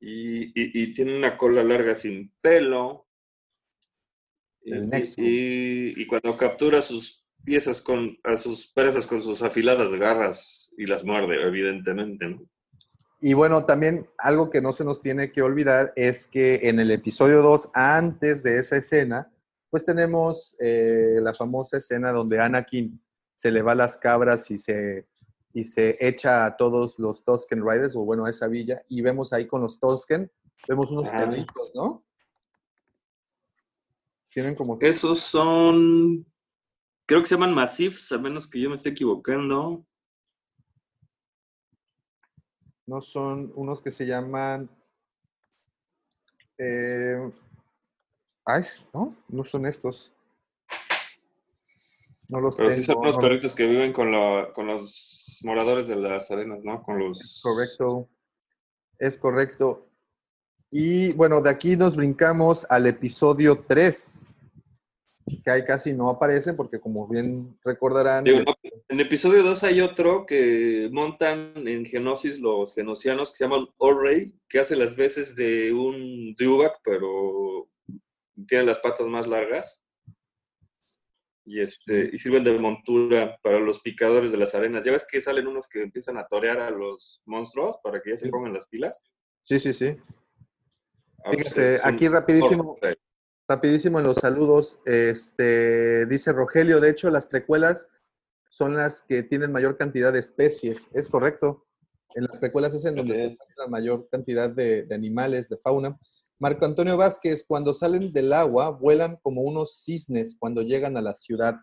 [0.00, 3.06] y, y- y tiene una cola larga sin pelo.
[4.62, 5.20] Y, El y- Nexu.
[5.22, 10.86] y- y cuando captura sus piezas con, a sus presas con sus afiladas garras y
[10.86, 12.26] las muerde, evidentemente.
[12.26, 12.42] ¿no?
[13.26, 16.90] Y bueno, también algo que no se nos tiene que olvidar es que en el
[16.90, 19.32] episodio 2, antes de esa escena,
[19.70, 23.02] pues tenemos eh, la famosa escena donde Anakin
[23.34, 25.06] se le va las cabras y se,
[25.54, 29.32] y se echa a todos los Tusken Riders, o bueno, a esa villa, y vemos
[29.32, 30.30] ahí con los Tusken,
[30.68, 31.16] vemos unos Ah.
[31.16, 32.04] perritos, ¿no?
[34.34, 34.76] Tienen como...
[34.82, 36.26] Esos son,
[37.06, 39.86] creo que se llaman Massifs, a menos que yo me esté equivocando.
[42.86, 44.68] No son unos que se llaman...
[46.58, 47.16] eh,
[48.44, 48.62] ay,
[48.92, 50.12] no, no son estos.
[52.30, 55.96] No los Pero sí son no- perritos que viven con, la- con los moradores de
[55.96, 56.82] las arenas, ¿no?
[56.82, 57.40] Con los...
[57.42, 58.08] Correcto.
[58.98, 59.86] Es correcto.
[60.70, 64.32] Y bueno, de aquí nos brincamos al episodio 3,
[65.44, 68.54] que ahí casi no aparecen porque como bien recordarán, Digo, no,
[68.94, 74.38] en episodio 2 hay otro que montan en Genosis los genosianos que se llaman Orrey,
[74.48, 77.68] que hace las veces de un Dewback, pero
[78.46, 79.84] tiene las patas más largas.
[81.44, 84.84] Y, este, y sirven de montura para los picadores de las arenas.
[84.84, 88.16] Ya ves que salen unos que empiezan a torear a los monstruos para que ya
[88.16, 89.02] se pongan las pilas.
[89.42, 89.96] sí, sí, sí.
[91.24, 92.78] Ah, pues Fíjate, aquí rapidísimo,
[93.48, 97.88] rapidísimo en los saludos, este, dice Rogelio, de hecho las precuelas
[98.54, 101.66] son las que tienen mayor cantidad de especies, es correcto.
[102.14, 103.38] En las precuelas es en donde es.
[103.58, 105.98] la mayor cantidad de, de animales, de fauna.
[106.38, 111.16] Marco Antonio Vázquez, cuando salen del agua, vuelan como unos cisnes cuando llegan a la
[111.16, 111.56] ciudad.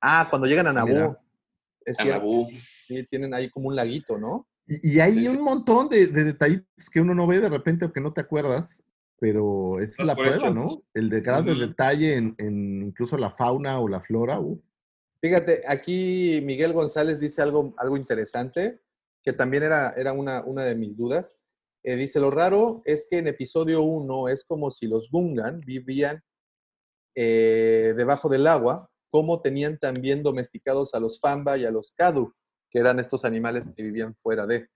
[0.00, 0.94] Ah, cuando llegan a Naboo.
[0.94, 1.20] Mira.
[1.84, 2.44] Es A cierto.
[2.86, 4.48] Sí, tienen ahí como un laguito, ¿no?
[4.66, 7.84] Y, y hay Sí, un montón de, de detallitos que uno no ve de repente
[7.84, 8.82] o que no te acuerdas,
[9.20, 10.54] pero esa es Vas la prueba, hecho.
[10.54, 10.82] ¿no?
[10.94, 14.40] El de grado de detalle en, en incluso la fauna o la flora.
[14.40, 14.64] uf.
[15.20, 18.80] Fíjate, aquí Miguel González dice algo, algo interesante,
[19.22, 21.36] que también era, era una, una de mis dudas.
[21.82, 26.22] Eh, dice, lo raro es que en episodio 1 es como si los Gungan vivían
[27.14, 32.34] eh, debajo del agua, como tenían también domesticados a los Famba y a los Kadu,
[32.70, 34.68] que eran estos animales que vivían fuera de.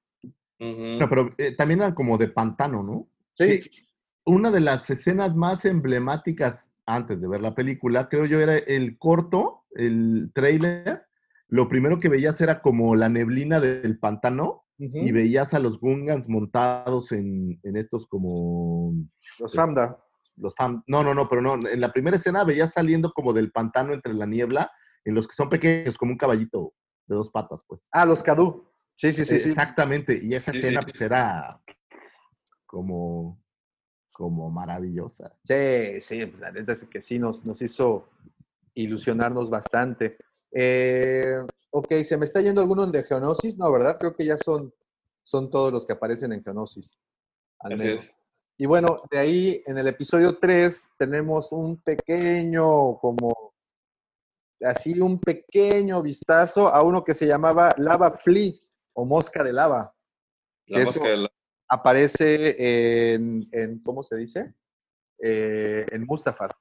[0.58, 3.08] No, pero eh, también eran como de pantano, ¿no?
[3.32, 3.70] Sí, Que
[4.24, 8.98] Una de las escenas más emblemáticas antes de ver la película, creo yo, era el
[8.98, 11.06] corto, el trailer.
[11.48, 16.28] Lo primero que veías era como la neblina del pantano y veías a los Gungans
[16.28, 18.94] montados en, en estos como...
[19.38, 19.98] Los Famda.
[20.36, 21.54] Los Fam- no, no, no, pero no.
[21.68, 24.70] En la primera escena veías saliendo como del pantano entre la niebla,
[25.04, 26.74] en los que son pequeños, como un caballito
[27.06, 27.82] de dos patas, pues.
[27.92, 28.66] Ah, los Cadu.
[28.94, 29.50] Sí, sí, sí, sí.
[29.50, 30.18] Exactamente.
[30.22, 30.86] Y esa Sí, escena sí.
[30.86, 31.60] pues era
[32.66, 33.40] como,
[34.10, 35.36] como maravillosa.
[35.44, 38.08] Sí, sí, pues, la neta es que sí nos, nos hizo
[38.74, 40.16] ilusionarnos bastante.
[40.52, 41.36] Eh,
[41.70, 43.58] ok, ¿se me está yendo alguno de Geonosis?
[43.58, 43.96] No, ¿verdad?
[43.98, 44.72] Creo que ya son,
[45.22, 46.96] son todos los que aparecen en Geonosis.
[47.60, 48.02] al Así menos.
[48.04, 48.14] es.
[48.58, 53.54] Y bueno, de ahí en el episodio 3 tenemos un pequeño, como
[54.64, 58.52] así, un pequeño vistazo a uno que se llamaba Lava Flea
[58.94, 59.94] o Mosca de Lava.
[60.66, 61.32] La Que mosca de la-
[61.68, 64.54] Aparece en, en, ¿cómo se dice?
[65.18, 66.54] Eh, en Mustafar.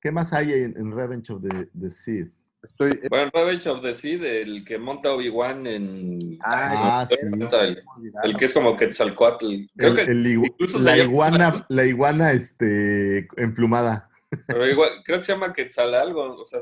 [0.00, 2.32] ¿Qué más hay en, en Revenge of the, the Sith?
[2.62, 6.36] Estoy, eh, Bueno, Revenge of the Seed, el que monta Obi-Wan en...
[6.42, 7.14] Ah, Ah, sí.
[7.22, 7.82] el,
[8.24, 9.66] el que es como Quetzalcoatl.
[9.76, 14.10] Creo El- que el igu- incluso se la llama- iguana, la iguana este, emplumada.
[14.46, 16.60] Pero igual, creo que se llama Quetzal algo, o sea,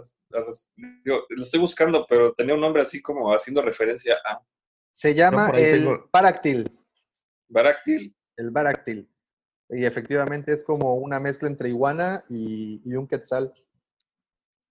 [1.04, 4.40] digo, lo estoy buscando, pero tenía un nombre así como haciendo referencia a
[4.92, 6.70] se llama No, el tengo- Baráctil.
[7.48, 8.14] Baráctil.
[8.36, 9.08] El Baráctil.
[9.70, 13.52] Y efectivamente es como una mezcla entre iguana y, y un quetzal.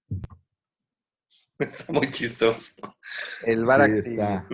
[1.59, 2.95] Está muy chistoso.
[3.43, 3.97] El Sí, Baráctil.
[4.19, 4.45] está,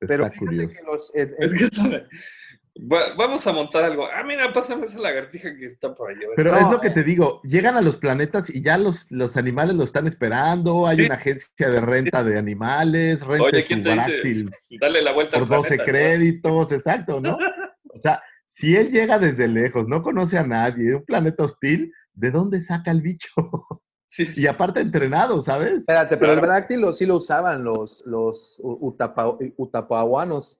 [0.00, 0.74] Pero está fíjate curioso.
[0.76, 2.06] que los, Es que.
[2.80, 4.06] Va- vamos a montar algo.
[4.06, 6.26] Ah, mira, pásame esa lagartija que está por allá.
[6.36, 6.92] Pero No, es lo que eh.
[6.92, 10.98] te digo, llegan a los planetas y ya los, los animales lo están esperando, hay
[10.98, 11.06] Sí.
[11.06, 14.06] una agencia de renta de animales, renta Oye, su ¿quién te dice?
[14.06, 15.92] baráctil Dale la vuelta por al 12 planeta, ¿no?
[15.92, 17.36] créditos, exacto, ¿no?
[17.90, 22.30] O sea, si él llega desde lejos, no conoce a nadie, un planeta hostil, ¿de
[22.30, 23.28] dónde saca el bicho?
[24.10, 25.80] Sí, sí, Y aparte entrenado, ¿sabes?
[25.80, 26.48] espérate, pero el Claro.
[26.54, 30.58] Baráctil lo, sí lo usaban los, los utapa- utapahuanos.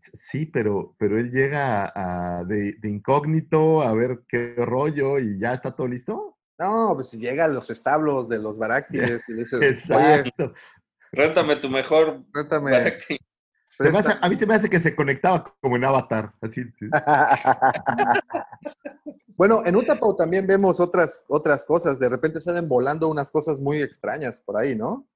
[0.00, 5.38] Sí, pero, pero él llega a- a- de, de incógnito a ver qué rollo y
[5.38, 6.36] ya está todo listo.
[6.58, 9.68] No, pues si llega a los establos de los Baráctiles y dices, oye,
[10.24, 10.52] Exacto.
[11.12, 12.24] Réntame tu mejor.
[12.50, 13.18] Baráctil.
[13.78, 16.62] Hace- a mí se me hace que se conectaba como en Avatar, así.
[19.36, 21.98] bueno, en Utapau también vemos otras, otras cosas.
[21.98, 25.06] De repente salen volando unas cosas muy extrañas por ahí, ¿no?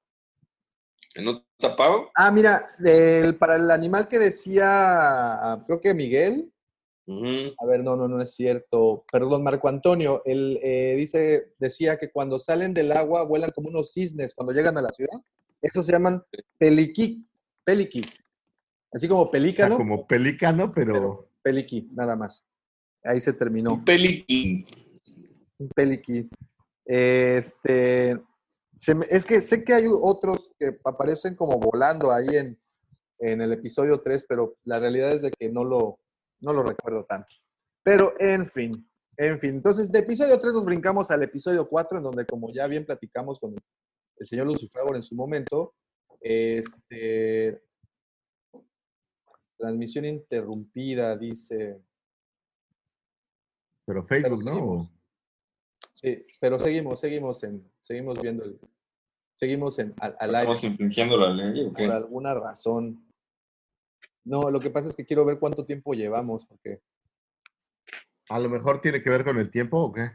[1.15, 2.09] ¿En un tapado?
[2.15, 6.51] Ah, mira, el- para el animal que decía, creo que Miguel,
[7.59, 12.09] a ver, no, no, no es cierto, perdón, Marco Antonio, él eh, dice, decía que
[12.11, 15.19] cuando salen del agua vuelan como unos cisnes cuando llegan a la ciudad.
[15.61, 16.23] Esos se llaman
[16.57, 17.27] peliqui,
[17.65, 18.01] peliqui,
[18.91, 22.45] así como O sea, pelícano, como pelícano, pero peliqui, nada más.
[23.03, 23.73] Ahí se terminó.
[23.75, 24.65] Un peliquín.
[25.57, 26.29] Un peliqui.
[26.85, 28.21] Este,
[28.75, 32.59] se me- es que sé que hay otros que aparecen como volando ahí en,
[33.19, 35.99] en el episodio 3, pero la realidad es de que no lo,
[36.41, 37.27] no lo recuerdo tanto.
[37.83, 38.87] Pero en fin,
[39.17, 39.51] en fin.
[39.55, 43.39] Entonces, de episodio 3 nos brincamos al episodio 4, en donde como ya bien platicamos
[43.39, 43.55] con
[44.17, 45.73] el señor Lucifer en su momento,
[46.19, 47.61] este,
[49.61, 51.79] transmisión interrumpida, dice...
[53.85, 54.89] pero Facebook, Pero ¿no?
[55.93, 58.59] Sí, pero seguimos, seguimos en, seguimos viendo el,
[59.35, 61.83] seguimos en al, al aire ¿Estamos infringiendo la ley o qué?
[61.85, 63.05] por alguna razón.
[64.23, 66.81] No, lo que pasa es que quiero ver cuánto tiempo llevamos, porque
[68.29, 70.09] A lo mejor tiene que ver con el tiempo o qué.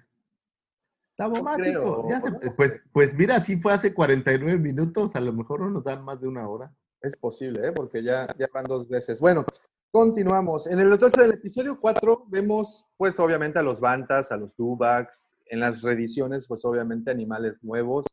[1.11, 2.03] Está bomático.
[2.05, 5.61] creo, Ya se- no pues, pues mira, sí fue hace 49 minutos, a lo mejor
[5.61, 6.75] no nos dan más de una hora.
[7.01, 7.73] Es posible, ¿eh?
[7.73, 9.21] porque ya, ya van dos veces.
[9.21, 9.45] Bueno,
[9.91, 10.67] continuamos.
[10.67, 15.37] En el entonces del episodio 4 vemos, pues obviamente a los Bantas, a los Dubaks,
[15.47, 18.07] en las reediciones, pues obviamente animales nuevos,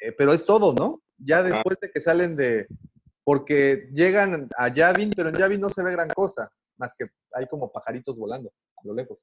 [0.00, 1.02] eh, pero es todo, ¿no?
[1.18, 2.66] Ya después de que salen de,
[3.24, 7.46] porque llegan a Yavin, pero en Yavin no se ve gran cosa, más que hay
[7.46, 9.18] como pajaritos volando a lo lejos.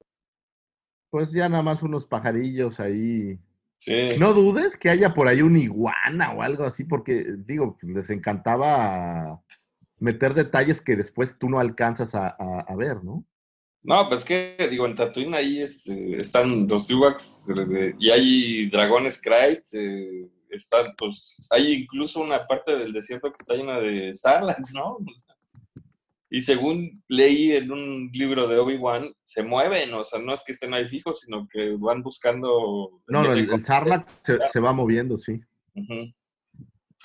[1.09, 3.37] Pues ya nada más unos pajarillos ahí.
[3.83, 4.09] Sí.
[4.19, 9.41] No dudes que haya por ahí un iguana o algo así, porque digo, les encantaba
[9.97, 13.25] meter detalles que después tú no alcanzas a, a- a ver, ¿no?
[13.83, 16.87] No, pues que, digo, en Tatooine ahí este, están los
[17.49, 23.37] eh, y hay dragones Krayt, eh, están, pues, hay incluso una parte del desierto que
[23.39, 24.97] está llena de Sarlacc, ¿no?
[26.33, 30.53] Y según leí en un libro de Obi-Wan, se mueven, o sea, no es que
[30.53, 33.01] estén ahí fijos, sino que van buscando...
[33.07, 35.41] No, no, el, el Sarlacc se, se va moviendo, sí.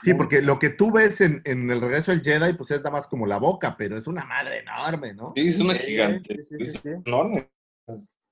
[0.01, 2.93] Sí, porque lo que tú ves en, en el regreso del Jedi, pues es nada
[2.93, 5.33] más como la boca, pero es una madre enorme, ¿no?
[5.35, 6.37] Sí, es una gigante.
[6.45, 7.51] sí, sí, sí, es enorme.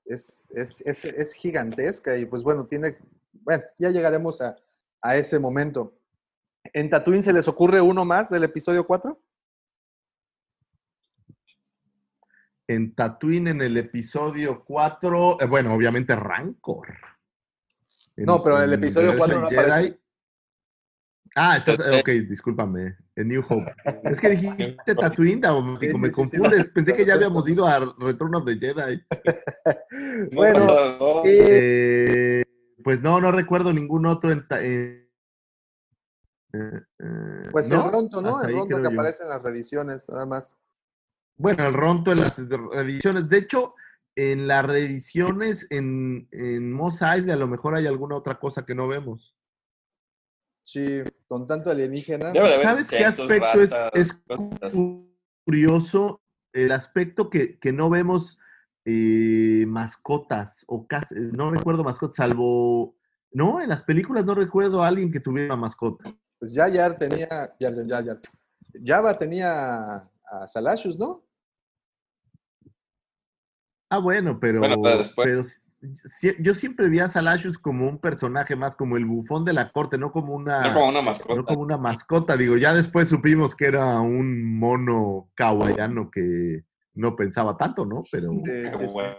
[0.05, 2.95] es, es, es, es gigantesca y pues bueno, tiene,
[3.33, 4.55] bueno, ya llegaremos a,
[5.01, 5.99] a ese momento.
[6.71, 9.19] ¿En Tatooine se les ocurre uno más del episodio 4?
[12.67, 16.87] En Tatooine, en el episodio 4, eh, bueno, obviamente Rancor.
[18.15, 19.99] En- No, pero en el episodio Reverse 4 no aparece.
[21.37, 22.97] Ah, entonces, ok, discúlpame.
[23.17, 23.73] En New Hope.
[24.03, 26.37] Es que dijiste Tatooine, Daumático, me sí, sí, sí.
[26.37, 26.69] confundes.
[26.71, 29.03] Pensé que ya habíamos ido a Return of the Jedi.
[30.31, 31.21] No Bueno.
[31.25, 32.43] Eh, Eh,
[32.83, 34.45] pues no, no recuerdo ningún otro en...
[34.59, 35.09] eh,
[36.53, 37.85] eh, pues ¿no?
[37.85, 38.37] el Ronto, ¿no?
[38.37, 38.89] Hasta El Ronto que yo.
[38.91, 40.57] aparece en las reediciones, nada más.
[41.37, 43.29] Bueno, el Ronto en las reediciones.
[43.29, 43.75] De hecho,
[44.15, 48.75] en las reediciones en, en Mos Eisley a lo mejor hay alguna otra cosa que
[48.75, 49.35] no vemos.
[50.63, 52.33] Sí, con tanto alienígena.
[52.63, 54.73] ¿Sabes qué aspecto es, ratas, es cosas.
[55.45, 56.23] curioso?
[56.53, 58.39] El aspecto que, que no vemos
[58.85, 62.95] eh, mascotas, o casi, no recuerdo mascotas, salvo...
[63.31, 66.15] No, en las películas no recuerdo a alguien que tuviera una mascota.
[66.39, 67.53] Pues ya Yar tenía.
[67.59, 68.19] Yar, Yar, Yar.
[68.81, 71.24] Java tenía a Salashus, ¿no?
[73.89, 75.29] Ah, bueno, pero, Bueno, pero después.
[75.29, 75.43] pero
[76.09, 79.71] si- yo siempre vi a Salashus como un personaje más, como el bufón de la
[79.71, 81.35] corte, no como una, No como una mascota.
[81.35, 82.37] no como una mascota.
[82.37, 86.63] Digo, ya después supimos que era un mono kawaiano que
[86.95, 88.03] no pensaba tanto, ¿no?
[88.11, 88.93] Pero Sí, Qué sí, sí.
[88.93, 89.15] bueno.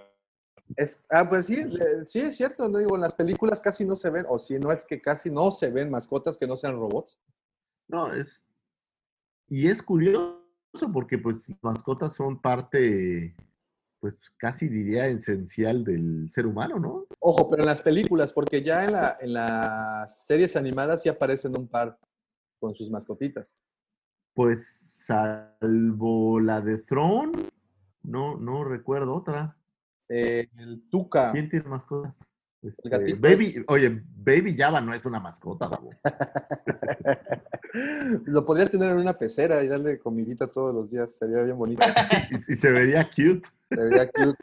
[0.75, 1.63] Es- ah, pues sí,
[2.07, 4.73] sí es cierto, no digo, en las películas casi no se ven, o si no
[4.73, 7.17] es que casi no se ven mascotas que no sean robots.
[7.89, 8.45] no, es...
[9.49, 10.43] Y es curioso
[10.93, 13.33] porque pues mascotas son parte,
[14.07, 17.07] pues casi diría esencial del ser humano, ¿no?
[17.19, 21.59] Ojo, pero en las películas, porque ya en, la, en las series animadas sí aparecen
[21.59, 21.99] un par
[22.61, 23.53] con sus mascotitas.
[24.33, 24.65] Pues
[25.07, 27.49] salvo la de Throne,
[28.05, 29.57] no, no recuerdo otra.
[30.09, 31.33] Eh, el Tuca.
[31.33, 32.15] ¿Quién tiene mascota?
[32.63, 35.91] Este, gatito Baby, oye, Baby Java no es una mascota, Davo.
[38.27, 41.85] Lo podrías tener en una pecera y darle comidita todos los días, sería bien bonito.
[42.31, 43.43] y, y se vería cute.
[43.71, 44.37] Se vería cute.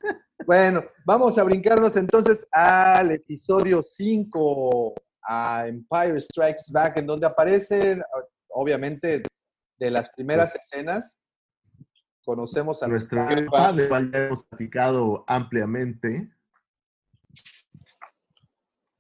[0.46, 8.02] Bueno, vamos a brincarnos entonces al episodio 5, a Empire Strikes Back, en donde aparece,
[8.50, 9.24] obviamente,
[9.80, 11.16] de las primeras escenas,
[12.26, 16.30] conocemos a Nuestro nuestra- padre, ya hemos platicado ampliamente.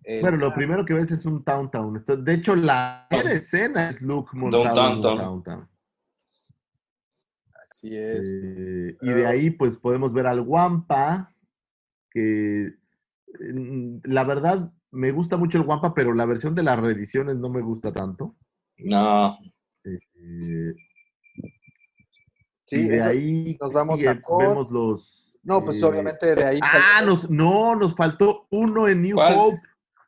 [0.03, 2.03] El- Bueno, lo primero que ves es un Downtown.
[2.19, 5.69] De hecho, la primera escena es Luke montado en un Downtown.
[7.69, 8.27] Así es.
[8.30, 11.34] Eh, y de ahí, pues, podemos ver al Wampa,
[12.09, 12.71] que
[14.03, 17.61] la verdad me gusta mucho el Wampa, pero la versión de las reediciones no me
[17.61, 18.35] gusta tanto.
[18.77, 19.38] No.
[19.84, 20.73] Eh,
[22.65, 25.38] Sí, y de eso- ahí nos sigue, a vemos los.
[25.43, 26.59] No, pues eh, obviamente de ahí.
[26.63, 29.35] Ah, nos, no, nos faltó uno en New ¿Cuál?
[29.38, 29.59] Hope.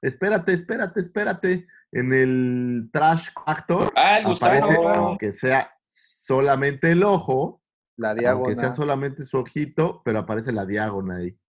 [0.01, 1.67] Espérate, espérate, espérate.
[1.91, 7.61] En el Trash Actor Ah, el aparece, aunque sea solamente el ojo,
[7.97, 8.55] la aunque diagonal.
[8.57, 11.39] sea solamente su ojito, pero aparece la diagonal ahí.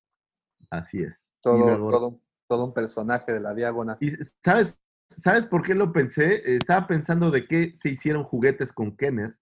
[0.71, 1.33] Así es.
[1.41, 3.97] Todo, luego- todo, todo un personaje de la diagonal.
[4.01, 4.11] y
[4.45, 6.43] ¿sabes, ¿Sabes por qué lo pensé?
[6.57, 9.39] Estaba pensando de qué se hicieron juguetes con Kenner.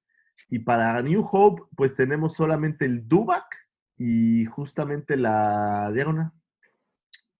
[0.50, 3.46] Y para New Hope, pues tenemos solamente el Dubak
[3.96, 6.32] y justamente la diagonal.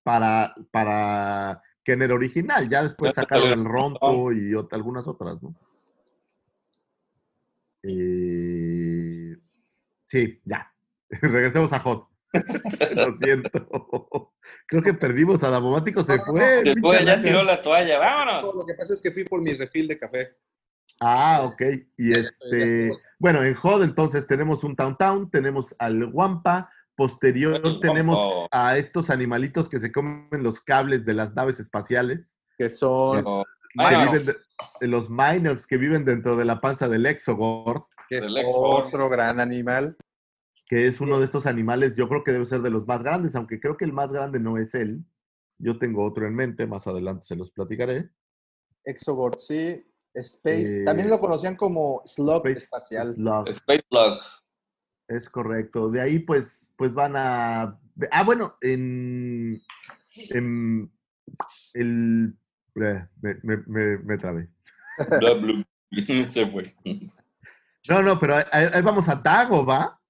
[0.04, 2.68] Para, para Kenner original.
[2.68, 5.54] Ya después sacaron el Ronto y ot- algunas otras, ¿no?
[7.82, 9.36] Eh,
[10.04, 10.72] sí, ya.
[11.08, 12.08] Regresemos a Hot.
[12.94, 13.50] Lo siento.
[14.66, 16.02] Creo que perdimos a Davomático.
[16.02, 16.62] Se fue.
[16.62, 17.94] Después pinche ya tiró la toalla.
[17.94, 18.54] No, ¡Vámonos!
[18.54, 20.36] lo que pasa es que fui por mi refil de café.
[21.00, 21.62] Ah, ok.
[21.96, 27.80] Y este, bueno, en HOD entonces tenemos un Town Town, tenemos al Wampa, posterior El
[27.80, 33.20] tenemos a estos animalitos que se comen los cables de las naves espaciales, Que son.
[33.22, 33.44] No.
[33.76, 34.12] que Minox.
[34.12, 34.34] viven de,
[34.80, 39.40] de los Minox que viven dentro de la panza del Exogord, que es otro gran
[39.40, 39.96] animal.
[40.66, 43.34] que es uno de estos animales, yo creo que debe ser de los más grandes,
[43.36, 45.04] aunque creo que el más grande no es él.
[45.58, 48.10] Yo tengo otro en mente, más adelante se los platicaré.
[48.84, 49.84] Exogord, sí.
[50.14, 50.82] Space.
[50.82, 53.14] Eh, También lo conocían como Slug Space espacial.
[53.14, 53.48] Slug.
[53.48, 54.18] Space Log.
[55.08, 55.90] Es correcto.
[55.90, 57.78] De ahí, pues, pues van a.
[58.10, 59.60] Ah, bueno, en.
[60.30, 60.90] en
[61.74, 62.36] el.
[62.76, 64.48] eh, Me, me, me, me trabé.
[66.28, 66.74] Se fue.
[67.88, 70.00] No, no, pero ahí, ahí vamos a Dagoba.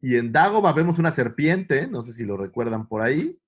[0.00, 3.38] Y en Dagoba vemos una serpiente, no sé si lo recuerdan por ahí.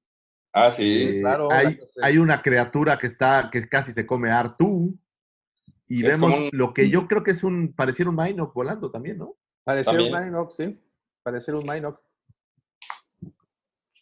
[0.53, 1.03] Ah, sí.
[1.03, 4.99] Eh, claro, hay, hay una criatura que está, que casi se come a Artú.
[5.89, 8.91] Y Es vemos un- lo que yo creo que es un, pareciera un Minoc volando
[8.91, 9.37] también, ¿no?
[9.65, 10.25] Pareciera un.
[10.27, 10.79] Minoc, sí.
[11.23, 12.01] Pareciera un Minoc.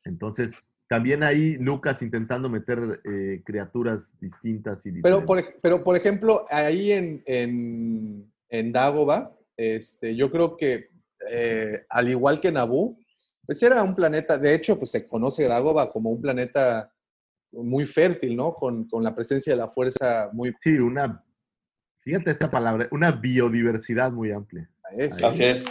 [0.05, 5.27] Entonces, También ahí Lucas intentando meter eh, criaturas distintas y Pero diferentes.
[5.27, 10.89] por, ej- pero, por ejemplo, ahí en, en, en Dagoba, este, yo creo que
[11.31, 12.99] eh, al igual que Naboo,
[13.47, 16.93] pues era un planeta, de hecho, pues se conoce Dagoba como un planeta
[17.53, 18.55] muy fértil, ¿no?
[18.55, 20.49] Con, con la presencia de la fuerza muy...
[20.59, 21.25] Sí, una,
[22.01, 24.69] fíjate esta palabra, una biodiversidad muy amplia.
[24.97, 25.23] Es.
[25.23, 25.65] Así es.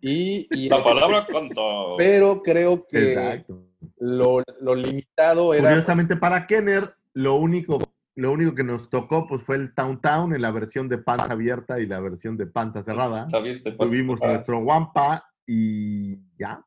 [0.00, 1.60] Y, y La ese- palabra canta.
[1.98, 3.68] Pero creo que Exacto.
[3.98, 5.68] lo, lo limitado era...
[5.68, 7.78] Curiosamente para Kenner, lo único,
[8.16, 11.32] lo único que nos tocó pues, fue el Town Town en la versión de panza
[11.32, 13.28] abierta y la versión de panza cerrada.
[13.28, 13.62] ¿Sabías?
[13.62, 16.64] Te pasas- Tuvimos nuestro Wampa y ya.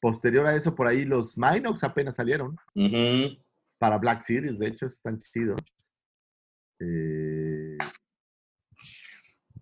[0.00, 2.56] Posterior a eso, por ahí los Minox apenas salieron.
[3.78, 5.60] Para Black Series, de hecho, están chidos.
[6.80, 7.76] Eh,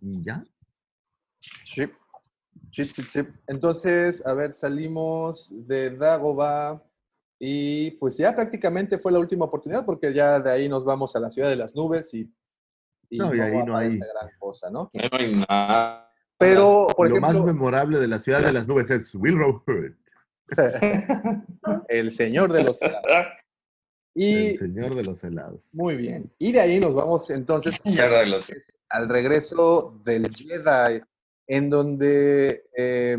[0.01, 0.43] y ya.
[1.75, 1.87] Sí.
[2.71, 3.21] Sí, sí, sí.
[3.47, 6.83] Entonces, a ver, salimos de Dagoba
[7.39, 11.21] y pues ya prácticamente fue la última oportunidad porque ya de ahí nos vamos a
[11.21, 12.33] la ciudad de las nubes y,
[13.09, 14.91] y No, y ahí no hay- esta gran cosa, ¿no?
[14.93, 16.13] No hay nada.
[16.39, 19.93] Pero, por lo más memorable de la ciudad de las nubes es Willow Hood,
[21.89, 23.27] el señor de los helados.
[24.15, 25.69] Y el señor de los helados.
[25.75, 26.33] muy bien.
[26.39, 27.81] Y de ahí nos vamos entonces
[28.89, 31.01] al regreso del Jedi,
[31.51, 33.19] en donde, eh,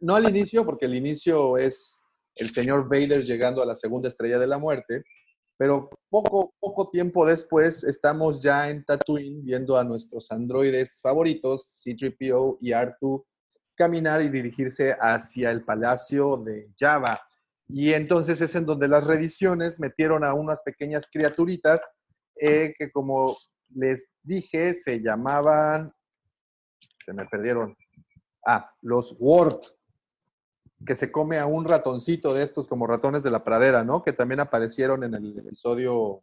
[0.00, 2.02] no al inicio, porque el inicio es
[2.36, 5.02] el señor Vader llegando a la segunda estrella de la muerte,
[5.56, 12.58] pero poco, poco tiempo después estamos ya en Tatooine viendo a nuestros androides favoritos, C-3PO
[12.60, 13.24] y R2,
[13.74, 17.18] caminar y dirigirse hacia el palacio de Java.
[17.66, 21.82] Y entonces es en donde las revisiones metieron a unas pequeñas criaturitas
[22.38, 23.38] eh, que como
[23.70, 25.90] les dije se llamaban,
[27.04, 27.76] se me perdieron,
[28.46, 29.62] ah, los Wart,
[30.84, 34.02] que se come a un ratoncito de estos como ratones de la pradera, ¿no?
[34.02, 36.22] Que también aparecieron en el episodio,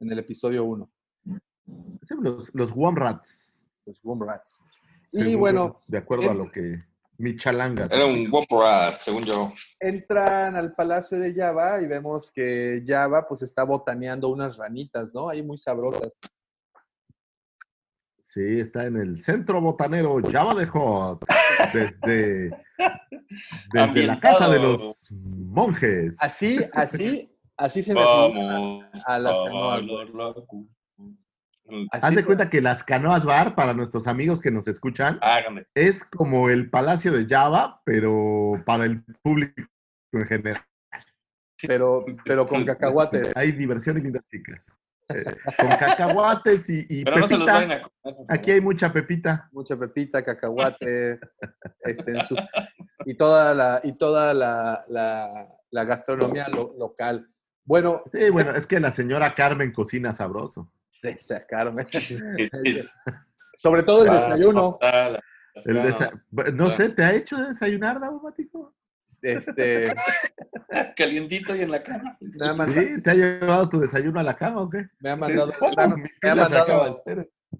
[0.00, 0.90] en el episodio 1,
[2.02, 3.66] Sí, Los, los Womrats.
[3.86, 4.62] los Womrats.
[5.12, 6.84] Y según- bueno, De acuerdo a lo que.
[7.18, 7.90] Michalangas.
[7.92, 9.52] Era un Womp Rat, según yo.
[9.78, 15.28] entran al palacio de Java y vemos que Java pues está botaneando unas ranitas, ¿no?
[15.28, 16.10] Ahí muy sabrosas.
[18.32, 21.24] Sí, está en el centro botanero Java de Hot.
[21.74, 22.50] Desde,
[23.72, 26.16] desde la casa de los monjes.
[26.20, 28.84] Así, así, así se me Vamos.
[29.04, 29.84] a las canoas,
[31.90, 35.66] Haz de cuenta que las canoas bar, para nuestros amigos que nos escuchan, Hágame.
[35.74, 39.60] es como el palacio de Java, pero para el público
[40.12, 40.64] en general.
[41.66, 43.36] pero, pero con cacahuates.
[43.36, 44.70] Hay diversión y lindas chicas.
[45.14, 47.52] Eh, con cacahuates y, y Pero no se los pepita.
[47.66, 48.16] vayan a comer.
[48.28, 49.48] Aquí hay mucha pepita.
[49.52, 51.18] mucha pepita, cacahuate,
[51.80, 52.36] este, en su-
[53.04, 57.28] y toda la, y toda la, la- la gastronomía lo- local.
[57.64, 60.72] Bueno, Sí, bueno, es que la señora Carmen cocina sabroso.
[60.90, 61.78] se sacaron.
[61.92, 62.22] Es-
[62.64, 62.94] es-
[63.56, 64.78] Sobre todo el Ah, desayuno.
[64.82, 65.18] ah,
[65.66, 66.22] El desa-
[66.54, 68.74] No sé, ¿te ha hecho desayunar, Daumático?
[69.22, 69.84] Este,
[70.96, 72.16] Calientito y en la cama.
[72.20, 73.02] me, ha manda- ¿Sí?
[73.02, 74.86] ¿Te ha llevado tu desayuno a la cama o qué?
[75.00, 75.72] me ha mandado, ¿Cómo?
[75.76, 75.96] me ha- me
[76.40, 77.02] mandado,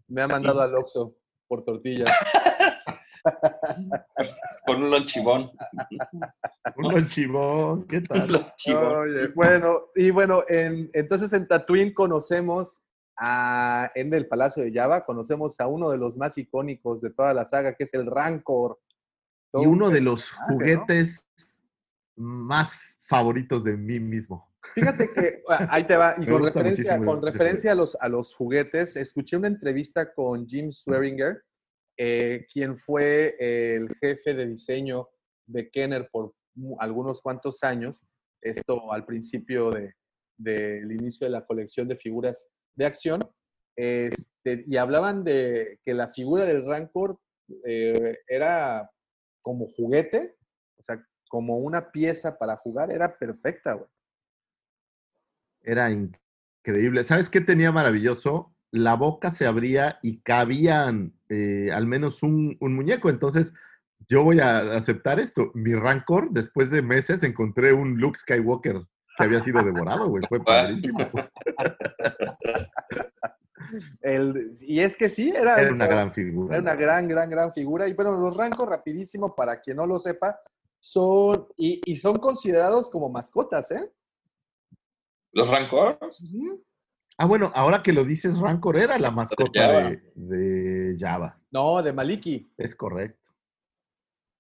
[0.09, 1.15] me ha mandado al Oxxo
[1.49, 2.05] por tortilla.
[4.67, 5.51] Con un lonchibón.
[6.77, 8.33] Un lonchibón, ¿qué Un tal?
[8.33, 8.97] lonchibón.
[9.11, 12.83] Oye, bueno, y bueno, en- entonces en Tatooine conocemos
[13.19, 17.35] a, en el Palacio de Java, conocemos a uno de los más icónicos de toda
[17.35, 18.79] la saga, que es el Rancor.
[19.55, 20.55] Y un uno de los personaje, ¿no?
[20.55, 21.27] juguetes
[22.17, 24.49] más favoritos de mí mismo.
[24.75, 28.35] Fíjate que ah, ahí te va, y con referencia, con referencia a, los, a los
[28.35, 31.43] juguetes, escuché una entrevista con Jim Swearinger,
[31.99, 35.09] eh, quien fue el jefe de diseño
[35.47, 36.35] de Kenner por
[36.79, 38.05] algunos cuantos años,
[38.41, 39.95] esto al principio de-
[40.39, 43.29] del inicio de la colección de figuras de acción,
[43.77, 47.19] este, y hablaban de que la figura del Rancor
[47.67, 48.91] eh, era
[49.43, 50.37] como juguete,
[50.77, 53.89] o sea, como una pieza para jugar, era perfecta, güey.
[55.63, 57.05] Era increíble.
[57.05, 58.55] ¿Sabes qué tenía maravilloso?
[58.71, 63.11] La boca se abría y cabían eh, al menos un, un muñeco.
[63.11, 63.53] Entonces,
[64.09, 65.51] yo voy a aceptar esto.
[65.55, 68.83] Mi Rancor, después de meses, encontré un Luke Skywalker
[69.17, 70.25] que había sido devorado, güey.
[70.29, 70.99] Fue padrísimo.
[74.01, 76.55] El- y es que sí, era, Era una gran figura.
[76.57, 77.87] era una gran, gran, gran figura.
[77.89, 80.39] Y bueno, los Rancor, rapidísimo, para quien no lo sepa,
[80.79, 83.93] son, y, y son considerados como mascotas, ¿eh?
[85.33, 85.99] ¿Los Rancor?
[86.01, 86.65] Ujú.
[87.19, 89.91] Ah, bueno, ahora que lo dices, Rancor era la mascota Java.
[89.91, 91.39] de, de Java.
[91.51, 92.51] No, de Maliki.
[92.57, 93.31] Es correcto.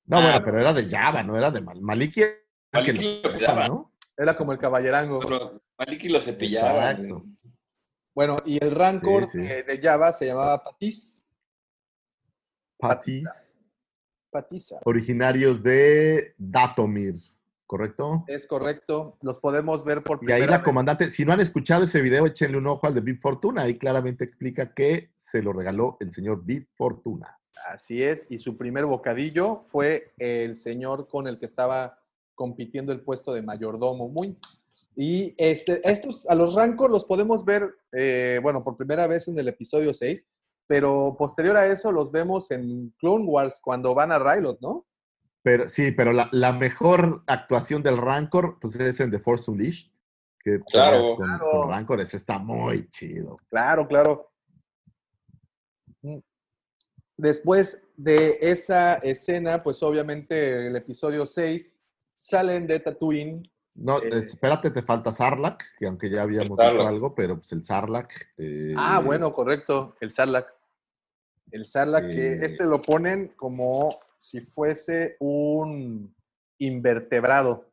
[0.06, 0.44] No, Ah, bueno, no.
[0.44, 3.68] pero era de Java, no era de Mal Maliki que Maliki lo lo cuidaba.
[3.68, 3.92] ¿no?
[4.16, 5.20] Era como el caballerango.
[5.20, 6.90] Pero Maliki lo cepillaba.
[6.92, 7.24] Exacto.
[8.14, 9.38] Bueno, y el Rancor Sí, sí.
[9.38, 11.26] De, de Java se llamaba Patis.
[12.78, 13.52] Patis,
[14.30, 14.78] Patisa.
[14.84, 17.16] originarios de Datomir,
[17.66, 18.24] ¿correcto?
[18.26, 19.18] Es correcto.
[19.20, 20.64] Los podemos ver por Y primera ahí la vez.
[20.64, 23.62] comandante, si no han escuchado ese video, échenle un ojo al de Big Fortuna.
[23.62, 27.38] Ahí claramente explica que se lo regaló el señor Big Fortuna.
[27.68, 28.26] Así es.
[28.30, 31.98] Y su primer bocadillo fue el señor con el que estaba
[32.34, 34.08] compitiendo el puesto de mayordomo.
[34.08, 34.38] Muy.
[35.00, 39.38] Y este, estos, a los Rancor los podemos ver, eh, bueno, por primera vez en
[39.38, 40.26] el episodio 6,
[40.66, 44.86] pero posterior a eso los vemos en Clone Wars cuando van a Rylot, ¿no?
[45.42, 49.90] Pero sí, pero la, la mejor actuación del Rancor, pues es en The Force Unleashed.
[50.38, 51.50] Que Claro, con, claro.
[51.50, 53.38] con Rancor, ese está muy chido.
[53.48, 54.30] Claro, claro.
[56.02, 56.18] Mm.
[57.16, 61.72] Después de esa escena, pues obviamente el episodio 6
[62.18, 63.42] salen de Tatooine.
[63.82, 67.64] No, Eh, espérate, te falta Sarlacc, que aunque ya habíamos dicho algo, pero pues el
[67.64, 68.12] Sarlacc.
[68.36, 70.48] eh, Ah, bueno, correcto, el Sarlacc.
[71.50, 72.38] El Sarlacc, que Eh.
[72.42, 76.14] este lo ponen como si fuese un
[76.58, 77.66] invertebrado,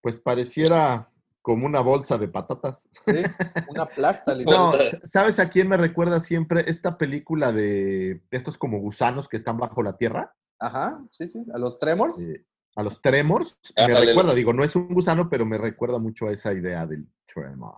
[0.00, 1.10] Pues pareciera
[1.42, 2.88] como una bolsa de patatas.
[3.06, 3.22] ¿sí?
[3.68, 4.72] Una plasta, No,
[5.02, 9.82] ¿sabes a quién me recuerda siempre esta película de estos como gusanos que están bajo
[9.82, 10.32] la tierra?
[10.60, 12.20] Ajá, sí, sí, a los Tremors.
[12.20, 12.44] Eh,
[12.76, 13.56] a los tremors.
[13.76, 14.38] Ah, me dale, recuerda, dale.
[14.38, 17.76] digo, no es un gusano, pero me recuerda mucho a esa idea del tremor.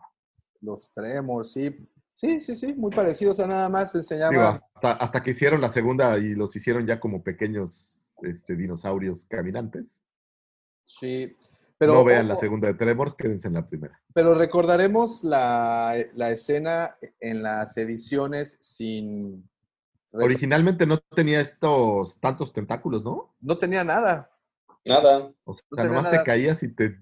[0.61, 1.89] Los Tremors, sí.
[2.13, 4.39] Sí, sí, sí, muy parecidos a nada más Digo, enseñaban.
[4.75, 10.03] hasta, hasta que hicieron la segunda y los hicieron ya como pequeños este, dinosaurios caminantes.
[10.85, 11.35] Sí.
[11.79, 13.99] Pero, no vean la segunda de Tremors, quédense en la primera.
[14.13, 19.49] Pero recordaremos la, la escena en las ediciones sin...
[20.13, 23.35] Originalmente no tenía estos tantos tentáculos, ¿no?
[23.41, 24.30] No tenía nada.
[24.85, 25.31] Nada.
[25.45, 26.19] O sea, No nomás nada.
[26.19, 26.97] te caías y te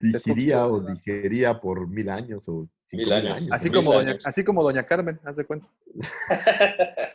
[0.00, 3.48] digería o digería por mil años o cinco Mil mil años.
[3.50, 4.26] Así Mil como, doña, años.
[4.26, 5.66] así como Doña Carmen, haz de cuenta.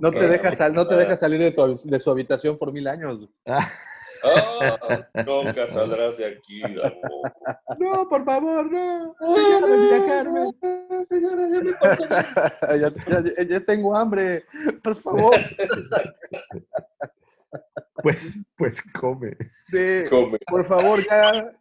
[0.00, 2.86] No te deja, sal- no te deja salir de, tu- de su habitación por mil
[2.86, 3.28] años.
[3.46, 3.68] Ah,
[5.26, 7.22] nunca saldrás de aquí, Davo.
[7.78, 9.14] No, por favor, no.
[9.34, 10.56] Señora Doña Carmen.
[11.08, 12.58] Señora, ya, me importa.
[12.78, 12.92] ya,
[13.22, 14.44] ya- ya tengo hambre,
[14.82, 15.34] por favor.
[18.02, 19.36] Pues, pues come.
[19.68, 20.38] Sí, Come.
[20.46, 21.52] por favor, ya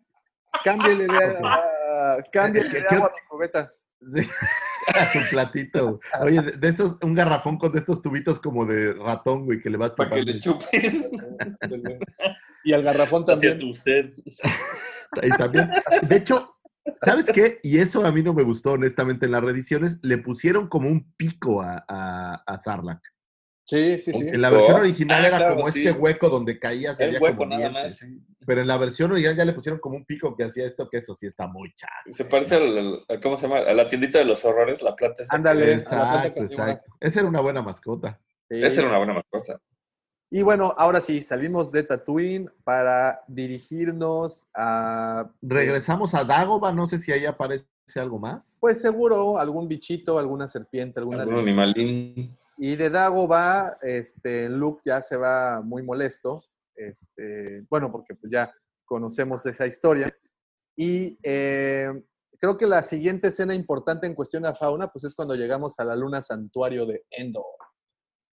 [0.63, 3.73] cámbiale de, ah, cámbiale ¿Qué- de agua a mi cubeta.
[4.13, 4.27] Sí.
[4.87, 5.99] A tu platito.
[6.21, 9.69] Oye, de, de esos, un garrafón con de estos tubitos como de ratón, güey, que
[9.71, 11.09] le vas Para que le chupes
[12.63, 13.59] Y al garrafón hacia también.
[13.71, 14.11] tu sed.
[15.23, 15.71] Y también,
[16.03, 16.55] de hecho,
[16.97, 17.59] ¿sabes qué?
[17.63, 21.11] Y eso a mí no me gustó, honestamente, en las reediciones, le pusieron como un
[21.17, 23.01] pico a, a, a Sarlacc.
[23.65, 24.29] Sí, sí, sí.
[24.29, 25.83] En la versión original ah, era claro, como sí.
[25.83, 26.99] este hueco donde caías.
[26.99, 28.03] El había hueco como nada dientes.
[28.03, 28.19] más.
[28.45, 30.97] Pero en la versión original ya le pusieron como un pico que hacía esto, que
[30.97, 32.13] eso sí está muy chato.
[32.13, 33.61] Se parece al, al- ¿cómo se llama?
[33.61, 35.23] A la tiendita de los horrores, la planta.
[35.29, 35.73] Ándale.
[35.73, 36.93] Exacto, exacto.
[36.99, 38.21] Esa era una buena mascota.
[38.47, 38.63] Sí.
[38.63, 39.59] Esa era una buena mascota.
[40.29, 45.31] Y bueno, ahora sí, salimos de Tatooine para dirigirnos a...
[45.41, 47.65] Regresamos a Dagoba, no sé si ahí aparece
[47.95, 48.57] algo más.
[48.59, 51.23] Pues seguro algún bichito, alguna serpiente, alguna...
[51.23, 52.37] Algún animalín.
[52.57, 56.43] Y de Dagobah, este, Luke ya se va muy molesto.
[56.75, 58.53] Este, bueno, porque pues ya
[58.85, 60.15] conocemos esa historia.
[60.77, 61.89] Y eh,
[62.39, 65.85] creo que la siguiente escena importante en cuestión a fauna, pues es cuando llegamos a
[65.85, 67.43] la luna santuario de Endor.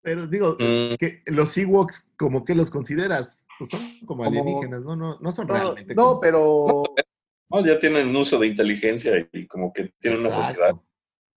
[0.02, 0.96] Pero digo, Mm.
[0.98, 3.44] que los Ewoks, ¿como que los consideras?
[3.58, 5.94] Pues son como Como- alienígenas, no, no, no son No, realmente.
[5.94, 6.82] no, como- pero
[7.50, 10.72] No, ya tienen uso de inteligencia y como que tienen una sociedad.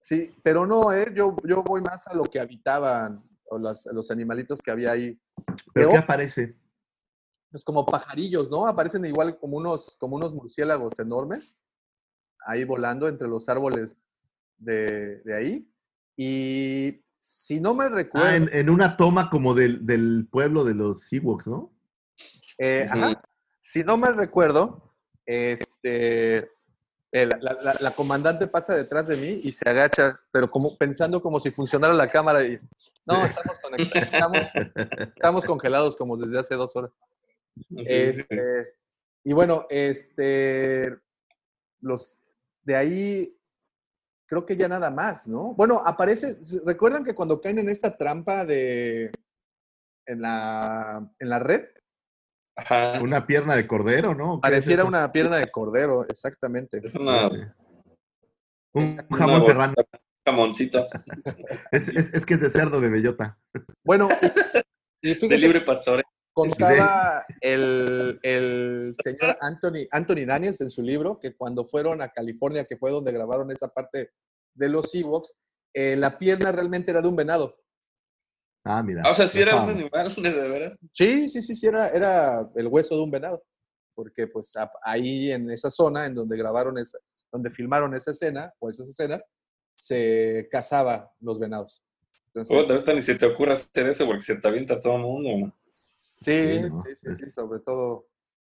[0.06, 1.12] Sí, pero no, ¿eh?
[1.16, 5.20] yo, yo voy más a lo que habitaban o las- los animalitos que había ahí.
[5.74, 6.56] ¿Pero qué aparece?
[7.52, 8.68] Es como pajarillos, ¿no?
[8.68, 11.56] Aparecen igual como unos, como unos murciélagos enormes,
[12.46, 14.08] ahí volando entre los árboles
[14.58, 15.72] de, de ahí.
[16.18, 20.76] Y si no me recuerdo, Ah, en, en una toma como del, del pueblo de
[20.76, 21.72] los Ewoks, ¿no?
[22.58, 23.22] eh, ajá,
[23.60, 24.94] si no me recuerdo,
[25.26, 26.50] este,
[27.16, 30.78] eh, la, la- la- la comandante pasa detrás de mí y se agacha, pero como
[30.78, 32.60] pensando como si funcionara la cámara y
[33.08, 33.32] no, Sí.
[33.38, 34.48] estamos, conectados, estamos,
[35.16, 36.92] estamos congelados como desde hace dos horas.
[37.56, 37.94] Sí, sí.
[38.20, 38.74] Este,
[39.24, 40.94] y bueno, este,
[41.80, 42.20] los
[42.64, 43.38] de ahí,
[44.26, 45.54] creo que ya nada más, ¿no?
[45.54, 49.12] Bueno, aparece, ¿recuerdan que cuando caen en esta trampa de,
[50.06, 51.66] en la, en la red,
[52.58, 53.02] Ajá.
[53.02, 54.34] Una pierna de cordero, ¿no?
[54.34, 56.80] ¿Qué es pareciera una pierna de cordero, exactamente.
[56.84, 57.30] Es una.
[58.74, 59.74] Un jamón una serrano.
[60.28, 60.86] jamoncito
[61.72, 63.38] Es, es- es que es de cerdo de bellota.
[63.86, 64.10] Bueno,
[65.02, 66.04] de libre pastoreo.
[66.34, 72.66] Contaba el, el señor Anthony, Anthony Daniels en su libro que cuando fueron a California,
[72.66, 74.12] que fue donde grabaron esa parte
[74.54, 75.34] de los Ewoks,
[75.74, 77.56] eh, la pierna realmente era de un venado.
[78.68, 79.04] Ah, mira.
[79.06, 80.78] Ah, o sea, si ya era un animal, de veras.
[80.94, 83.44] Sí, sí, sí, sí, era, era el hueso de un venado.
[83.94, 86.98] Porque pues a- ahí en esa zona en donde grabaron esa,
[87.32, 89.26] donde filmaron esa escena o esas escenas,
[89.76, 91.82] se cazaba los venados.
[92.28, 95.54] Entonces, ahorita ni se te ocurra hacer eso porque se te avienta todo el mundo.
[96.20, 96.82] sí, Sí, ¿no?
[96.84, 98.08] sí, sí, Es- sí, sobre todo,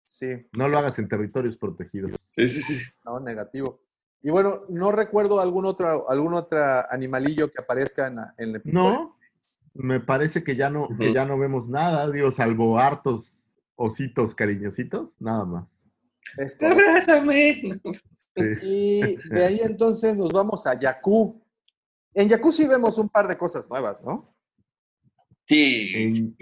[0.05, 2.12] sí, No lo hagas en territorios protegidos.
[2.31, 2.78] Sí, sí, sí.
[3.05, 3.83] no, negativo.
[4.23, 6.59] Y bueno, no recuerdo algún otro, algún otro
[6.91, 8.91] animalillo que aparezca en, la- en el episodio.
[8.91, 9.16] No,
[9.78, 15.20] me parece que ya no, que ya no vemos nada, digo, salvo hartos ositos cariñositos,
[15.20, 15.82] nada más.
[16.61, 17.81] ¡Abrázame!
[18.35, 18.61] Sí.
[18.62, 21.43] Y de ahí entonces nos vamos a Jakku.
[22.15, 24.35] En Jakku sí vemos un par de cosas nuevas, ¿no?
[25.47, 25.93] Sí.
[25.94, 26.36] En-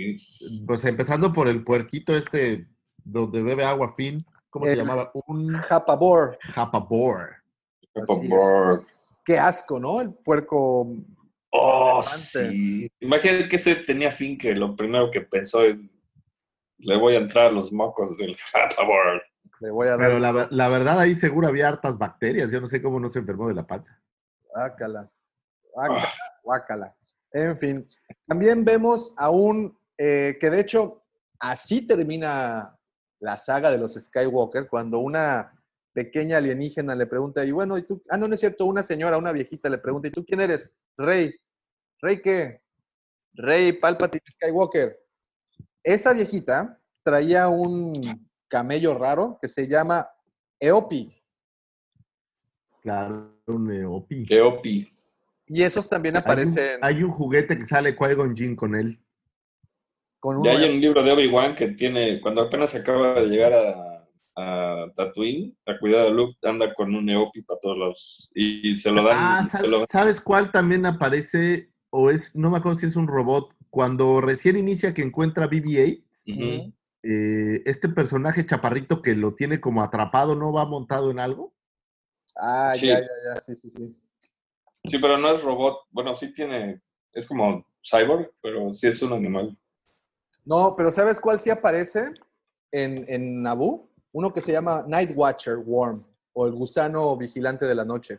[0.66, 2.66] Pues empezando por el puerquito este
[3.04, 5.10] donde bebe agua fin, ¿cómo se llamaba?
[5.26, 6.38] Un Japabor.
[6.40, 7.30] japabor.
[7.92, 8.84] Por-
[9.24, 10.00] Qué asco, ¿no?
[10.00, 10.88] El puerco.
[11.56, 12.90] Oh, sí.
[12.98, 15.80] Imagínate que ese tenía fin que lo primero que pensó es
[16.78, 18.36] le voy a entrar a los mocos del.
[19.60, 19.98] Le voy a dar.
[20.00, 23.08] Pero la, ver- la verdad ahí seguro había hartas bacterias, yo no sé cómo no
[23.08, 23.98] se enfermó de la panza.
[24.48, 25.08] Guácala.
[25.72, 26.08] Guácala.
[26.42, 26.96] guácala.
[27.32, 27.88] En fin.
[28.26, 29.78] También vemos a un.
[29.96, 31.04] eh, que de hecho,
[31.38, 32.76] así termina
[33.20, 35.52] la saga de los Skywalker, cuando una
[35.92, 38.02] pequeña alienígena le pregunta, y bueno, ¿y tú?
[38.10, 40.68] Ah, no, no es cierto, una señora, una viejita le pregunta, ¿y tú quién eres?
[40.98, 41.32] Rey.
[42.04, 42.60] ¿Rey qué?
[43.32, 44.94] Rey Palpatine Skywalker.
[45.82, 48.02] Esa viejita traía un
[48.46, 50.06] camello raro que se llama
[50.60, 51.10] Eopi.
[52.82, 54.26] Claro, un Eopi.
[54.28, 54.86] Eopi.
[55.46, 59.00] Y esos también Hay un, aparecen hay un juguete que sale Qui-Gon Jinn con él.
[60.20, 64.06] con Ya hay un libro de Obi-Wan que tiene, cuando apenas acaba de llegar a,
[64.36, 68.30] a Tatooine, a cuidar a Luke, anda con un Eopi para todos lados.
[68.34, 69.16] Y, y se lo dan.
[69.18, 71.70] Ah, se ¿sabes, lo- sabes cuál también aparece?
[71.96, 73.54] O es, no me acuerdo si es un robot.
[73.70, 76.72] Cuando recién inicia que encuentra BB-8, Ujú.
[77.04, 81.54] eh, este personaje chaparrito que lo tiene como atrapado, ¿no va montado en algo?
[82.34, 82.88] Ah, Sí.
[82.88, 83.96] ya, ya, ya, sí, sí, sí.
[84.86, 85.82] Sí, pero no es robot.
[85.92, 89.56] Bueno, sí tiene, es como cyborg, pero sí es un animal.
[90.44, 92.12] No, pero ¿sabes cuál sí aparece
[92.72, 93.88] en, en Naboo?
[94.10, 98.18] Uno que se llama Night Watcher Worm, o el gusano vigilante de la noche.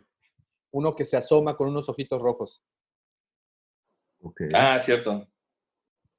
[0.70, 2.62] Uno que se asoma con unos ojitos rojos,
[4.54, 5.26] Ah, cierto.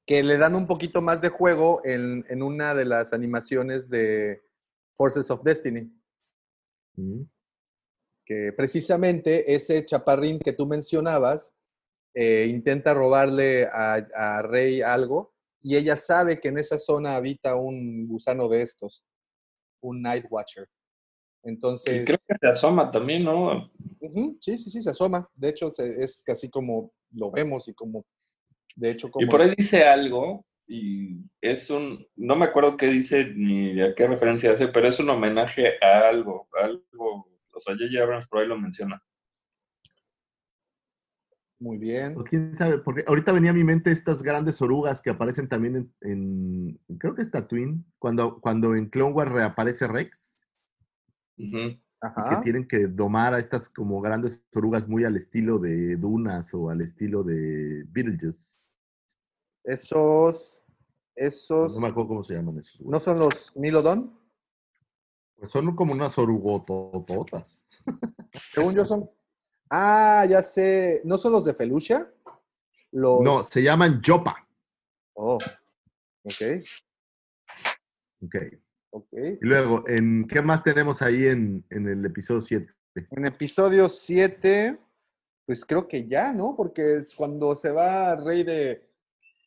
[0.05, 4.41] que le dan un poquito más de juego en, en una de las animaciones de
[4.95, 5.91] Forces of Destiny.
[6.95, 7.23] Mm.
[8.25, 11.53] que precisamente ese chaparrín que tú mencionabas
[12.15, 17.55] eh, intenta robarle a, a Rey algo y ella sabe que en esa zona habita
[17.55, 19.03] un gusano de estos,
[19.81, 20.67] un Night Watcher.
[21.43, 23.69] Y Entonces, creo que se asoma también, ¿no?
[24.41, 25.29] sí, sí, sí, se asoma.
[25.35, 28.05] De hecho, se- es casi como lo vemos y como,
[28.75, 29.25] de hecho, como...
[29.25, 33.95] Y por ahí dice algo, y es un, no me acuerdo qué dice ni a
[33.95, 38.01] qué referencia hace, pero es un homenaje a algo, a algo, o sea, J.J.
[38.03, 39.01] Abrams por ahí lo menciona.
[41.59, 42.13] Muy bien.
[42.13, 45.75] Pues quién sabe, porque ahorita venía a mi mente estas grandes orugas que aparecen también
[45.75, 50.35] en, en- creo que es Tatooine, cuando, cuando en Clone Wars reaparece Rex,
[51.39, 51.79] Ujú.
[52.01, 56.69] Que tienen que domar a estas como grandes orugas muy al estilo de Dunas o
[56.69, 58.55] al estilo de Beetlejuice.
[59.63, 60.61] Esos,
[61.15, 62.81] esos, No me acuerdo cómo se llaman esos.
[62.81, 64.17] ¿no son los Milodon?
[65.35, 67.65] Pues son como unas orugotototas.
[68.53, 69.09] Según yo son...
[69.69, 71.01] Ah, ya sé.
[71.03, 72.11] ¿No son los de Felucia?
[72.91, 73.21] Los...
[73.21, 74.47] No, se llaman Yopa.
[75.13, 75.37] Oh,
[76.23, 76.63] ok,
[78.23, 78.35] Ok.
[79.11, 82.73] Y luego, ¿en qué más tenemos ahí en, en el episodio 7?
[83.11, 84.79] En episodio 7,
[85.45, 86.55] pues creo que ya, ¿no?
[86.55, 88.89] Porque es cuando se va Rey de...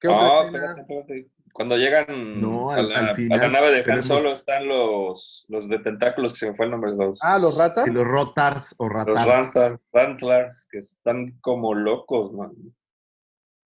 [0.00, 1.30] ¿Qué otra Ah, espérate.
[1.52, 4.32] Cuando llegan No, a, al- la, al a la final nave de Han tenemos- Solo
[4.32, 6.92] están los, los de tentáculos, que se me fue el nombre.
[6.92, 7.84] Los, Ah, los ratas.
[7.84, 9.26] Que los Rotars o los Ratars.
[9.26, 12.52] Rantar- Rantlars, que están como locos, man.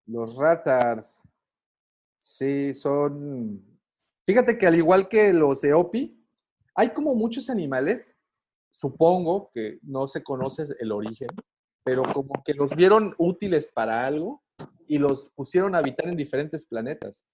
[0.07, 1.23] Los Ratars.
[2.19, 3.63] Sí, son...
[4.27, 6.19] Fíjate que al igual que los Eopi,
[6.75, 8.17] hay como muchos animales,
[8.71, 11.29] supongo que no se conoce el origen,
[11.85, 14.43] pero como que los vieron útiles para algo
[14.89, 17.25] y los pusieron a habitar en diferentes planetas.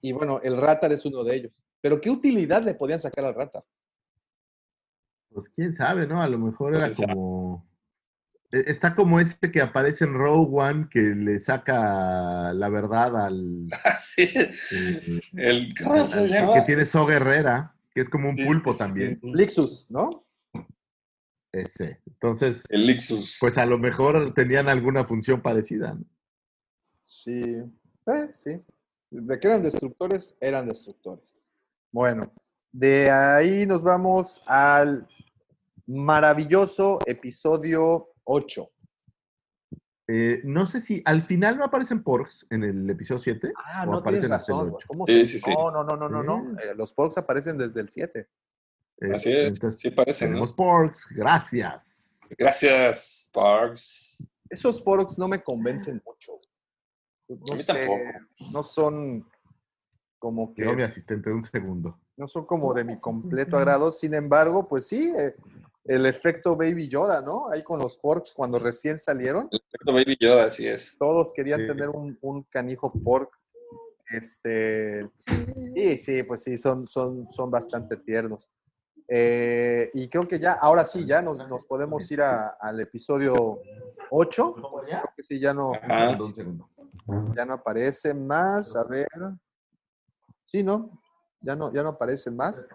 [0.00, 1.52] Y bueno, el Ratar es uno de ellos.
[1.80, 3.64] Pero ¿qué utilidad le podían sacar al Ratar?
[5.30, 6.20] Pues quién sabe, ¿no?
[6.20, 7.14] A lo mejor era ¿Quién sabe?
[7.14, 7.67] como.
[8.52, 13.68] Eh, Está como este que aparece en Rogue One que le saca la verdad al.
[13.98, 14.30] Sí.
[14.72, 16.54] eh, El, ¿Cómo se al- llama?
[16.54, 18.84] que tiene So Guerrera, que es como un pulpo sí, sí.
[18.84, 19.20] también.
[19.22, 20.24] Lixus, ¿no?
[21.52, 22.00] Ese.
[22.06, 23.38] Entonces, El Lixus.
[23.40, 25.94] pues a lo mejor tenían alguna función parecida.
[25.94, 26.04] ¿no?
[27.02, 27.56] Sí,
[28.06, 28.60] eh, sí.
[29.10, 31.34] De que eran destructores, eran destructores.
[31.90, 32.30] Bueno,
[32.70, 35.08] de ahí nos vamos al
[35.86, 38.70] maravilloso episodio 8.
[40.10, 43.90] Eh, no sé si al final no aparecen porks en el episodio 7 Ah, o
[43.92, 44.74] no aparecen hasta el razón.
[44.76, 44.86] 8.
[44.88, 45.50] ¿Cómo Sí, sí, sí.
[45.54, 46.58] No, no, no, no, no, no.
[46.60, 48.28] Eh, los porks aparecen desde el 7.
[49.00, 50.30] Eh, Así es, entonces, sí parece, ¿no?
[50.30, 52.20] tenemos porks, gracias.
[52.36, 54.28] Gracias, Parks.
[54.50, 56.32] Esos porks no me convencen mucho.
[57.28, 58.50] No A mí sé, tampoco.
[58.50, 59.28] no son
[60.18, 62.00] como que Llegó mi asistente de un segundo.
[62.16, 63.92] no son como de mi completo agrado.
[63.92, 65.34] Sin embargo, pues sí, eh,
[65.88, 67.50] el efecto Baby Yoda, ¿no?
[67.50, 70.96] Ahí con los porks cuando recién salieron, El efecto Baby Yoda, así es.
[70.98, 71.66] todos querían Sí.
[71.66, 73.30] tener un, un canijo pork.
[74.10, 75.08] Este,
[75.74, 78.50] y sí, pues sí, son, son, son bastante tiernos.
[79.06, 83.60] Eh, y creo que ya, ahora sí, ya nos, nos podemos ir a- al episodio
[84.10, 84.54] 8.
[84.54, 86.10] Creo que sí, ya no, Ajá.
[87.34, 88.74] Ya no aparecen más.
[88.76, 89.08] A ver.
[90.44, 90.90] Sí, ¿no?
[91.40, 92.66] Ya no, ya no aparecen más.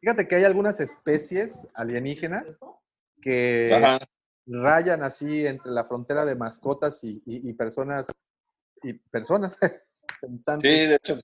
[0.00, 2.58] Fíjate que hay algunas especies alienígenas
[3.20, 3.98] que Ajá.
[4.46, 8.06] rayan así entre la frontera de mascotas y, y- y personas
[8.82, 10.88] y personas Sí, pensantes.
[10.88, 11.18] de hecho,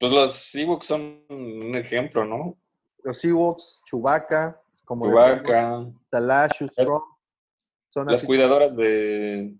[0.00, 2.58] pues los Ewoks son un ejemplo, ¿no?
[3.04, 5.86] Los Ewoks, Chewbacca, como Chewbacca,
[6.76, 7.04] Krog,
[7.88, 8.26] son las así.
[8.26, 9.54] cuidadoras de,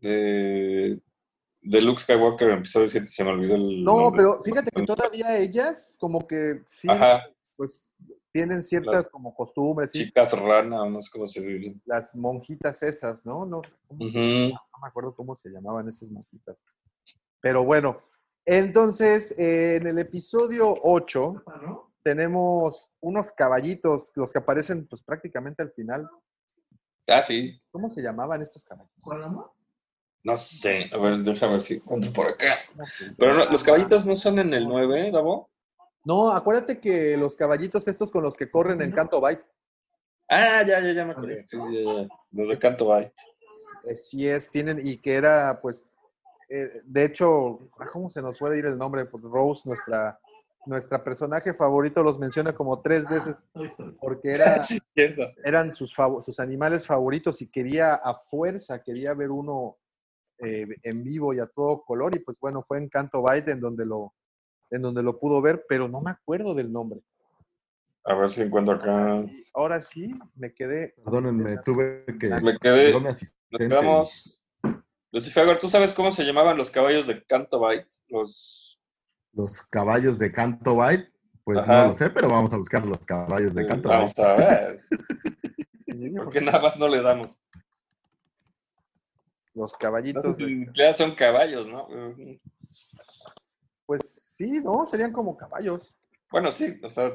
[0.00, 1.00] de,
[1.62, 4.22] de Luke Skywalker en episodio 7, se me olvidó el No, nombre.
[4.22, 7.24] pero fíjate que todavía ellas como que sí, Ajá.
[7.58, 7.92] Pues
[8.32, 11.76] tienen ciertas Las como costumbres, sí, Chicas rana, no sé cómo se dice.
[11.86, 13.44] las monjitas esas, ¿no?
[13.44, 14.54] No, ¿cómo se- Ujú.
[14.54, 16.64] no me acuerdo cómo se llamaban esas monjitas.
[17.40, 18.00] Pero bueno,
[18.46, 21.42] entonces eh, en el episodio 8
[22.04, 26.08] tenemos unos caballitos, los que aparecen pues prácticamente al final.
[27.08, 27.60] Ah, sí.
[27.72, 29.02] ¿Cómo se llamaban estos caballitos?
[30.22, 30.90] No sé.
[30.92, 32.56] A ver, déjame ver si encuentro por acá.
[32.72, 33.52] ¿Cómo se Pero no, llamaban?
[33.52, 35.50] los caballitos no son en el 9, Davo.
[36.04, 39.44] No, acuérdate que los caballitos estos con los que corren en Canto Bite,
[40.28, 41.46] Ah, ya, ya, ya me acordé.
[41.46, 42.08] Sí, sí, ya, ya.
[42.32, 43.14] Los de Canto Bite.
[43.84, 45.88] eh, sí es, tienen, y que era pues,
[46.50, 49.06] eh, de hecho, ah, ¿cómo se nos puede ir el nombre?
[49.06, 50.20] Pues Rose, nuestra,
[50.66, 53.46] nuestra personaje favorito, los menciona como tres veces,
[54.00, 54.78] porque era, Sí,
[55.44, 59.78] eran sus, sus animales favoritos y quería a fuerza, quería ver uno
[60.40, 63.60] eh, en vivo y a todo color, y pues bueno, fue en Canto Bite en
[63.60, 64.12] donde lo,
[64.70, 67.00] en donde lo pudo ver, pero no me acuerdo del nombre.
[68.04, 69.22] A ver si encuentro acá.
[69.26, 70.94] Sí, ahora sí, me quedé.
[71.04, 72.28] Perdónenme, tuve que.
[72.28, 72.92] Me quedé.
[73.70, 74.42] Nos.
[75.10, 77.88] Lucifer, ¿tú sabes cómo se llamaban los caballos de Canto Bite?
[78.08, 78.80] Los.
[79.32, 81.12] Los caballos de Canto Bite,
[81.44, 81.82] pues Ajá.
[81.84, 84.84] no lo sé, pero vamos a buscar los caballos de Canto Vamos a ver.
[86.16, 87.38] Porque nada más no le damos.
[89.54, 90.36] Los No caballitos.
[90.36, 91.88] sé de- si ya son caballos, ¿no?
[93.86, 94.86] Pues sí, ¿no?
[94.86, 95.96] Serían como caballos.
[96.30, 97.10] Bueno, sí, o sea,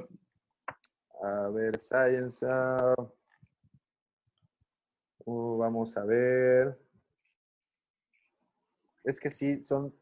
[1.23, 2.45] A ver, Science.
[2.49, 2.93] ah,
[5.25, 6.77] uh, vamos a ver.
[9.05, 9.93] Es que sí, son.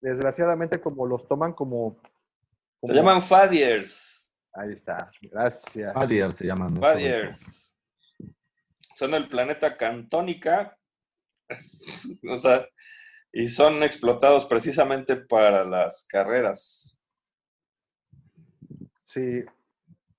[0.00, 1.96] Desgraciadamente, como los toman como.
[2.02, 4.28] se como- llaman Fadiers.
[4.52, 5.92] Ahí está, gracias.
[5.92, 6.76] Fadier se llaman.
[6.80, 7.78] Fadiers.
[8.96, 10.76] Son del planeta Cantónica.
[12.28, 12.66] o sea,
[13.38, 16.98] y son explotados precisamente para las carreras.
[19.02, 19.44] Sí.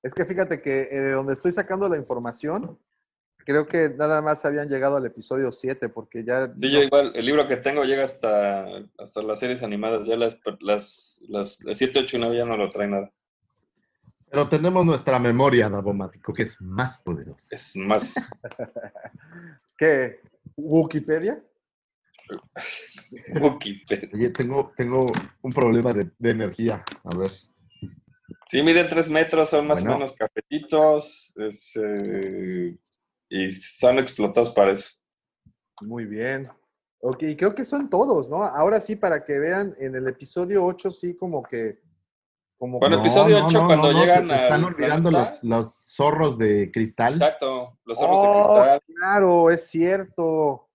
[0.04, 2.80] Es que fíjate que eh, donde estoy sacando la información,
[3.38, 6.46] creo que nada más habían llegado al episodio 7, porque ya.
[6.46, 8.68] Sí, no igual, el libro que tengo llega hasta,
[9.00, 10.06] hasta las series animadas.
[10.06, 13.12] Ya las, las, las, las 7, 8 y 9 ya no lo trae nada.
[14.30, 17.48] Pero tenemos nuestra memoria, Davomático, que es más poderosa.
[17.56, 18.14] Es más.
[19.76, 20.20] ¿Qué?
[20.56, 21.42] ¿Wikipedia?
[24.14, 25.06] Oye, tengo, tengo
[25.42, 26.84] un problema de, de energía.
[27.04, 27.32] A ver.
[28.48, 29.96] Sí, miden 3 metros, son más Bueno.
[29.96, 31.34] o menos cafetitos.
[31.38, 32.78] Este,
[33.30, 34.90] y son explotados para eso.
[35.82, 36.50] Muy bien.
[37.00, 38.44] Ok, creo que son todos, ¿no?
[38.44, 41.80] Ahora sí, para que vean, en el episodio 8 sí como que...
[42.58, 47.14] Como Bueno, episodio ocho, cuando llegan se te están olvidando los, los zorros de cristal.
[47.14, 48.82] Exacto, los zorros de Oh, cristal.
[48.96, 50.67] claro, es cierto.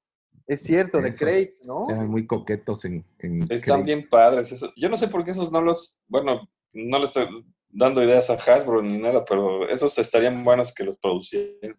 [0.53, 1.89] Es cierto, de Crate, ¿no?
[1.91, 3.83] Eran muy coquetos en, en Están Crate.
[3.85, 4.53] bien padres.
[4.53, 4.73] Eso.
[4.77, 6.01] Yo no sé por qué esos no los.
[6.09, 7.27] Bueno, no le estoy
[7.69, 11.77] dando ideas a Hasbro ni nada, pero esos estarían buenos que los producieran.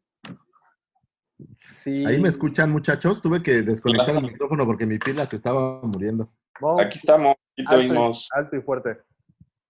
[1.55, 2.05] Sí.
[2.05, 3.21] Ahí me escuchan, muchachos.
[3.21, 4.19] Tuve que desconectar Hola.
[4.25, 6.33] el micrófono porque mi pila se estaba muriendo.
[6.61, 8.27] Bon, Aquí estamos, aquí te alto, y, oímos.
[8.31, 8.97] alto y fuerte.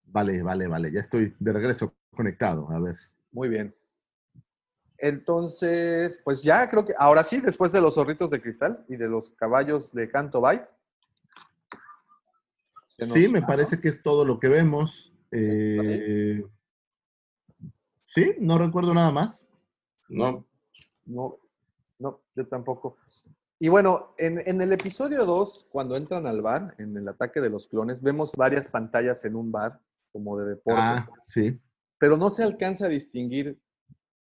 [0.06, 0.92] Vale, vale, vale.
[0.92, 2.70] Ya estoy de regreso conectado.
[2.70, 2.96] A ver.
[3.32, 3.74] Muy bien.
[5.04, 9.10] Entonces, pues ya creo que ahora sí, después de los zorritos de cristal y de
[9.10, 10.62] los caballos de Canto nos-
[12.88, 15.12] Sí, me parece que es todo lo que vemos.
[15.30, 16.42] Eh,
[18.06, 19.46] sí, no recuerdo nada más.
[20.08, 20.46] No,
[21.06, 21.38] No,
[22.00, 22.96] no, yo tampoco.
[23.60, 27.50] Y bueno, en, en el episodio 2, cuando entran al bar, en el ataque de
[27.50, 29.82] los clones, vemos varias pantallas en un bar,
[30.14, 31.60] como de deporte, Ah, sí.
[31.98, 33.60] pero no se alcanza a distinguir,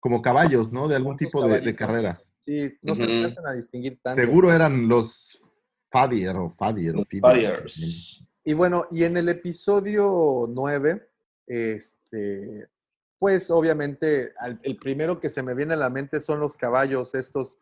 [0.01, 0.89] Como caballos, ¿no?
[0.89, 2.33] De algún ¿Cuántos tipo de, carreras.
[2.41, 4.19] sí, no se alcanzan a distinguir tanto.
[4.19, 5.41] Seguro eran los
[5.89, 7.61] Fadier o Fadier o los Fidier.
[7.69, 8.25] Fires.
[8.43, 11.07] Y bueno, y en el episodio 9,
[11.47, 12.67] este,
[13.19, 17.13] pues obviamente al- el primero que se me viene a la mente son los caballos
[17.15, 17.57] estos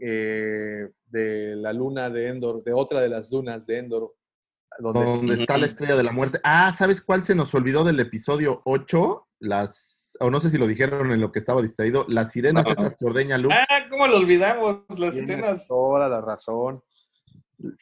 [0.00, 4.14] eh, de la luna de Endor, de otra de las lunas de Endor,
[4.78, 6.38] donde Donde está la estrella de la muerte.
[6.44, 9.26] Ah, ¿sabes cuál se nos olvidó del episodio 8?
[9.40, 12.72] Las, o no sé si lo dijeron en lo que estaba distraído, las sirenas No.
[12.72, 13.54] esas que ordeña Luke.
[13.54, 14.82] Ah, ¿cómo lo olvidamos?
[14.98, 15.68] Las tienes sirenas.
[15.68, 16.82] toda la razón.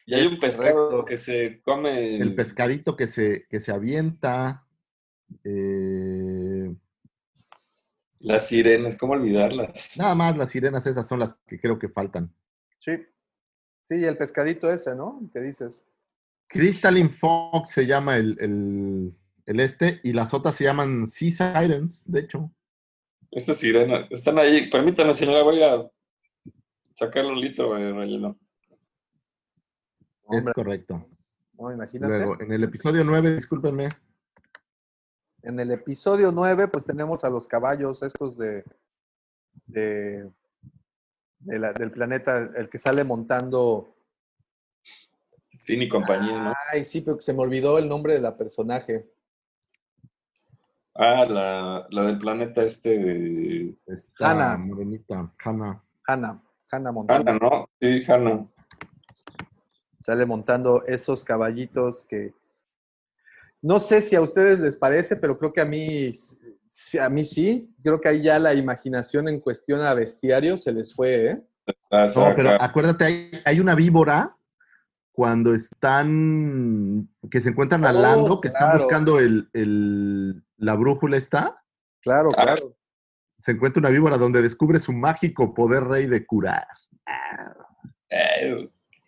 [0.05, 1.05] Y hay es un pescado correcto.
[1.05, 2.17] que se come.
[2.17, 4.65] El pescadito que se, que se avienta.
[5.43, 6.73] eh,
[8.19, 9.95] Las sirenas, ¿cómo olvidarlas?
[9.97, 12.33] nada más las sirenas esas son las que creo que faltan.
[12.79, 12.93] Sí.
[13.83, 15.21] Sí, el pescadito ese, ¿no?
[15.33, 15.83] ¿Qué dices?
[16.47, 19.13] Crystalline Fox se llama el, el,
[19.47, 22.51] el este y las otras se llaman Sea Sirens, de hecho.
[23.31, 24.69] Estas sirenas están ahí.
[24.69, 25.89] Permítame, señora, voy a
[26.93, 28.37] sacarle un litro de relleno.
[30.29, 31.07] Es Hombre, correcto.
[31.57, 32.13] no, imagínate.
[32.17, 33.89] Luego, en el episodio 9, discúlpenme,
[35.43, 38.63] En el episodio 9, pues tenemos a los caballos estos de,
[39.65, 40.29] de,
[41.39, 43.95] de la- del planeta, el que sale montando.
[45.61, 46.53] Fin y compañía, ¿no?
[46.71, 49.09] Ay, sí, pero se me olvidó el nombre de la personaje.
[50.99, 53.75] Ah, la, la del planeta este de.
[53.85, 54.57] está Hannah.
[54.57, 55.83] morenita, Hannah.
[56.07, 56.41] Hannah.
[56.71, 57.31] Hannah montando.
[57.31, 57.69] Hanna, ¿no?
[57.79, 58.47] Sí, Hanna.
[59.99, 62.33] Sale montando esos caballitos que.
[63.61, 66.11] No sé si a ustedes les parece, pero creo que a mí,
[66.67, 67.73] sí- a mí sí.
[67.83, 71.43] Creo que ahí ya la imaginación en cuestión a bestiario se les fue, ¿eh?
[71.91, 74.35] La No, pero acuérdate, hay, hay una víbora
[75.11, 81.17] cuando están, que se encuentran a Oh, Lando, que están buscando el, el- la brújula
[81.17, 81.63] está,
[82.01, 82.43] Claro, Ah.
[82.43, 82.75] claro.
[83.37, 86.67] se encuentra una víbora donde descubre su mágico poder rey de curar.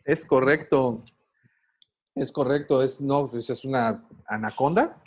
[0.04, 1.04] Es correcto.
[2.16, 2.84] Es correcto.
[2.84, 5.02] Es, no, pues es una anaconda.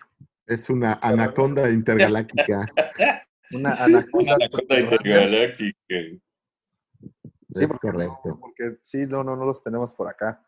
[0.46, 2.66] Es una anaconda intergaláctica.
[3.54, 4.08] Una anaconda.
[4.14, 5.76] una anaconda intergaláctica.
[5.90, 8.38] Sí, es porque no, correcto.
[8.40, 10.42] porque sí, no, no, no los tenemos por acá.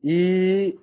[0.00, 0.78] Y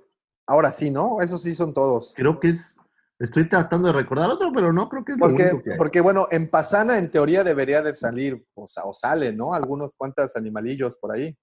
[0.47, 1.21] ahora sí, ¿no?
[1.21, 2.13] Esos sí son todos.
[2.13, 2.77] Creo que es,
[3.19, 5.77] estoy tratando de recordar otro, pero no creo que es lo Porque, único que hay.
[5.77, 9.53] porque bueno, en Pasana en teoría debería de salir, o, sea, o salen, ¿no?
[9.53, 11.35] Algunos cuantos animalillos por ahí.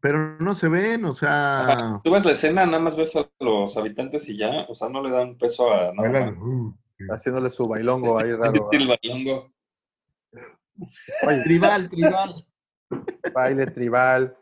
[0.00, 2.00] Pero no se ven, o sea...
[2.04, 5.02] Tú ves la escena, nada más ves a los habitantes y ya, o sea, no
[5.02, 6.08] le dan peso a nada.
[6.08, 6.76] bailan, uh,
[7.10, 8.68] Haciéndole su bailongo ahí raro.
[8.72, 9.52] El bailongo.
[11.26, 12.46] Oye, tribal, tribal.
[13.34, 14.36] baile tribal.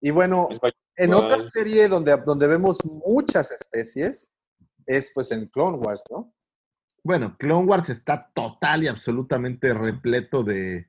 [0.00, 0.48] Y bueno,
[0.96, 4.32] en otra serie donde, donde vemos muchas especies,
[4.88, 6.32] es pues en Clone Wars, ¿no?
[7.04, 10.88] Bueno, Clone Wars está total y absolutamente repleto de,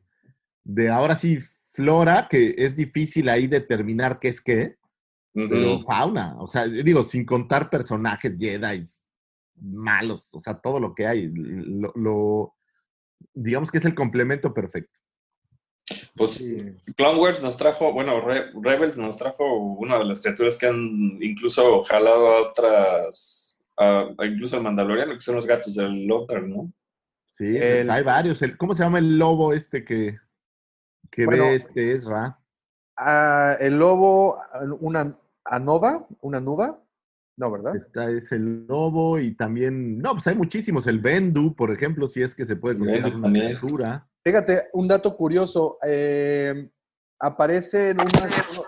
[0.64, 1.38] de ahora sí
[1.72, 4.78] flora, que es difícil ahí determinar qué es qué,
[5.34, 6.36] pero fauna.
[6.40, 8.82] O sea, digo, sin contar personajes Jedi
[9.62, 11.30] malos, o sea, todo lo que hay.
[11.34, 12.56] Lo, lo-
[13.34, 14.94] digamos que es el complemento perfecto.
[16.16, 16.94] Pues Sí.
[16.96, 19.44] Clone Wars nos trajo, bueno, Re- Rebels nos trajo
[19.78, 23.49] una de las criaturas que han incluso jalado a otras,
[23.80, 26.72] a, a incluso al Mandaloriano, que son los gatos del Lothar, ¿no?
[27.28, 28.42] Sí, El- hay varios.
[28.42, 30.18] El- ¿Cómo se llama el lobo este que,
[31.10, 32.40] que Bueno, ve este Ezra?
[32.98, 34.40] Ah, el lobo,
[34.82, 35.16] una
[35.46, 36.84] anova, una nuba,
[37.38, 37.76] no, ¿verdad?
[37.76, 40.86] Está es el lobo y también, no, pues hay muchísimos.
[40.88, 44.08] El Bendu, por ejemplo, si es que se puede considerar una criatura.
[44.24, 45.78] Fíjate, un dato curioso.
[45.88, 46.70] eh,
[47.22, 48.66] aparecen unas-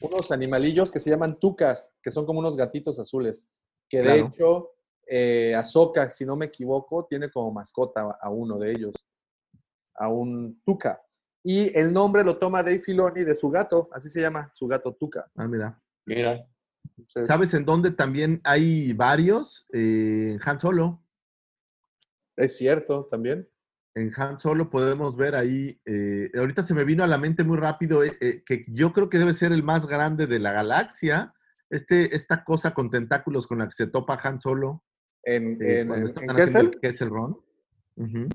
[0.00, 3.46] unos animalillos que se llaman tucas, que son como unos gatitos azules.
[3.88, 4.26] Que de Claro.
[4.34, 4.70] hecho,
[5.06, 8.94] eh, Ahsoka, si no me equivoco, tiene como mascota a uno de ellos,
[9.94, 11.00] a un tuca.
[11.42, 14.92] Y el nombre lo toma Dave Filoni de su gato, así se llama, su gato
[14.94, 15.30] tuca.
[15.36, 15.80] Ah, mira.
[16.04, 16.46] Mira.
[16.96, 19.66] Entonces, ¿Sabes en dónde también hay varios?
[19.72, 21.02] Eh, en Han Solo.
[22.36, 23.48] Es cierto, también.
[23.94, 27.56] en Han Solo podemos ver ahí, eh, ahorita se me vino a la mente muy
[27.56, 31.34] rápido, eh, eh, que yo creo que debe ser el más grande de la galaxia,
[31.70, 34.84] este, esta cosa con tentáculos con la que se topa Han Solo.
[35.22, 37.38] En, eh, en, en- Kessel, Kessel Run.
[37.96, 38.28] Ujú.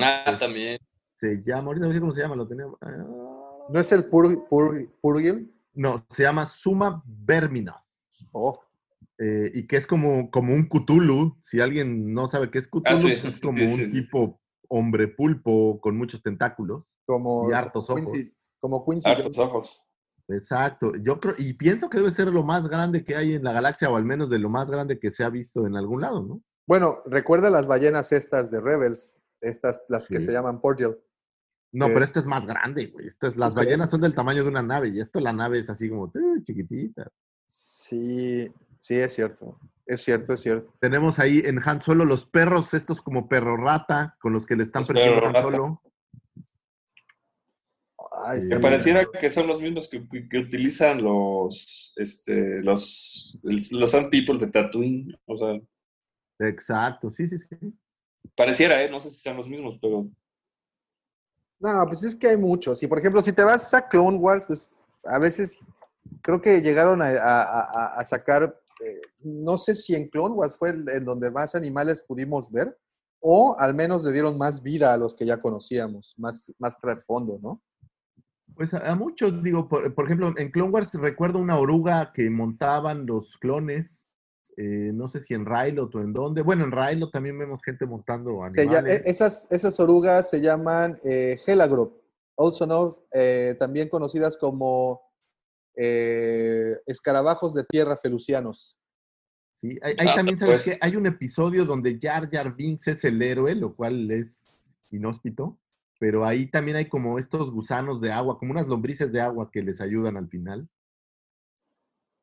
[0.00, 0.78] Ah, también.
[1.04, 2.66] Se llama, ahorita no sé cómo se llama, lo tenía.
[2.82, 5.52] ah, ¿no es el Pur, Pur- Purgil?
[5.74, 7.82] No, se llama Suma Verminoth.
[8.32, 8.60] Oh,
[9.18, 11.36] eh, y que es como, como un Cthulhu.
[11.40, 13.92] Si alguien no sabe qué es Cthulhu, Ah, sí, pues es como sí, un sí,
[13.92, 16.94] tipo hombre pulpo con muchos tentáculos.
[17.06, 18.12] como, Y hartos ojos.
[18.12, 19.85] Quincy, como Quincy Hartos ojos.
[20.28, 20.92] Exacto.
[20.96, 23.90] Yo creo, y pienso que debe ser lo más grande que hay en la galaxia,
[23.90, 26.42] o al menos de lo más grande que se ha visto en algún lado, ¿no?
[26.66, 30.96] Bueno, recuerda las ballenas estas de Rebels, estas, las que se llaman Porgil.
[31.72, 33.06] No, Es- pero esto es más grande, güey.
[33.06, 35.70] Esto es, las ballenas son del tamaño de una nave, y esto la nave es
[35.70, 37.08] así como uh, chiquitita.
[37.46, 38.50] Sí,
[38.80, 39.60] sí, es cierto.
[39.84, 40.74] Es cierto, es cierto.
[40.80, 44.64] Tenemos ahí en Han Solo los perros, estos como perro rata, con los que le
[44.64, 45.42] están Los persiguiendo Han.
[45.44, 45.82] Solo.
[48.28, 54.10] Ay, Que pareciera que son los mismos que, que utilizan los, este, los, los Sand
[54.10, 55.16] People de Tatooine.
[55.26, 55.60] O sea,
[56.48, 57.48] Exacto, sí, sí, sí.
[58.34, 58.90] pareciera, ¿eh?
[58.90, 60.08] No sé si sean los mismos, pero
[61.60, 62.82] No, pues es que hay muchos.
[62.82, 65.58] Y por ejemplo, si te vas a Clone Wars, pues a veces
[66.22, 70.56] creo que llegaron a, a- a- a sacar, eh, no sé si en Clone Wars
[70.56, 72.76] fue el- en donde más animales pudimos ver,
[73.20, 77.38] o al menos le dieron más vida a los que ya conocíamos, más, más trasfondo,
[77.42, 77.62] ¿no?
[78.56, 82.30] Pues a, a muchos, digo, por, por ejemplo, en Clone Wars recuerdo una oruga que
[82.30, 84.06] montaban los clones,
[84.56, 86.40] eh, no sé si en Rylot o en dónde.
[86.40, 89.02] Bueno, en Rylot también vemos gente montando animales.
[89.04, 92.00] e- esas, esas orugas se llaman eh, Helagrop,
[92.38, 95.02] also known, eh, también conocidas como
[95.76, 98.78] eh, escarabajos de tierra felucianos.
[99.60, 100.78] Sí, ahí, ahí Ah, también sabes pues.
[100.78, 105.58] que hay un episodio donde Jar Jar Binks es el héroe, lo cual es inhóspito,
[105.98, 109.62] pero ahí también hay como estos gusanos de agua, como unas lombrices de agua que
[109.62, 110.68] les ayudan al final.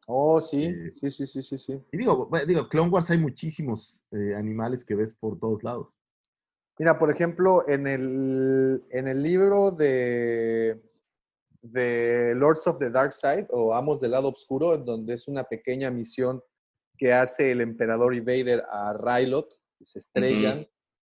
[0.07, 1.81] Oh, sí, Eh, sí, sí, sí, sí, sí.
[1.91, 5.87] Y digo, digo, Clone Wars hay muchísimos eh, animales que ves por todos lados.
[6.77, 10.81] Mira, por ejemplo, en el, en el libro de,
[11.61, 15.43] de Lords of the Dark Side o Amos del Lado Oscuro, en donde es una
[15.43, 16.41] pequeña misión
[16.97, 20.59] que hace el emperador y Vader a Rylot, se estrellan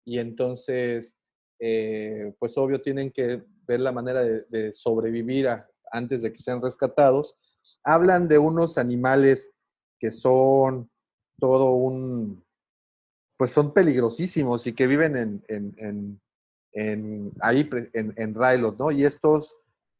[0.05, 1.15] y entonces,
[1.59, 6.39] eh, pues obvio, tienen que ver la manera de, de sobrevivir a- antes de que
[6.39, 7.35] sean rescatados.
[7.83, 9.51] Hablan de unos animales
[9.99, 10.89] que son
[11.39, 12.43] todo un,
[13.37, 16.21] pues son peligrosísimos y que viven en, en, en,
[16.73, 18.91] en- ahí en, en Rylot, ¿no?
[18.91, 19.55] Y estos,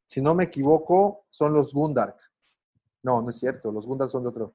[0.05, 2.17] si no me equivoco, son los Gundark.
[3.03, 4.53] No, no es cierto, los Gundark son de otro,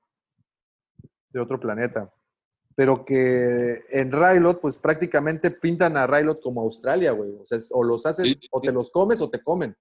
[1.31, 2.13] de otro planeta.
[2.75, 7.31] Pero que en Rylot, pues prácticamente pintan a Rylot como Australia, güey.
[7.41, 9.75] O sea, o los haces, Sí, o te los comes o te comen.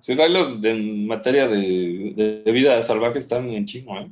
[0.00, 4.10] si Rilo en materia de, de- de vida salvaje están en chingo, ¿eh?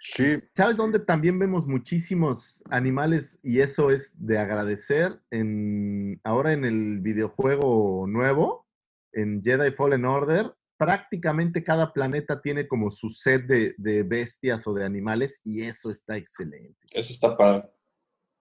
[0.00, 0.24] Sí.
[0.54, 5.18] ¿Sabes dónde también vemos muchísimos animales y eso es de agradecer?
[5.30, 8.66] En, ahora en el videojuego nuevo,
[9.12, 10.52] en Jedi Fallen Order,
[10.84, 15.90] prácticamente cada planeta tiene como su set de, de bestias o de animales y eso
[15.90, 16.78] está excelente.
[16.90, 17.70] Eso está padre.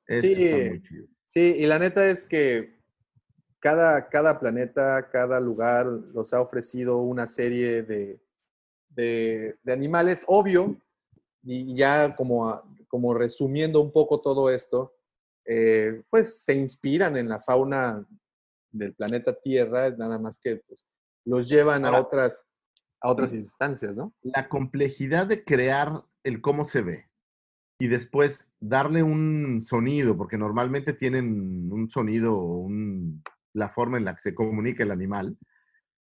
[0.07, 0.33] Eso Sí.
[0.43, 1.07] está muy chido.
[1.25, 2.77] Sí, y la neta es que
[3.59, 8.19] cada, cada planeta, cada lugar nos ha ofrecido una serie de,
[8.89, 10.75] de- de animales, obvio,
[11.43, 14.93] y ya como, a- como resumiendo un poco todo esto,
[15.45, 18.05] eh, pues se inspiran en la fauna
[18.71, 20.85] del planeta Tierra, nada más que pues,
[21.25, 22.45] los llevan a Ahora- otras,
[23.01, 24.13] a otras instancias, ¿no?
[24.21, 27.09] La complejidad de crear el cómo se ve
[27.79, 33.21] y después darle un sonido, porque normalmente tienen un sonido, un-
[33.53, 35.37] la forma en la que se comunica el animal,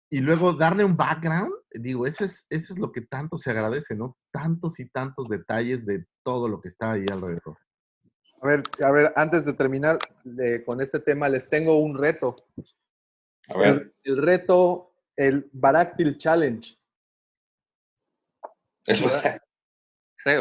[0.10, 3.94] y luego darle un background, digo, eso es, eso es lo que tanto se agradece,
[3.96, 4.18] ¿no?
[4.32, 7.58] Tantos y tantos detalles de todo lo que está ahí alrededor.
[8.42, 9.98] A ver, a ver, antes de terminar
[10.40, 12.36] eh, con este tema, les tengo un reto.
[13.54, 13.68] A ver.
[14.04, 14.87] El, el reto,
[15.18, 16.78] el Baractil Challenge.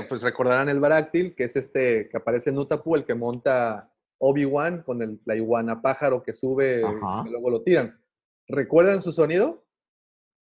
[0.08, 4.82] Pues recordarán el Baráctil, que es este que aparece en Utapu, el que monta Obi-Wan
[4.82, 7.24] con el, la iguana pájaro que sube Ajá.
[7.26, 8.00] y luego lo tiran.
[8.48, 9.64] ¿Recuerdan su sonido?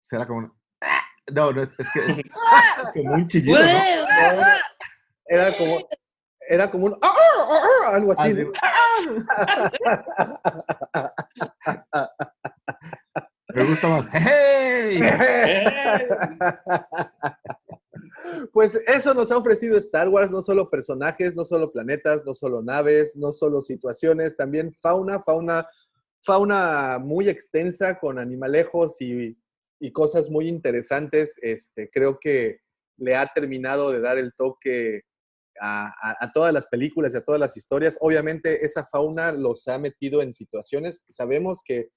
[0.02, 0.40] Será como...
[0.40, 0.54] un-
[1.34, 2.24] No, no, es, es que es
[2.94, 3.66] como un chillido, ¿no?
[5.26, 5.78] Era como,
[6.50, 6.98] era como un
[7.86, 8.36] algo así.
[8.62, 9.02] Ah,
[13.54, 14.06] Me gusta más.
[14.14, 15.02] ¡Hey!
[18.54, 22.62] Pues eso nos ha ofrecido Star Wars, no solo personajes, no solo planetas, no solo
[22.62, 25.68] naves, no solo situaciones, también fauna, fauna,
[26.24, 29.38] fauna muy extensa con animalejos y,
[29.80, 31.36] y cosas muy interesantes.
[31.42, 32.60] Este, creo que
[32.98, 35.02] le ha terminado de dar el toque
[35.60, 37.98] a, a- a todas las películas y a todas las historias.
[38.02, 41.90] Obviamente esa fauna los ha metido en situaciones, sabemos que,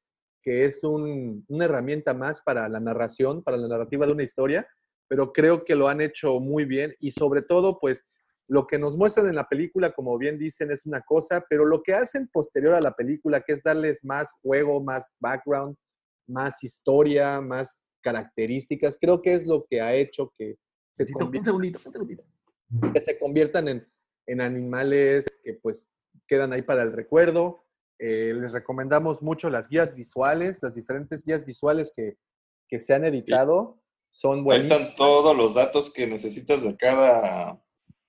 [0.44, 4.66] que es un- una herramienta más para la narración, para la narrativa de una historia,
[5.08, 8.04] pero creo que lo han hecho muy bien y sobre todo, pues,
[8.46, 11.82] lo que nos muestran en la película, como bien dicen, es una cosa, pero lo
[11.82, 15.76] que hacen posterior a la película, que es darles más juego, más background,
[16.28, 20.56] más historia, más características, creo que es lo que ha hecho que
[20.92, 22.22] se, Necesito un segundito, un segundito.
[22.92, 23.88] que se conviertan en,
[24.26, 25.88] en animales que pues
[26.28, 27.63] quedan ahí para el recuerdo.
[27.98, 32.16] Eh, les recomendamos mucho las guías visuales, las diferentes guías visuales que,
[32.68, 33.80] que se han editado.
[34.10, 34.80] Son Ahí buenísimas.
[34.80, 37.60] están todos los datos que necesitas de cada,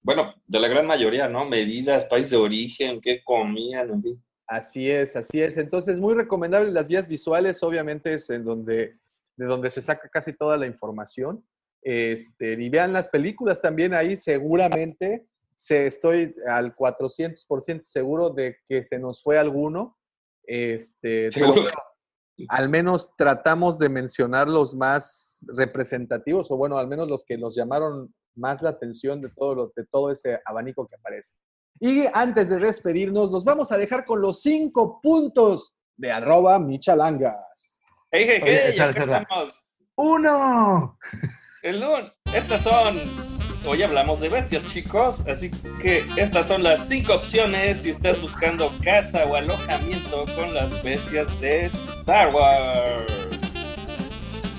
[0.01, 1.45] bueno, de la gran mayoría, ¿no?
[1.45, 4.23] Medidas, país de origen, qué comían, en fin.
[4.47, 5.57] Así es, así es.
[5.57, 8.97] Entonces, muy recomendable las guías visuales, obviamente es en donde,
[9.37, 11.43] de donde se saca casi toda la información.
[11.81, 15.25] Este, y vean las películas también ahí, seguramente,
[15.55, 19.97] se, estoy al 400% seguro de que se nos fue alguno.
[20.43, 21.29] Este,
[22.49, 27.55] al menos tratamos de mencionar los más representativos, o bueno, al menos los que nos
[27.55, 31.33] llamaron más la atención de todo, lo- de todo ese abanico que aparece.
[31.79, 37.81] Y antes de despedirnos, nos vamos a dejar con los cinco puntos de arroba michalangas.
[38.11, 38.73] ¡Hey, hey, hey!
[39.95, 40.97] ¡Uno!
[41.63, 42.11] El lunes.
[42.33, 43.34] Estas son.
[43.67, 45.25] Hoy hablamos de bestias, chicos.
[45.27, 45.49] Así
[45.81, 51.39] que estas son las cinco opciones si estás buscando casa o alojamiento con las bestias
[51.41, 53.11] de Star Wars.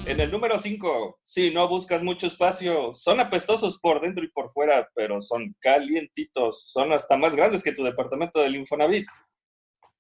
[0.07, 4.51] En el número 5, si no buscas mucho espacio, son apestosos por dentro y por
[4.51, 6.71] fuera, pero son calientitos.
[6.73, 9.07] Son hasta más grandes que tu departamento del Infonavit.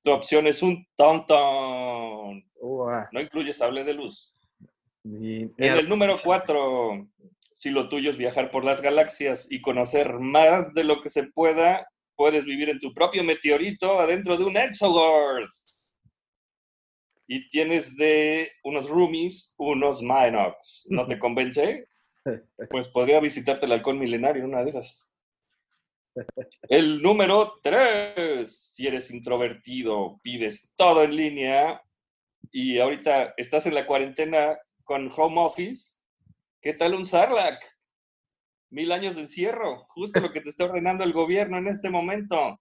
[0.02, 0.84] Tu opción es un.
[2.60, 4.32] Uah, No incluye sable de luz.
[5.04, 7.06] En el número 4,
[7.56, 11.22] si lo tuyo es viajar por las galaxias y conocer más de lo que se
[11.28, 15.48] pueda, puedes vivir en tu propio meteorito adentro de un Exogorth.
[17.26, 20.86] Y tienes de unos roomies, unos Minox.
[20.90, 21.88] ¿No te convence?
[22.70, 25.14] Pues podría visitarte el halcón milenario en una de esas.
[26.68, 31.80] El número 3, si eres introvertido, pides todo en línea
[32.50, 35.95] y ahorita estás en la cuarentena con home office,
[36.66, 37.62] ¿qué tal un Sarlac?
[38.70, 42.58] Mil años de encierro, justo lo que te está ordenando el gobierno en este momento.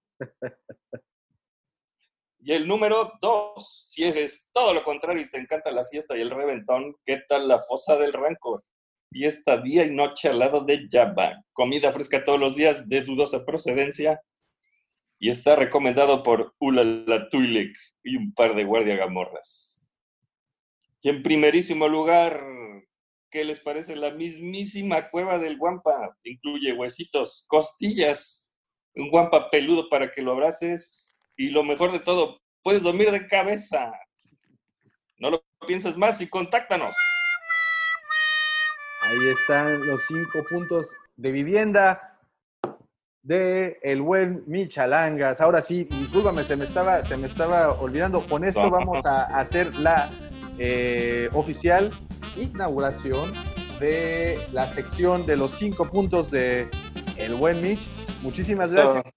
[2.38, 6.22] Y el número dos, si eres todo lo contrario y te encanta la fiesta y
[6.22, 8.64] el reventón, ¿qué tal la fosa del rancor?
[9.10, 11.44] Fiesta día y noche al lado de Jabba.
[11.52, 14.22] Comida fresca todos los días de dudosa procedencia.
[15.18, 19.90] Y está recomendado por Ulala Tuilek y un par de guardia gamorras.
[21.02, 22.46] Y en primerísimo lugar,
[23.36, 26.16] ¿qué les parece la mismísima cueva del Guampa?
[26.24, 28.50] Incluye huesitos, costillas,
[28.96, 33.28] un Guampa peludo para que lo abraces y lo mejor de todo, puedes dormir de
[33.28, 33.92] cabeza.
[35.18, 36.96] No lo pienses más y contáctanos.
[39.02, 42.18] Ahí están los cinco puntos de vivienda
[43.22, 45.42] de el buen Michalangas.
[45.42, 48.26] Ahora sí, discúlpame, se me estaba, se me estaba olvidando.
[48.26, 50.10] Con esto vamos a hacer la
[50.58, 51.92] eh, oficial
[52.38, 53.34] inauguración
[53.80, 56.70] de la sección de los cinco puntos de
[57.18, 57.82] el buen Mitch.
[58.22, 59.14] Muchísimas So- gracias.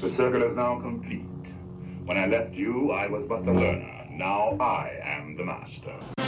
[0.00, 1.24] The circle is now complete.
[2.06, 4.06] When I left you, I was but the learner.
[4.10, 6.23] Now I am the master.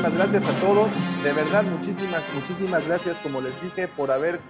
[0.00, 0.88] Muchísimas gracias a todos.
[1.22, 4.40] De verdad, muchísimas, muchísimas gracias, como les dije, por haber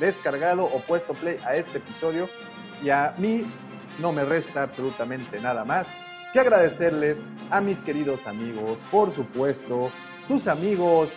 [0.00, 2.26] descargado o puesto play a este episodio.
[2.82, 3.44] Y a mí
[4.00, 5.88] no me resta absolutamente nada más
[6.32, 9.90] que agradecerles a mis queridos amigos, por supuesto,
[10.26, 11.10] sus amigos,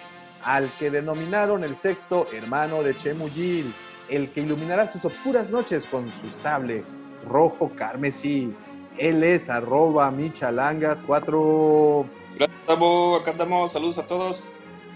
[0.44, 3.74] al que denominaron el sexto hermano de Chemuyil,
[4.10, 6.84] el que iluminará sus oscuras noches con su sable
[7.26, 8.54] rojo carmesí.
[8.98, 12.21] Él es arroba michalangas4.
[12.36, 13.18] Gracias, Tabo.
[13.18, 13.72] Acá andamos.
[13.72, 14.44] Saludos a todos.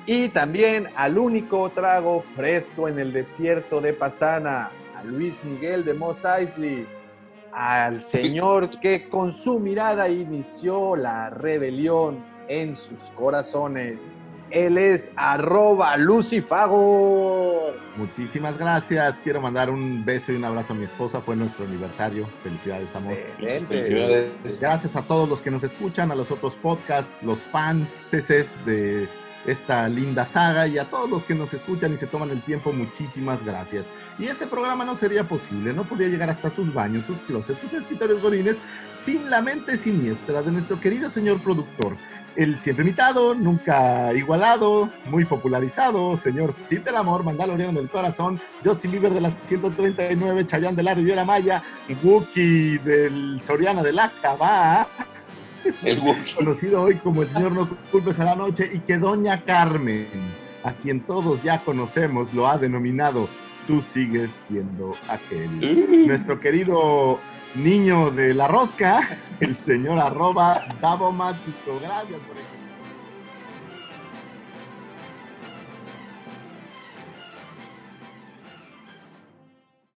[0.07, 5.95] Y también al único trago fresco en el desierto de Pasana, a Luis Miguel de
[5.95, 6.88] Mos Eisley,
[7.52, 14.07] al señor que con su mirada inició la rebelión en sus corazones.
[14.56, 17.73] Él es arroba Lucifago.
[17.98, 19.19] Muchísimas gracias.
[19.19, 21.19] Quiero mandar un beso y un abrazo a mi esposa.
[21.19, 22.26] Fue nuestro aniversario.
[22.41, 23.18] Felicidades, amor.
[23.38, 24.61] Felicidades.
[24.61, 28.11] Gracias a todos los que nos escuchan, a los otros podcasts, los fans
[28.65, 29.10] de
[29.45, 32.72] esta linda saga y a todos los que nos escuchan y se toman el tiempo,
[32.72, 33.86] muchísimas gracias.
[34.18, 37.73] Y este programa no sería posible, no podría llegar hasta sus baños, sus closets, sus
[37.73, 38.56] escritorios godines
[38.98, 41.98] sin la mente siniestra de nuestro querido señor productor.
[42.36, 48.91] El siempre imitado, nunca igualado, muy popularizado, señor Cite el Amor, Mandaloriano del Corazón, Justin
[48.91, 51.64] Bieber de las 139, Chayán de la Riviera Maya,
[52.03, 54.86] Wookie del Soriana de la Cabá,
[55.84, 56.02] El
[56.36, 60.07] conocido hoy como el señor No Culpes a la Noche, y que Doña Carmen,
[60.64, 63.30] a quien todos ya conocemos, lo ha denominado
[63.68, 66.06] Tú sigues siendo aquel.
[66.06, 67.20] Nuestro querido
[67.56, 71.80] niño de la rosca, el señor arroba Davomático.
[71.82, 72.55] Gracias por escuchar.